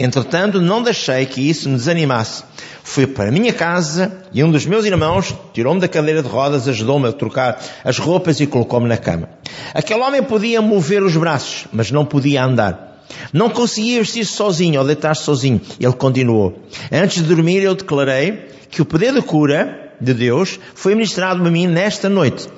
Entretanto, 0.00 0.62
não 0.62 0.82
deixei 0.82 1.26
que 1.26 1.42
isso 1.42 1.68
me 1.68 1.76
desanimasse. 1.76 2.42
Fui 2.82 3.06
para 3.06 3.30
minha 3.30 3.52
casa 3.52 4.10
e 4.32 4.42
um 4.42 4.50
dos 4.50 4.64
meus 4.64 4.86
irmãos 4.86 5.34
tirou-me 5.52 5.78
da 5.78 5.86
cadeira 5.86 6.22
de 6.22 6.28
rodas, 6.28 6.66
ajudou-me 6.66 7.06
a 7.06 7.12
trocar 7.12 7.62
as 7.84 7.98
roupas 7.98 8.40
e 8.40 8.46
colocou-me 8.46 8.88
na 8.88 8.96
cama. 8.96 9.28
Aquele 9.74 10.00
homem 10.00 10.22
podia 10.22 10.62
mover 10.62 11.02
os 11.02 11.14
braços, 11.14 11.66
mas 11.70 11.90
não 11.90 12.06
podia 12.06 12.42
andar. 12.42 13.04
Não 13.30 13.50
conseguia 13.50 13.98
vestir-se 13.98 14.32
sozinho 14.32 14.80
ou 14.80 14.86
deitar-se 14.86 15.22
sozinho. 15.22 15.60
Ele 15.78 15.92
continuou. 15.92 16.58
Antes 16.90 17.22
de 17.22 17.28
dormir, 17.28 17.62
eu 17.62 17.74
declarei 17.74 18.48
que 18.70 18.80
o 18.80 18.86
poder 18.86 19.12
de 19.12 19.20
cura 19.20 19.92
de 20.00 20.14
Deus 20.14 20.58
foi 20.74 20.94
ministrado 20.94 21.46
a 21.46 21.50
mim 21.50 21.66
nesta 21.66 22.08
noite. 22.08 22.48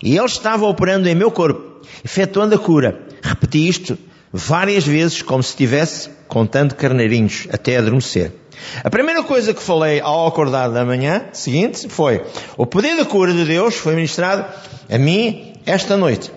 E 0.00 0.16
ele 0.16 0.26
estava 0.26 0.64
operando 0.64 1.08
em 1.08 1.14
meu 1.16 1.32
corpo, 1.32 1.80
efetuando 2.04 2.54
a 2.54 2.58
cura. 2.58 3.00
Repeti 3.20 3.66
isto 3.66 3.98
várias 4.32 4.86
vezes, 4.86 5.22
como 5.22 5.42
se 5.42 5.50
estivesse 5.50 6.10
contando 6.26 6.74
carneirinhos, 6.74 7.48
até 7.52 7.76
adormecer. 7.76 8.32
A 8.82 8.90
primeira 8.90 9.22
coisa 9.22 9.54
que 9.54 9.62
falei 9.62 10.00
ao 10.00 10.26
acordar 10.26 10.68
da 10.68 10.84
manhã 10.84 11.26
seguinte 11.32 11.88
foi: 11.88 12.22
o 12.56 12.66
poder 12.66 12.96
da 12.96 13.04
cura 13.04 13.32
de 13.32 13.44
Deus 13.44 13.76
foi 13.76 13.94
ministrado 13.94 14.44
a 14.90 14.98
mim 14.98 15.54
esta 15.64 15.96
noite. 15.96 16.30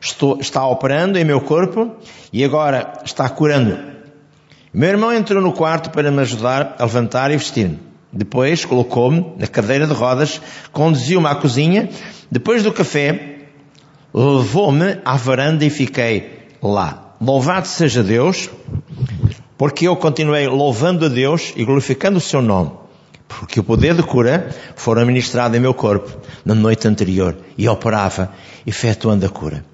Estou, 0.00 0.38
está 0.40 0.66
operando 0.66 1.18
em 1.18 1.24
meu 1.24 1.40
corpo 1.40 1.96
e 2.32 2.44
agora 2.44 3.00
está 3.04 3.28
curando. 3.28 3.94
Meu 4.72 4.90
irmão 4.90 5.12
entrou 5.12 5.42
no 5.42 5.52
quarto 5.52 5.90
para 5.90 6.10
me 6.10 6.20
ajudar 6.20 6.76
a 6.78 6.84
levantar 6.84 7.30
e 7.30 7.36
vestir-me. 7.36 7.78
Depois 8.12 8.64
colocou-me 8.64 9.32
na 9.38 9.46
cadeira 9.46 9.86
de 9.86 9.92
rodas, 9.92 10.40
conduziu-me 10.72 11.26
à 11.26 11.34
cozinha 11.34 11.88
depois 12.30 12.62
do 12.62 12.72
café, 12.72 13.38
levou-me 14.12 14.98
à 15.04 15.16
varanda 15.16 15.64
e 15.64 15.70
fiquei 15.70 16.48
lá. 16.62 17.03
Louvado 17.24 17.66
seja 17.66 18.02
Deus, 18.02 18.50
porque 19.56 19.88
eu 19.88 19.96
continuei 19.96 20.46
louvando 20.46 21.06
a 21.06 21.08
Deus 21.08 21.54
e 21.56 21.64
glorificando 21.64 22.18
o 22.18 22.20
seu 22.20 22.42
nome, 22.42 22.72
porque 23.26 23.58
o 23.58 23.64
poder 23.64 23.94
de 23.94 24.02
cura 24.02 24.54
fora 24.76 25.06
ministrado 25.06 25.56
em 25.56 25.60
meu 25.60 25.72
corpo 25.72 26.18
na 26.44 26.54
noite 26.54 26.86
anterior 26.86 27.34
e 27.56 27.66
operava, 27.66 28.30
efetuando 28.66 29.24
a 29.24 29.30
cura. 29.30 29.64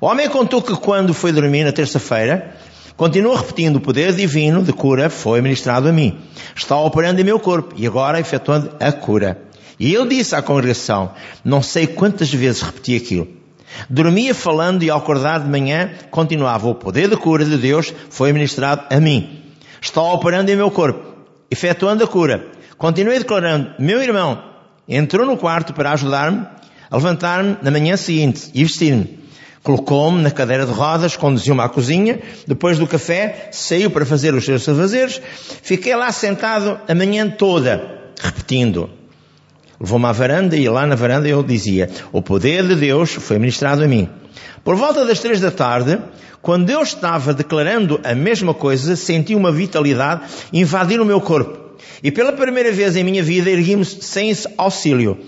O 0.00 0.06
homem 0.06 0.26
contou 0.30 0.62
que 0.62 0.74
quando 0.74 1.12
foi 1.12 1.32
dormir 1.32 1.64
na 1.64 1.72
terça-feira, 1.72 2.56
continua 2.96 3.36
repetindo: 3.36 3.76
o 3.76 3.80
poder 3.80 4.14
divino 4.14 4.62
de 4.62 4.72
cura 4.72 5.10
foi 5.10 5.42
ministrado 5.42 5.90
a 5.90 5.92
mim. 5.92 6.18
Está 6.56 6.78
operando 6.78 7.20
em 7.20 7.24
meu 7.24 7.38
corpo 7.38 7.74
e 7.76 7.86
agora 7.86 8.18
efetuando 8.18 8.70
a 8.80 8.90
cura. 8.90 9.42
E 9.78 9.94
ele 9.94 10.08
disse 10.08 10.34
à 10.34 10.40
congregação, 10.40 11.12
não 11.44 11.62
sei 11.62 11.86
quantas 11.86 12.32
vezes 12.32 12.62
repeti 12.62 12.96
aquilo. 12.96 13.45
Dormia 13.88 14.34
falando 14.34 14.82
e 14.82 14.90
ao 14.90 14.98
acordar 14.98 15.40
de 15.40 15.48
manhã 15.48 15.90
continuava, 16.10 16.68
o 16.68 16.74
poder 16.74 17.08
de 17.08 17.16
cura 17.16 17.44
de 17.44 17.56
Deus 17.56 17.92
foi 18.10 18.32
ministrado 18.32 18.82
a 18.90 19.00
mim. 19.00 19.42
Está 19.80 20.02
operando 20.02 20.50
em 20.50 20.56
meu 20.56 20.70
corpo, 20.70 21.00
efetuando 21.50 22.04
a 22.04 22.06
cura. 22.06 22.46
Continuei 22.76 23.18
declarando, 23.18 23.74
meu 23.78 24.02
irmão 24.02 24.42
entrou 24.88 25.26
no 25.26 25.36
quarto 25.36 25.72
para 25.72 25.92
ajudar-me 25.92 26.46
a 26.90 26.96
levantar-me 26.96 27.56
na 27.62 27.70
manhã 27.70 27.96
seguinte 27.96 28.50
e 28.54 28.62
vestir-me. 28.62 29.26
Colocou-me 29.62 30.22
na 30.22 30.30
cadeira 30.30 30.64
de 30.64 30.72
rodas, 30.72 31.16
conduziu-me 31.16 31.60
à 31.60 31.68
cozinha, 31.68 32.20
depois 32.46 32.78
do 32.78 32.86
café, 32.86 33.48
saiu 33.50 33.90
para 33.90 34.06
fazer 34.06 34.32
os 34.32 34.44
seus 34.44 34.68
afazeres, 34.68 35.20
fiquei 35.62 35.94
lá 35.96 36.12
sentado 36.12 36.78
a 36.86 36.94
manhã 36.94 37.28
toda, 37.28 38.12
repetindo, 38.20 38.88
Levou-me 39.80 40.06
à 40.06 40.12
varanda 40.12 40.56
e 40.56 40.68
lá 40.68 40.86
na 40.86 40.94
varanda 40.94 41.28
eu 41.28 41.42
dizia: 41.42 41.90
O 42.12 42.22
poder 42.22 42.66
de 42.66 42.74
Deus 42.74 43.12
foi 43.12 43.38
ministrado 43.38 43.84
a 43.84 43.88
mim. 43.88 44.08
Por 44.64 44.74
volta 44.76 45.04
das 45.04 45.20
três 45.20 45.40
da 45.40 45.50
tarde, 45.50 45.98
quando 46.42 46.70
eu 46.70 46.82
estava 46.82 47.34
declarando 47.34 48.00
a 48.04 48.14
mesma 48.14 48.54
coisa, 48.54 48.96
senti 48.96 49.34
uma 49.34 49.52
vitalidade 49.52 50.22
invadir 50.52 51.00
o 51.00 51.04
meu 51.04 51.20
corpo. 51.20 51.76
E 52.02 52.10
pela 52.10 52.32
primeira 52.32 52.72
vez 52.72 52.96
em 52.96 53.04
minha 53.04 53.22
vida 53.22 53.50
ergui-me 53.50 53.84
sem 53.84 54.32
auxílio. 54.56 55.18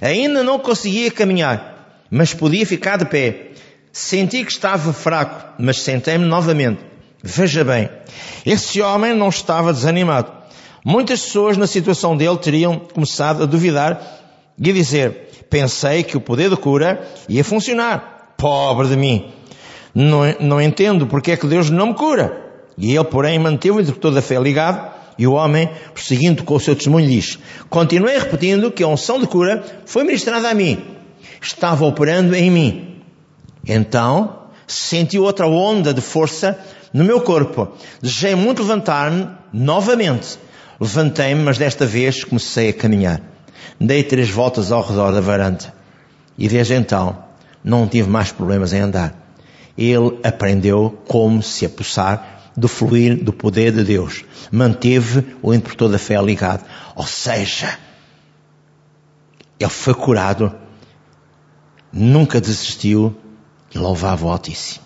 Ainda 0.00 0.42
não 0.42 0.58
conseguia 0.58 1.10
caminhar, 1.10 2.04
mas 2.10 2.34
podia 2.34 2.66
ficar 2.66 2.98
de 2.98 3.04
pé. 3.06 3.52
Senti 3.92 4.44
que 4.44 4.50
estava 4.50 4.92
fraco, 4.92 5.54
mas 5.58 5.80
sentei-me 5.82 6.24
novamente. 6.24 6.80
Veja 7.22 7.62
bem, 7.62 7.88
esse 8.44 8.80
homem 8.80 9.14
não 9.14 9.28
estava 9.28 9.72
desanimado. 9.72 10.41
Muitas 10.84 11.20
pessoas 11.22 11.56
na 11.56 11.66
situação 11.66 12.16
dele 12.16 12.36
teriam 12.38 12.78
começado 12.78 13.42
a 13.42 13.46
duvidar 13.46 14.00
e 14.58 14.70
a 14.70 14.72
dizer: 14.72 15.28
Pensei 15.48 16.02
que 16.02 16.16
o 16.16 16.20
poder 16.20 16.50
de 16.50 16.56
cura 16.56 17.06
ia 17.28 17.44
funcionar. 17.44 18.34
Pobre 18.36 18.88
de 18.88 18.96
mim. 18.96 19.32
Não, 19.94 20.22
não 20.40 20.60
entendo 20.60 21.06
porque 21.06 21.32
é 21.32 21.36
que 21.36 21.46
Deus 21.46 21.70
não 21.70 21.88
me 21.88 21.94
cura. 21.94 22.40
E 22.76 22.94
ele, 22.94 23.04
porém, 23.04 23.38
manteve 23.38 23.76
o 23.76 23.80
interpretor 23.80 24.12
da 24.12 24.22
fé 24.22 24.40
ligado 24.40 24.90
e 25.18 25.26
o 25.26 25.34
homem, 25.34 25.70
prosseguindo 25.92 26.42
com 26.42 26.54
o 26.54 26.60
seu 26.60 26.74
testemunho, 26.74 27.06
diz: 27.06 27.38
Continuei 27.68 28.18
repetindo 28.18 28.70
que 28.72 28.82
a 28.82 28.88
unção 28.88 29.20
de 29.20 29.26
cura 29.26 29.62
foi 29.84 30.02
ministrada 30.04 30.48
a 30.48 30.54
mim. 30.54 30.82
Estava 31.40 31.84
operando 31.84 32.34
em 32.34 32.50
mim. 32.50 33.02
Então, 33.68 34.46
senti 34.66 35.18
outra 35.18 35.46
onda 35.46 35.94
de 35.94 36.00
força 36.00 36.58
no 36.92 37.04
meu 37.04 37.20
corpo. 37.20 37.68
Desejei 38.00 38.34
muito 38.34 38.62
levantar-me 38.62 39.28
novamente. 39.52 40.38
Levantei-me, 40.82 41.44
mas 41.44 41.58
desta 41.58 41.86
vez 41.86 42.24
comecei 42.24 42.70
a 42.70 42.72
caminhar. 42.72 43.20
Dei 43.80 44.02
três 44.02 44.28
voltas 44.28 44.72
ao 44.72 44.82
redor 44.82 45.12
da 45.12 45.20
varanda. 45.20 45.72
E 46.36 46.48
desde 46.48 46.74
então, 46.74 47.22
não 47.62 47.86
tive 47.86 48.10
mais 48.10 48.32
problemas 48.32 48.72
em 48.72 48.80
andar. 48.80 49.14
Ele 49.78 50.18
aprendeu 50.24 51.00
como 51.06 51.40
se 51.40 51.64
apossar 51.64 52.50
do 52.56 52.66
fluir 52.66 53.22
do 53.22 53.32
poder 53.32 53.70
de 53.70 53.84
Deus. 53.84 54.24
Manteve 54.50 55.24
o 55.40 55.54
interpretor 55.54 55.88
da 55.88 56.00
fé 56.00 56.20
ligado. 56.20 56.64
Ou 56.96 57.06
seja, 57.06 57.78
ele 59.60 59.70
foi 59.70 59.94
curado, 59.94 60.52
nunca 61.92 62.40
desistiu 62.40 63.16
e 63.72 63.78
louvava 63.78 64.26
o 64.26 64.30
Altíssimo. 64.30 64.84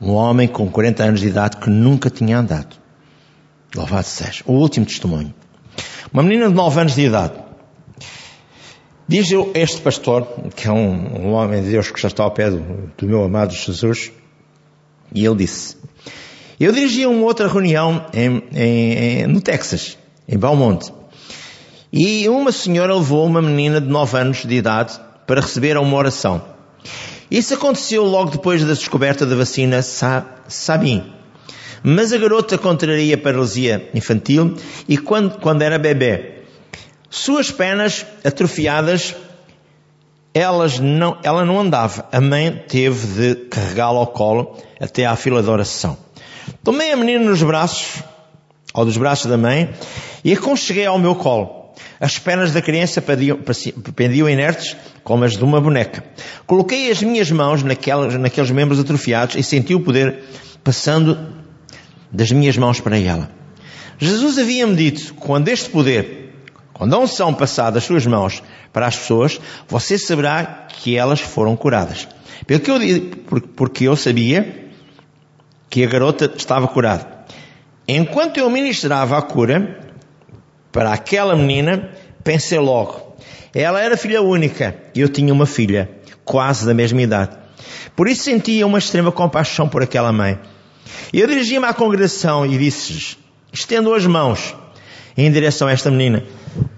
Um 0.00 0.12
homem 0.12 0.46
com 0.46 0.70
40 0.70 1.02
anos 1.02 1.20
de 1.20 1.26
idade 1.26 1.56
que 1.56 1.68
nunca 1.68 2.08
tinha 2.08 2.38
andado. 2.38 2.83
Louvado 3.74 4.06
seja. 4.06 4.42
O 4.46 4.52
último 4.52 4.86
testemunho. 4.86 5.34
Uma 6.12 6.22
menina 6.22 6.48
de 6.48 6.54
9 6.54 6.80
anos 6.80 6.94
de 6.94 7.02
idade. 7.02 7.34
Diz 9.06 9.28
este 9.54 9.82
pastor, 9.82 10.26
que 10.56 10.66
é 10.66 10.72
um, 10.72 11.26
um 11.26 11.32
homem 11.32 11.62
de 11.62 11.70
Deus 11.70 11.90
que 11.90 12.00
já 12.00 12.08
está 12.08 12.22
ao 12.22 12.30
pé 12.30 12.50
do, 12.50 12.90
do 12.96 13.06
meu 13.06 13.24
amado 13.24 13.52
Jesus, 13.52 14.10
e 15.14 15.26
ele 15.26 15.36
disse: 15.36 15.76
Eu 16.58 16.72
dirigia 16.72 17.08
uma 17.10 17.24
outra 17.24 17.46
reunião 17.46 18.06
em, 18.14 18.42
em, 18.54 19.26
no 19.26 19.42
Texas, 19.42 19.98
em 20.26 20.38
Belmont, 20.38 20.90
e 21.92 22.28
uma 22.30 22.50
senhora 22.50 22.94
levou 22.94 23.26
uma 23.26 23.42
menina 23.42 23.80
de 23.80 23.88
9 23.88 24.16
anos 24.16 24.44
de 24.44 24.54
idade 24.54 24.98
para 25.26 25.42
receber 25.42 25.76
uma 25.76 25.96
oração. 25.96 26.42
Isso 27.30 27.54
aconteceu 27.54 28.04
logo 28.04 28.30
depois 28.30 28.64
da 28.64 28.72
descoberta 28.72 29.26
da 29.26 29.36
vacina 29.36 29.82
Sabin. 29.82 31.13
Mas 31.86 32.14
a 32.14 32.16
garota 32.16 32.56
contraria 32.56 33.18
paralisia 33.18 33.90
infantil 33.92 34.56
e 34.88 34.96
quando, 34.96 35.38
quando 35.38 35.60
era 35.60 35.78
bebê, 35.78 36.36
suas 37.10 37.50
pernas 37.50 38.06
atrofiadas, 38.24 39.14
elas 40.32 40.78
não, 40.78 41.18
ela 41.22 41.44
não 41.44 41.60
andava. 41.60 42.08
A 42.10 42.22
mãe 42.22 42.64
teve 42.66 43.06
de 43.06 43.34
carregá-la 43.50 43.98
ao 43.98 44.06
colo 44.06 44.56
até 44.80 45.04
à 45.04 45.14
fila 45.14 45.42
de 45.42 45.50
oração. 45.50 45.98
Tomei 46.62 46.90
a 46.90 46.96
menina 46.96 47.22
nos 47.22 47.42
braços, 47.42 48.02
ou 48.72 48.86
dos 48.86 48.96
braços 48.96 49.26
da 49.26 49.36
mãe, 49.36 49.68
e 50.24 50.32
aconcheguei 50.32 50.86
ao 50.86 50.98
meu 50.98 51.14
colo. 51.14 51.74
As 52.00 52.18
pernas 52.18 52.50
da 52.50 52.62
criança 52.62 53.02
pendiam, 53.02 53.38
pendiam 53.94 54.26
inertes 54.26 54.74
como 55.02 55.24
as 55.24 55.36
de 55.36 55.44
uma 55.44 55.60
boneca. 55.60 56.02
Coloquei 56.46 56.90
as 56.90 57.02
minhas 57.02 57.30
mãos 57.30 57.62
naquelas, 57.62 58.14
naqueles 58.14 58.50
membros 58.50 58.80
atrofiados 58.80 59.36
e 59.36 59.42
senti 59.42 59.74
o 59.74 59.80
poder 59.80 60.24
passando 60.64 61.43
das 62.14 62.30
minhas 62.30 62.56
mãos 62.56 62.80
para 62.80 62.98
ela. 62.98 63.30
Jesus 63.98 64.38
havia-me 64.38 64.74
dito, 64.74 65.14
quando 65.14 65.48
este 65.48 65.68
poder, 65.68 66.32
quando 66.72 66.94
a 66.94 66.98
unção 66.98 67.34
passar 67.34 67.70
das 67.70 67.84
suas 67.84 68.06
mãos 68.06 68.42
para 68.72 68.86
as 68.86 68.96
pessoas, 68.96 69.40
você 69.68 69.98
saberá 69.98 70.66
que 70.68 70.96
elas 70.96 71.20
foram 71.20 71.56
curadas. 71.56 72.08
Porque 72.46 72.70
eu, 72.70 72.78
porque 73.56 73.84
eu 73.84 73.96
sabia 73.96 74.70
que 75.68 75.84
a 75.84 75.88
garota 75.88 76.32
estava 76.36 76.68
curada. 76.68 77.06
Enquanto 77.86 78.38
eu 78.38 78.48
ministrava 78.48 79.18
a 79.18 79.22
cura, 79.22 79.80
para 80.74 80.92
aquela 80.92 81.36
menina, 81.36 81.90
pensei 82.24 82.58
logo. 82.58 83.14
Ela 83.54 83.80
era 83.80 83.96
filha 83.96 84.20
única 84.20 84.74
e 84.92 85.00
eu 85.00 85.08
tinha 85.08 85.32
uma 85.32 85.46
filha, 85.46 85.88
quase 86.24 86.66
da 86.66 86.74
mesma 86.74 87.00
idade. 87.00 87.36
Por 87.94 88.08
isso 88.08 88.24
sentia 88.24 88.66
uma 88.66 88.78
extrema 88.78 89.12
compaixão 89.12 89.68
por 89.68 89.82
aquela 89.82 90.12
mãe. 90.12 90.36
Eu 91.12 91.26
dirigi-me 91.26 91.66
à 91.66 91.74
congregação 91.74 92.44
e 92.46 92.58
disse-lhes: 92.58 93.16
estendo 93.52 93.94
as 93.94 94.06
mãos 94.06 94.54
em 95.16 95.30
direção 95.30 95.68
a 95.68 95.72
esta 95.72 95.90
menina. 95.90 96.24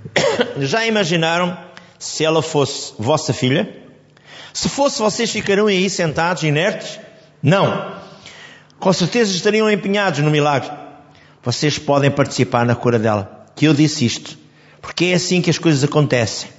Já 0.58 0.86
imaginaram 0.86 1.56
se 1.98 2.24
ela 2.24 2.42
fosse 2.42 2.92
vossa 2.98 3.32
filha? 3.32 3.68
Se 4.52 4.68
fosse, 4.68 5.00
vocês 5.00 5.30
ficariam 5.30 5.66
aí 5.66 5.88
sentados, 5.90 6.42
inertes? 6.42 6.98
Não. 7.42 7.94
Com 8.78 8.92
certeza 8.92 9.34
estariam 9.34 9.70
empenhados 9.70 10.20
no 10.20 10.30
milagre. 10.30 10.70
Vocês 11.42 11.78
podem 11.78 12.10
participar 12.10 12.64
na 12.66 12.74
cura 12.74 12.98
dela 12.98 13.46
que 13.54 13.64
eu 13.64 13.72
disse 13.72 14.04
isto, 14.04 14.36
porque 14.82 15.06
é 15.06 15.14
assim 15.14 15.40
que 15.40 15.48
as 15.48 15.58
coisas 15.58 15.82
acontecem. 15.82 16.50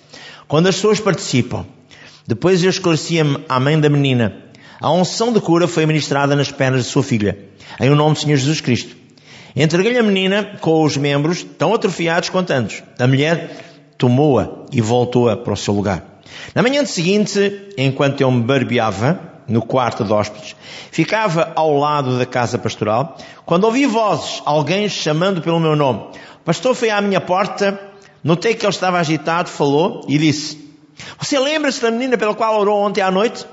Quando 0.47 0.67
as 0.67 0.75
pessoas 0.75 0.99
participam, 0.99 1.65
depois 2.25 2.63
eu 2.63 2.69
esclarecia 2.69 3.23
à 3.47 3.59
mãe 3.59 3.79
da 3.79 3.89
menina, 3.89 4.43
a 4.79 4.91
unção 4.91 5.31
de 5.31 5.39
cura 5.39 5.67
foi 5.67 5.85
ministrada 5.85 6.35
nas 6.35 6.51
pernas 6.51 6.85
de 6.85 6.89
sua 6.89 7.03
filha, 7.03 7.37
em 7.79 7.89
o 7.89 7.95
nome 7.95 8.13
do 8.13 8.19
Senhor 8.19 8.37
Jesus 8.37 8.61
Cristo. 8.61 8.95
Entreguei-lhe 9.55 9.97
a 9.97 10.03
menina 10.03 10.57
com 10.61 10.83
os 10.83 10.97
membros 10.97 11.43
tão 11.43 11.73
atrofiados 11.73 12.29
quanto 12.29 12.51
antes. 12.51 12.83
A 12.99 13.07
mulher 13.07 13.65
tomou-a 13.97 14.65
e 14.71 14.81
voltou-a 14.81 15.35
para 15.35 15.53
o 15.53 15.57
seu 15.57 15.73
lugar. 15.73 16.03
Na 16.53 16.61
manhã 16.61 16.85
seguinte, 16.85 17.69
enquanto 17.77 18.21
eu 18.21 18.29
me 18.29 18.43
barbeava 18.43 19.19
no 19.47 19.61
quarto 19.61 20.03
de 20.03 20.13
hóspedes, 20.13 20.55
ficava 20.91 21.53
ao 21.55 21.75
lado 21.77 22.17
da 22.17 22.25
casa 22.25 22.57
pastoral, 22.57 23.17
quando 23.45 23.63
ouvi 23.63 23.85
vozes, 23.85 24.41
alguém 24.45 24.87
chamando 24.87 25.41
pelo 25.41 25.59
meu 25.59 25.75
nome 25.75 26.07
pastor 26.47 26.73
foi 26.73 26.89
à 26.89 27.01
minha 27.01 27.19
porta, 27.19 27.77
notei 28.23 28.55
que 28.55 28.65
ele 28.65 28.71
estava 28.71 28.97
agitado, 28.97 29.49
falou 29.49 30.05
e 30.07 30.17
disse: 30.17 30.73
Você 31.19 31.37
lembra-se 31.37 31.81
da 31.81 31.91
menina 31.91 32.17
pela 32.17 32.33
qual 32.33 32.57
orou 32.57 32.79
ontem 32.79 33.01
à 33.01 33.11
noite? 33.11 33.45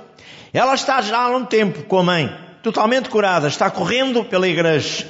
Ela 0.55 0.77
está 0.77 1.03
já 1.03 1.19
há 1.19 1.37
um 1.37 1.45
tempo 1.45 1.83
com 1.83 1.99
a 1.99 2.03
mãe, 2.05 2.33
totalmente 2.63 3.09
curada, 3.09 3.49
está 3.49 3.69
correndo 3.69 4.25
pela 4.25 4.47
igreja. 4.47 5.05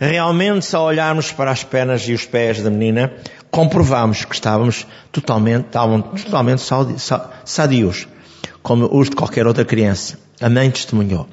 Realmente, 0.00 0.66
se 0.66 0.76
olharmos 0.76 1.30
para 1.30 1.52
as 1.52 1.62
pernas 1.62 2.02
e 2.08 2.12
os 2.12 2.26
pés 2.26 2.60
da 2.60 2.68
menina, 2.68 3.12
comprovamos 3.52 4.24
que 4.24 4.34
estávamos 4.34 4.84
totalmente, 5.12 5.66
estavam 5.66 6.02
totalmente 6.02 6.60
sadios, 7.44 8.08
como 8.60 8.88
os 8.92 9.08
de 9.08 9.14
qualquer 9.14 9.46
outra 9.46 9.64
criança. 9.64 10.18
A 10.40 10.50
mãe 10.50 10.68
testemunhou. 10.72 11.28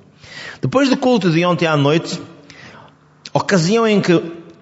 Depois 0.61 0.87
do 0.87 0.97
culto 0.97 1.31
de 1.31 1.43
ontem 1.43 1.65
à 1.65 1.75
noite, 1.75 2.21
ocasião 3.33 3.87
em 3.87 4.01
que 4.01 4.13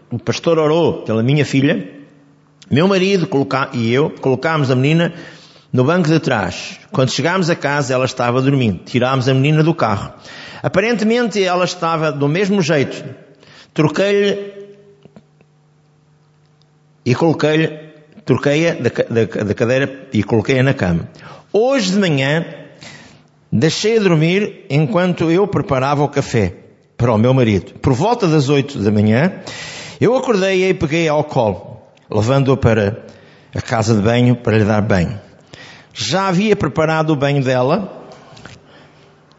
o 0.10 0.18
pastor 0.20 0.58
orou 0.58 1.02
pela 1.02 1.22
minha 1.22 1.44
filha, 1.44 1.92
meu 2.72 2.88
marido 2.88 3.28
e 3.74 3.92
eu 3.92 4.10
colocámos 4.10 4.72
a 4.72 4.76
menina 4.76 5.14
no 5.74 5.84
banco 5.84 6.08
de 6.08 6.20
trás. 6.20 6.80
Quando 6.92 7.10
chegámos 7.10 7.50
a 7.50 7.56
casa, 7.56 7.96
ela 7.96 8.06
estava 8.06 8.40
dormindo. 8.40 8.84
Tirámos 8.86 9.28
a 9.28 9.34
menina 9.34 9.64
do 9.64 9.74
carro. 9.74 10.14
Aparentemente, 10.62 11.44
ela 11.44 11.66
estava 11.66 12.12
do 12.12 12.28
mesmo 12.28 12.62
jeito. 12.62 13.04
Troquei-lhe 13.74 14.54
e 17.04 17.16
coloquei-lhe, 17.16 17.68
troquei-a 18.24 18.76
da, 18.76 18.90
da, 18.90 19.44
da 19.44 19.54
cadeira 19.54 20.08
e 20.14 20.24
coloquei-a 20.24 20.62
na 20.62 20.76
cama. 20.76 21.10
Hoje 21.52 21.92
de 21.92 21.98
manhã, 21.98 22.46
deixei-a 23.52 24.00
dormir 24.00 24.66
enquanto 24.70 25.30
eu 25.32 25.48
preparava 25.48 26.04
o 26.04 26.08
café 26.08 26.54
para 26.96 27.12
o 27.12 27.18
meu 27.18 27.34
marido. 27.34 27.74
Por 27.80 27.94
volta 27.94 28.28
das 28.28 28.48
oito 28.48 28.78
da 28.78 28.92
manhã, 28.92 29.34
eu 30.00 30.16
acordei 30.16 30.70
e 30.70 30.74
peguei 30.74 31.08
ao 31.10 31.24
colo, 31.24 31.82
levando-a 32.10 32.56
para 32.56 33.04
a 33.54 33.62
casa 33.62 33.96
de 33.96 34.02
banho 34.02 34.36
para 34.36 34.58
lhe 34.58 34.64
dar 34.64 34.82
banho. 34.82 35.20
Já 35.94 36.28
havia 36.28 36.56
preparado 36.56 37.12
o 37.12 37.16
banho 37.16 37.44
dela, 37.44 38.10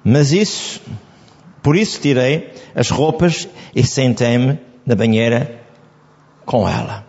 mas 0.04 0.32
isso, 0.32 0.80
por 1.62 1.76
isso 1.76 2.00
tirei 2.00 2.52
as 2.74 2.88
roupas 2.88 3.48
e 3.74 3.82
sentei-me 3.82 4.58
na 4.86 4.94
banheira 4.94 5.60
com 6.46 6.68
ela. 6.68 7.04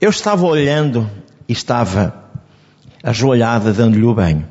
Eu 0.00 0.10
estava 0.10 0.46
olhando 0.46 1.08
e 1.48 1.52
estava 1.52 2.14
ajoelhada 3.04 3.72
dando-lhe 3.72 4.04
o 4.04 4.14
banho. 4.14 4.48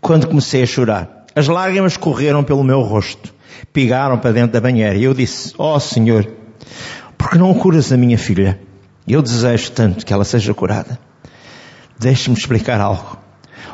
Quando 0.00 0.28
comecei 0.28 0.62
a 0.62 0.66
chorar, 0.66 1.24
as 1.34 1.48
lágrimas 1.48 1.96
correram 1.96 2.44
pelo 2.44 2.62
meu 2.62 2.82
rosto 2.82 3.34
pigaram 3.72 4.18
para 4.18 4.32
dentro 4.32 4.52
da 4.52 4.60
banheira. 4.60 4.96
E 4.96 5.04
eu 5.04 5.14
disse, 5.14 5.54
ó 5.58 5.76
oh, 5.76 5.80
Senhor, 5.80 6.26
porque 7.16 7.38
não 7.38 7.52
curas 7.54 7.92
a 7.92 7.96
minha 7.96 8.18
filha? 8.18 8.58
Eu 9.06 9.22
desejo 9.22 9.70
tanto 9.72 10.04
que 10.04 10.12
ela 10.12 10.24
seja 10.24 10.52
curada. 10.54 10.98
Deixe-me 11.98 12.36
explicar 12.36 12.80
algo. 12.80 13.18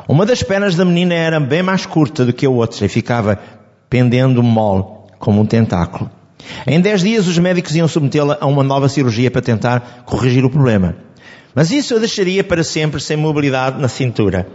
Uma 0.07 0.25
das 0.25 0.43
pernas 0.43 0.75
da 0.75 0.85
menina 0.85 1.13
era 1.13 1.39
bem 1.39 1.63
mais 1.63 1.85
curta 1.85 2.25
do 2.25 2.33
que 2.33 2.45
a 2.45 2.49
outra 2.49 2.85
e 2.85 2.89
ficava 2.89 3.39
pendendo 3.89 4.41
mole, 4.41 4.85
como 5.19 5.41
um 5.41 5.45
tentáculo. 5.45 6.09
Em 6.67 6.79
dez 6.79 7.01
dias 7.01 7.27
os 7.27 7.37
médicos 7.37 7.75
iam 7.75 7.87
submetê-la 7.87 8.37
a 8.41 8.45
uma 8.45 8.63
nova 8.63 8.89
cirurgia 8.89 9.31
para 9.31 9.41
tentar 9.41 10.03
corrigir 10.05 10.43
o 10.43 10.49
problema. 10.49 10.95
Mas 11.55 11.71
isso 11.71 11.93
eu 11.93 11.99
deixaria 11.99 12.43
para 12.43 12.63
sempre 12.63 12.99
sem 12.99 13.15
mobilidade 13.15 13.79
na 13.79 13.87
cintura. 13.87 14.47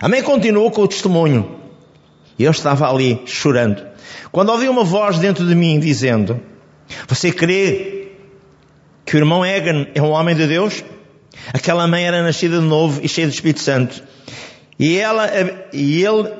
A 0.00 0.08
mãe 0.08 0.22
continuou 0.22 0.70
com 0.70 0.82
o 0.82 0.88
testemunho. 0.88 1.58
Eu 2.38 2.50
estava 2.50 2.88
ali 2.88 3.22
chorando. 3.26 3.84
Quando 4.30 4.50
ouvi 4.50 4.68
uma 4.68 4.84
voz 4.84 5.18
dentro 5.18 5.46
de 5.46 5.54
mim 5.54 5.78
dizendo: 5.78 6.40
Você 7.08 7.32
crê 7.32 8.12
que 9.04 9.16
o 9.16 9.18
irmão 9.18 9.44
Egan 9.44 9.86
é 9.94 10.02
um 10.02 10.10
homem 10.10 10.34
de 10.34 10.46
Deus? 10.46 10.84
Aquela 11.52 11.86
mãe 11.86 12.06
era 12.06 12.22
nascida 12.22 12.58
de 12.58 12.64
novo 12.64 13.00
e 13.02 13.08
cheia 13.08 13.26
do 13.26 13.32
Espírito 13.32 13.60
Santo. 13.60 14.02
E, 14.78 14.96
ela, 14.96 15.30
e 15.72 16.04
ele 16.04 16.32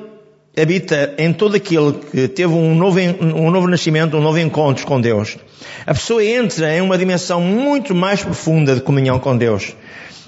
habita 0.57 1.13
em 1.17 1.31
todo 1.31 1.55
aquele 1.55 1.93
que 1.93 2.27
teve 2.27 2.53
um 2.53 2.75
novo, 2.75 2.99
um 2.99 3.51
novo 3.51 3.67
nascimento, 3.67 4.17
um 4.17 4.21
novo 4.21 4.39
encontro 4.39 4.85
com 4.85 4.99
Deus. 4.99 5.37
A 5.85 5.93
pessoa 5.93 6.23
entra 6.23 6.75
em 6.75 6.81
uma 6.81 6.97
dimensão 6.97 7.41
muito 7.41 7.93
mais 7.93 8.23
profunda 8.23 8.75
de 8.75 8.81
comunhão 8.81 9.19
com 9.19 9.37
Deus 9.37 9.75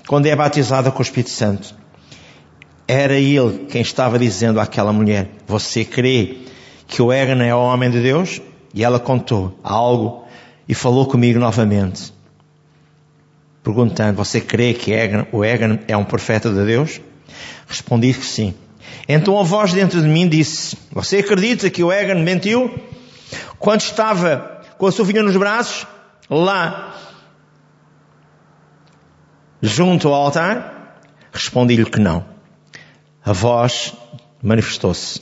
quando 0.08 0.26
é 0.26 0.36
batizada 0.36 0.90
com 0.90 1.00
o 1.00 1.02
Espírito 1.02 1.30
Santo. 1.30 1.76
Era 2.88 3.16
ele 3.16 3.66
quem 3.70 3.82
estava 3.82 4.18
dizendo 4.18 4.60
àquela 4.60 4.94
mulher: 4.94 5.30
Você 5.46 5.84
crê 5.84 6.38
que 6.88 7.02
o 7.02 7.12
Egan 7.12 7.44
é 7.44 7.54
o 7.54 7.60
homem 7.60 7.92
de 7.92 8.02
Deus? 8.02 8.42
E 8.74 8.84
ela 8.84 9.00
contou 9.00 9.60
algo 9.64 10.26
e 10.68 10.74
falou 10.74 11.06
comigo 11.06 11.40
novamente, 11.40 12.14
perguntando: 13.68 14.16
Você 14.18 14.40
crê 14.40 14.74
que 14.74 14.94
o 15.34 15.44
Egan 15.44 15.80
é 15.88 15.98
um 15.98 16.06
profeta 16.06 16.50
de 16.50 16.66
Deus? 16.66 17.02
Respondi 17.68 18.14
que 18.14 18.26
sim. 18.26 18.56
Então 19.10 19.38
a 19.38 19.44
voz 19.44 19.74
dentro 19.74 20.02
de 20.02 20.08
mim 20.08 20.28
disse: 20.28 20.78
Você 20.92 21.18
acredita 21.18 21.70
que 21.70 21.84
o 21.84 21.92
Egan 21.92 22.24
mentiu? 22.24 22.74
Quando 23.60 23.82
estava 23.82 24.62
com 24.78 24.88
a 24.88 24.92
sua 24.92 25.06
filha 25.06 25.22
nos 25.22 25.36
braços, 25.36 25.86
lá 26.30 26.96
junto 29.62 30.08
ao 30.08 30.14
altar? 30.14 31.02
Respondi-lhe 31.34 31.86
que 31.86 32.00
não. 32.00 32.26
A 33.26 33.34
voz 33.34 33.94
manifestou-se. 34.42 35.22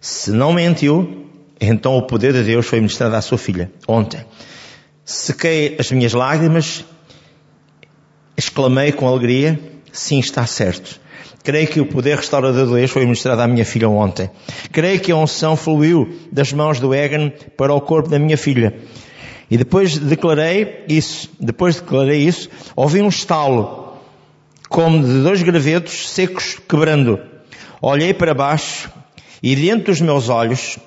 Se 0.00 0.32
não 0.32 0.52
mentiu, 0.52 1.30
então 1.60 1.96
o 1.96 2.02
poder 2.02 2.32
de 2.32 2.42
Deus 2.42 2.66
foi 2.66 2.80
ministrado 2.80 3.14
à 3.14 3.20
sua 3.20 3.38
filha 3.38 3.70
ontem. 3.86 4.24
Sequei 5.04 5.76
as 5.78 5.90
minhas 5.92 6.12
lágrimas, 6.12 6.84
exclamei 8.38 8.92
com 8.92 9.08
alegria: 9.08 9.60
sim, 9.92 10.20
está 10.20 10.46
certo. 10.46 11.00
Creio 11.42 11.66
que 11.66 11.80
o 11.80 11.86
poder 11.86 12.16
restaurador 12.16 12.66
de 12.66 12.74
Deus 12.74 12.90
foi 12.90 13.02
ministrado 13.02 13.42
à 13.42 13.48
minha 13.48 13.64
filha 13.64 13.88
ontem. 13.88 14.30
Creio 14.70 15.00
que 15.00 15.10
a 15.10 15.16
unção 15.16 15.56
fluiu 15.56 16.16
das 16.30 16.52
mãos 16.52 16.78
do 16.78 16.94
Egan 16.94 17.32
para 17.56 17.74
o 17.74 17.80
corpo 17.80 18.08
da 18.08 18.18
minha 18.18 18.36
filha. 18.36 18.74
E 19.50 19.56
depois 19.56 19.96
declarei 19.98 20.84
isso, 20.88 21.30
depois 21.40 21.76
declarei 21.76 22.20
isso, 22.20 22.50
ouvi 22.76 23.00
um 23.00 23.08
estalo, 23.08 23.94
como 24.68 25.02
de 25.02 25.22
dois 25.22 25.42
gravetos 25.42 26.10
secos 26.10 26.58
quebrando. 26.68 27.18
Olhei 27.80 28.12
para 28.12 28.34
baixo 28.34 28.90
e 29.42 29.56
dentro 29.56 29.86
dos 29.86 30.02
meus 30.02 30.28
olhos, 30.28 30.78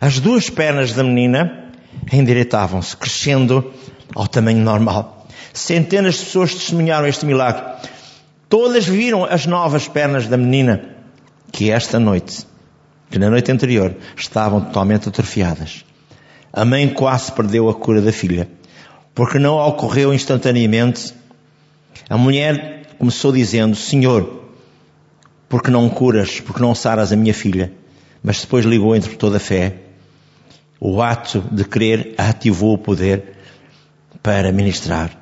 as 0.00 0.20
duas 0.20 0.50
pernas 0.50 0.92
da 0.92 1.02
menina 1.02 1.72
endireitavam-se, 2.12 2.94
crescendo 2.96 3.72
ao 4.14 4.28
tamanho 4.28 4.58
normal. 4.58 5.19
Centenas 5.52 6.14
de 6.14 6.24
pessoas 6.24 6.54
testemunharam 6.54 7.08
este 7.08 7.26
milagre. 7.26 7.62
Todas 8.48 8.86
viram 8.86 9.24
as 9.24 9.46
novas 9.46 9.88
pernas 9.88 10.26
da 10.26 10.36
menina, 10.36 10.80
que 11.52 11.70
esta 11.70 11.98
noite, 11.98 12.46
que 13.10 13.18
na 13.18 13.30
noite 13.30 13.50
anterior, 13.50 13.94
estavam 14.16 14.60
totalmente 14.60 15.08
atrofiadas. 15.08 15.84
A 16.52 16.64
mãe 16.64 16.88
quase 16.88 17.32
perdeu 17.32 17.68
a 17.68 17.74
cura 17.74 18.00
da 18.00 18.12
filha, 18.12 18.48
porque 19.14 19.38
não 19.38 19.56
ocorreu 19.56 20.14
instantaneamente. 20.14 21.14
A 22.08 22.16
mulher 22.16 22.86
começou 22.98 23.32
dizendo: 23.32 23.74
Senhor, 23.76 24.44
porque 25.48 25.70
não 25.70 25.88
curas, 25.88 26.40
porque 26.40 26.60
não 26.60 26.74
saras 26.74 27.12
a 27.12 27.16
minha 27.16 27.34
filha? 27.34 27.72
Mas 28.22 28.40
depois 28.40 28.64
ligou 28.64 28.94
entre 28.94 29.16
toda 29.16 29.38
a 29.38 29.40
fé. 29.40 29.74
O 30.78 31.02
ato 31.02 31.44
de 31.52 31.64
crer 31.64 32.14
ativou 32.16 32.74
o 32.74 32.78
poder 32.78 33.36
para 34.22 34.50
ministrar 34.52 35.20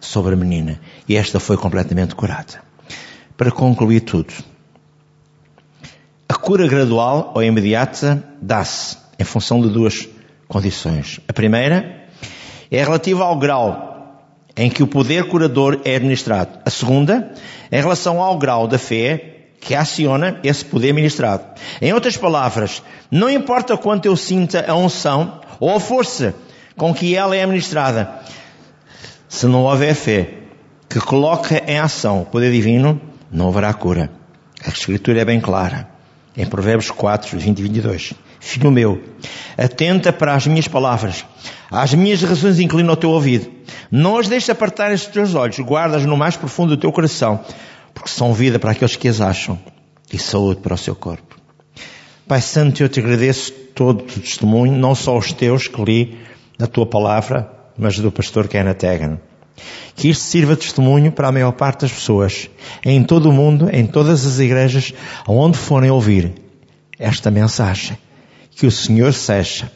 sobre 0.00 0.34
a 0.34 0.36
menina. 0.36 0.80
E 1.08 1.16
esta 1.16 1.40
foi 1.40 1.56
completamente 1.56 2.14
curada. 2.14 2.62
Para 3.36 3.50
concluir 3.50 4.00
tudo, 4.00 4.32
a 6.28 6.34
cura 6.34 6.66
gradual 6.66 7.32
ou 7.34 7.42
imediata 7.42 8.22
dá-se 8.40 8.96
em 9.18 9.24
função 9.24 9.60
de 9.60 9.68
duas 9.68 10.08
condições. 10.48 11.20
A 11.28 11.32
primeira 11.32 12.04
é 12.70 12.82
relativa 12.82 13.24
ao 13.24 13.38
grau 13.38 13.86
em 14.56 14.70
que 14.70 14.82
o 14.82 14.86
poder 14.86 15.28
curador 15.28 15.80
é 15.84 15.96
administrado. 15.96 16.58
A 16.64 16.70
segunda, 16.70 17.32
em 17.70 17.80
relação 17.80 18.22
ao 18.22 18.38
grau 18.38 18.66
da 18.66 18.78
fé 18.78 19.34
que 19.60 19.74
aciona 19.74 20.40
esse 20.42 20.64
poder 20.64 20.92
ministrado. 20.94 21.44
Em 21.82 21.92
outras 21.92 22.16
palavras, 22.16 22.82
não 23.10 23.28
importa 23.28 23.76
quanto 23.76 24.06
eu 24.06 24.16
sinta 24.16 24.64
a 24.66 24.74
unção 24.74 25.40
ou 25.60 25.74
a 25.74 25.80
força 25.80 26.34
com 26.76 26.94
que 26.94 27.16
ela 27.16 27.34
é 27.34 27.42
administrada, 27.42 28.20
se 29.28 29.46
não 29.46 29.64
houver 29.64 29.94
fé 29.94 30.34
que 30.88 31.00
coloca 31.00 31.62
em 31.66 31.78
ação 31.78 32.22
o 32.22 32.26
poder 32.26 32.52
divino, 32.52 33.00
não 33.30 33.48
haverá 33.48 33.72
cura. 33.74 34.10
A 34.64 34.68
Escritura 34.68 35.20
é 35.20 35.24
bem 35.24 35.40
clara. 35.40 35.88
Em 36.36 36.46
Provérbios 36.46 36.90
4, 36.90 37.38
20 37.38 37.58
e 37.58 37.62
22. 37.62 38.14
Filho 38.38 38.70
meu, 38.70 39.02
atenta 39.56 40.12
para 40.12 40.34
as 40.34 40.46
minhas 40.46 40.68
palavras. 40.68 41.24
Às 41.70 41.94
minhas 41.94 42.22
razões 42.22 42.60
inclina 42.60 42.92
o 42.92 42.96
teu 42.96 43.10
ouvido. 43.10 43.50
Não 43.90 44.18
as 44.18 44.28
deixes 44.28 44.50
apartar 44.50 44.92
os 44.92 45.06
teus 45.06 45.34
olhos. 45.34 45.58
Guardas 45.58 46.04
no 46.04 46.16
mais 46.16 46.36
profundo 46.36 46.76
do 46.76 46.80
teu 46.80 46.92
coração. 46.92 47.40
Porque 47.92 48.10
são 48.10 48.32
vida 48.32 48.58
para 48.58 48.72
aqueles 48.72 48.96
que 48.96 49.08
as 49.08 49.20
acham. 49.20 49.58
E 50.12 50.18
saúde 50.18 50.60
para 50.60 50.74
o 50.74 50.78
seu 50.78 50.94
corpo. 50.94 51.36
Pai 52.28 52.40
Santo, 52.40 52.82
eu 52.82 52.88
te 52.88 53.00
agradeço 53.00 53.52
todo 53.74 54.00
o 54.00 54.04
testemunho, 54.04 54.72
não 54.72 54.94
só 54.94 55.16
os 55.16 55.32
teus 55.32 55.68
que 55.68 55.82
li 55.82 56.18
na 56.58 56.66
tua 56.66 56.86
palavra, 56.86 57.55
mas 57.78 57.98
do 57.98 58.10
pastor 58.10 58.48
Kenneth 58.48 58.84
Hagan. 58.84 59.18
Que 59.94 60.10
isto 60.10 60.22
sirva 60.22 60.54
de 60.54 60.60
testemunho 60.60 61.10
para 61.10 61.28
a 61.28 61.32
maior 61.32 61.52
parte 61.52 61.82
das 61.82 61.92
pessoas, 61.92 62.50
em 62.84 63.02
todo 63.02 63.30
o 63.30 63.32
mundo, 63.32 63.70
em 63.72 63.86
todas 63.86 64.26
as 64.26 64.38
igrejas, 64.38 64.92
aonde 65.26 65.56
forem 65.56 65.90
ouvir 65.90 66.34
esta 66.98 67.30
mensagem. 67.30 67.96
Que 68.50 68.66
o 68.66 68.70
Senhor 68.70 69.12
seja 69.14 69.70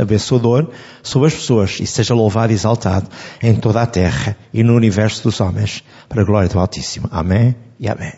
abençoador 0.00 0.68
sobre 1.02 1.28
as 1.28 1.34
pessoas 1.34 1.78
e 1.80 1.86
seja 1.86 2.14
louvado 2.14 2.52
e 2.52 2.54
exaltado 2.54 3.08
em 3.42 3.54
toda 3.54 3.82
a 3.82 3.86
terra 3.86 4.36
e 4.52 4.62
no 4.62 4.74
universo 4.74 5.22
dos 5.22 5.40
homens, 5.40 5.82
para 6.08 6.22
a 6.22 6.24
glória 6.24 6.48
do 6.48 6.58
Altíssimo. 6.58 7.08
Amém 7.10 7.54
e 7.80 7.88
amém. 7.88 8.12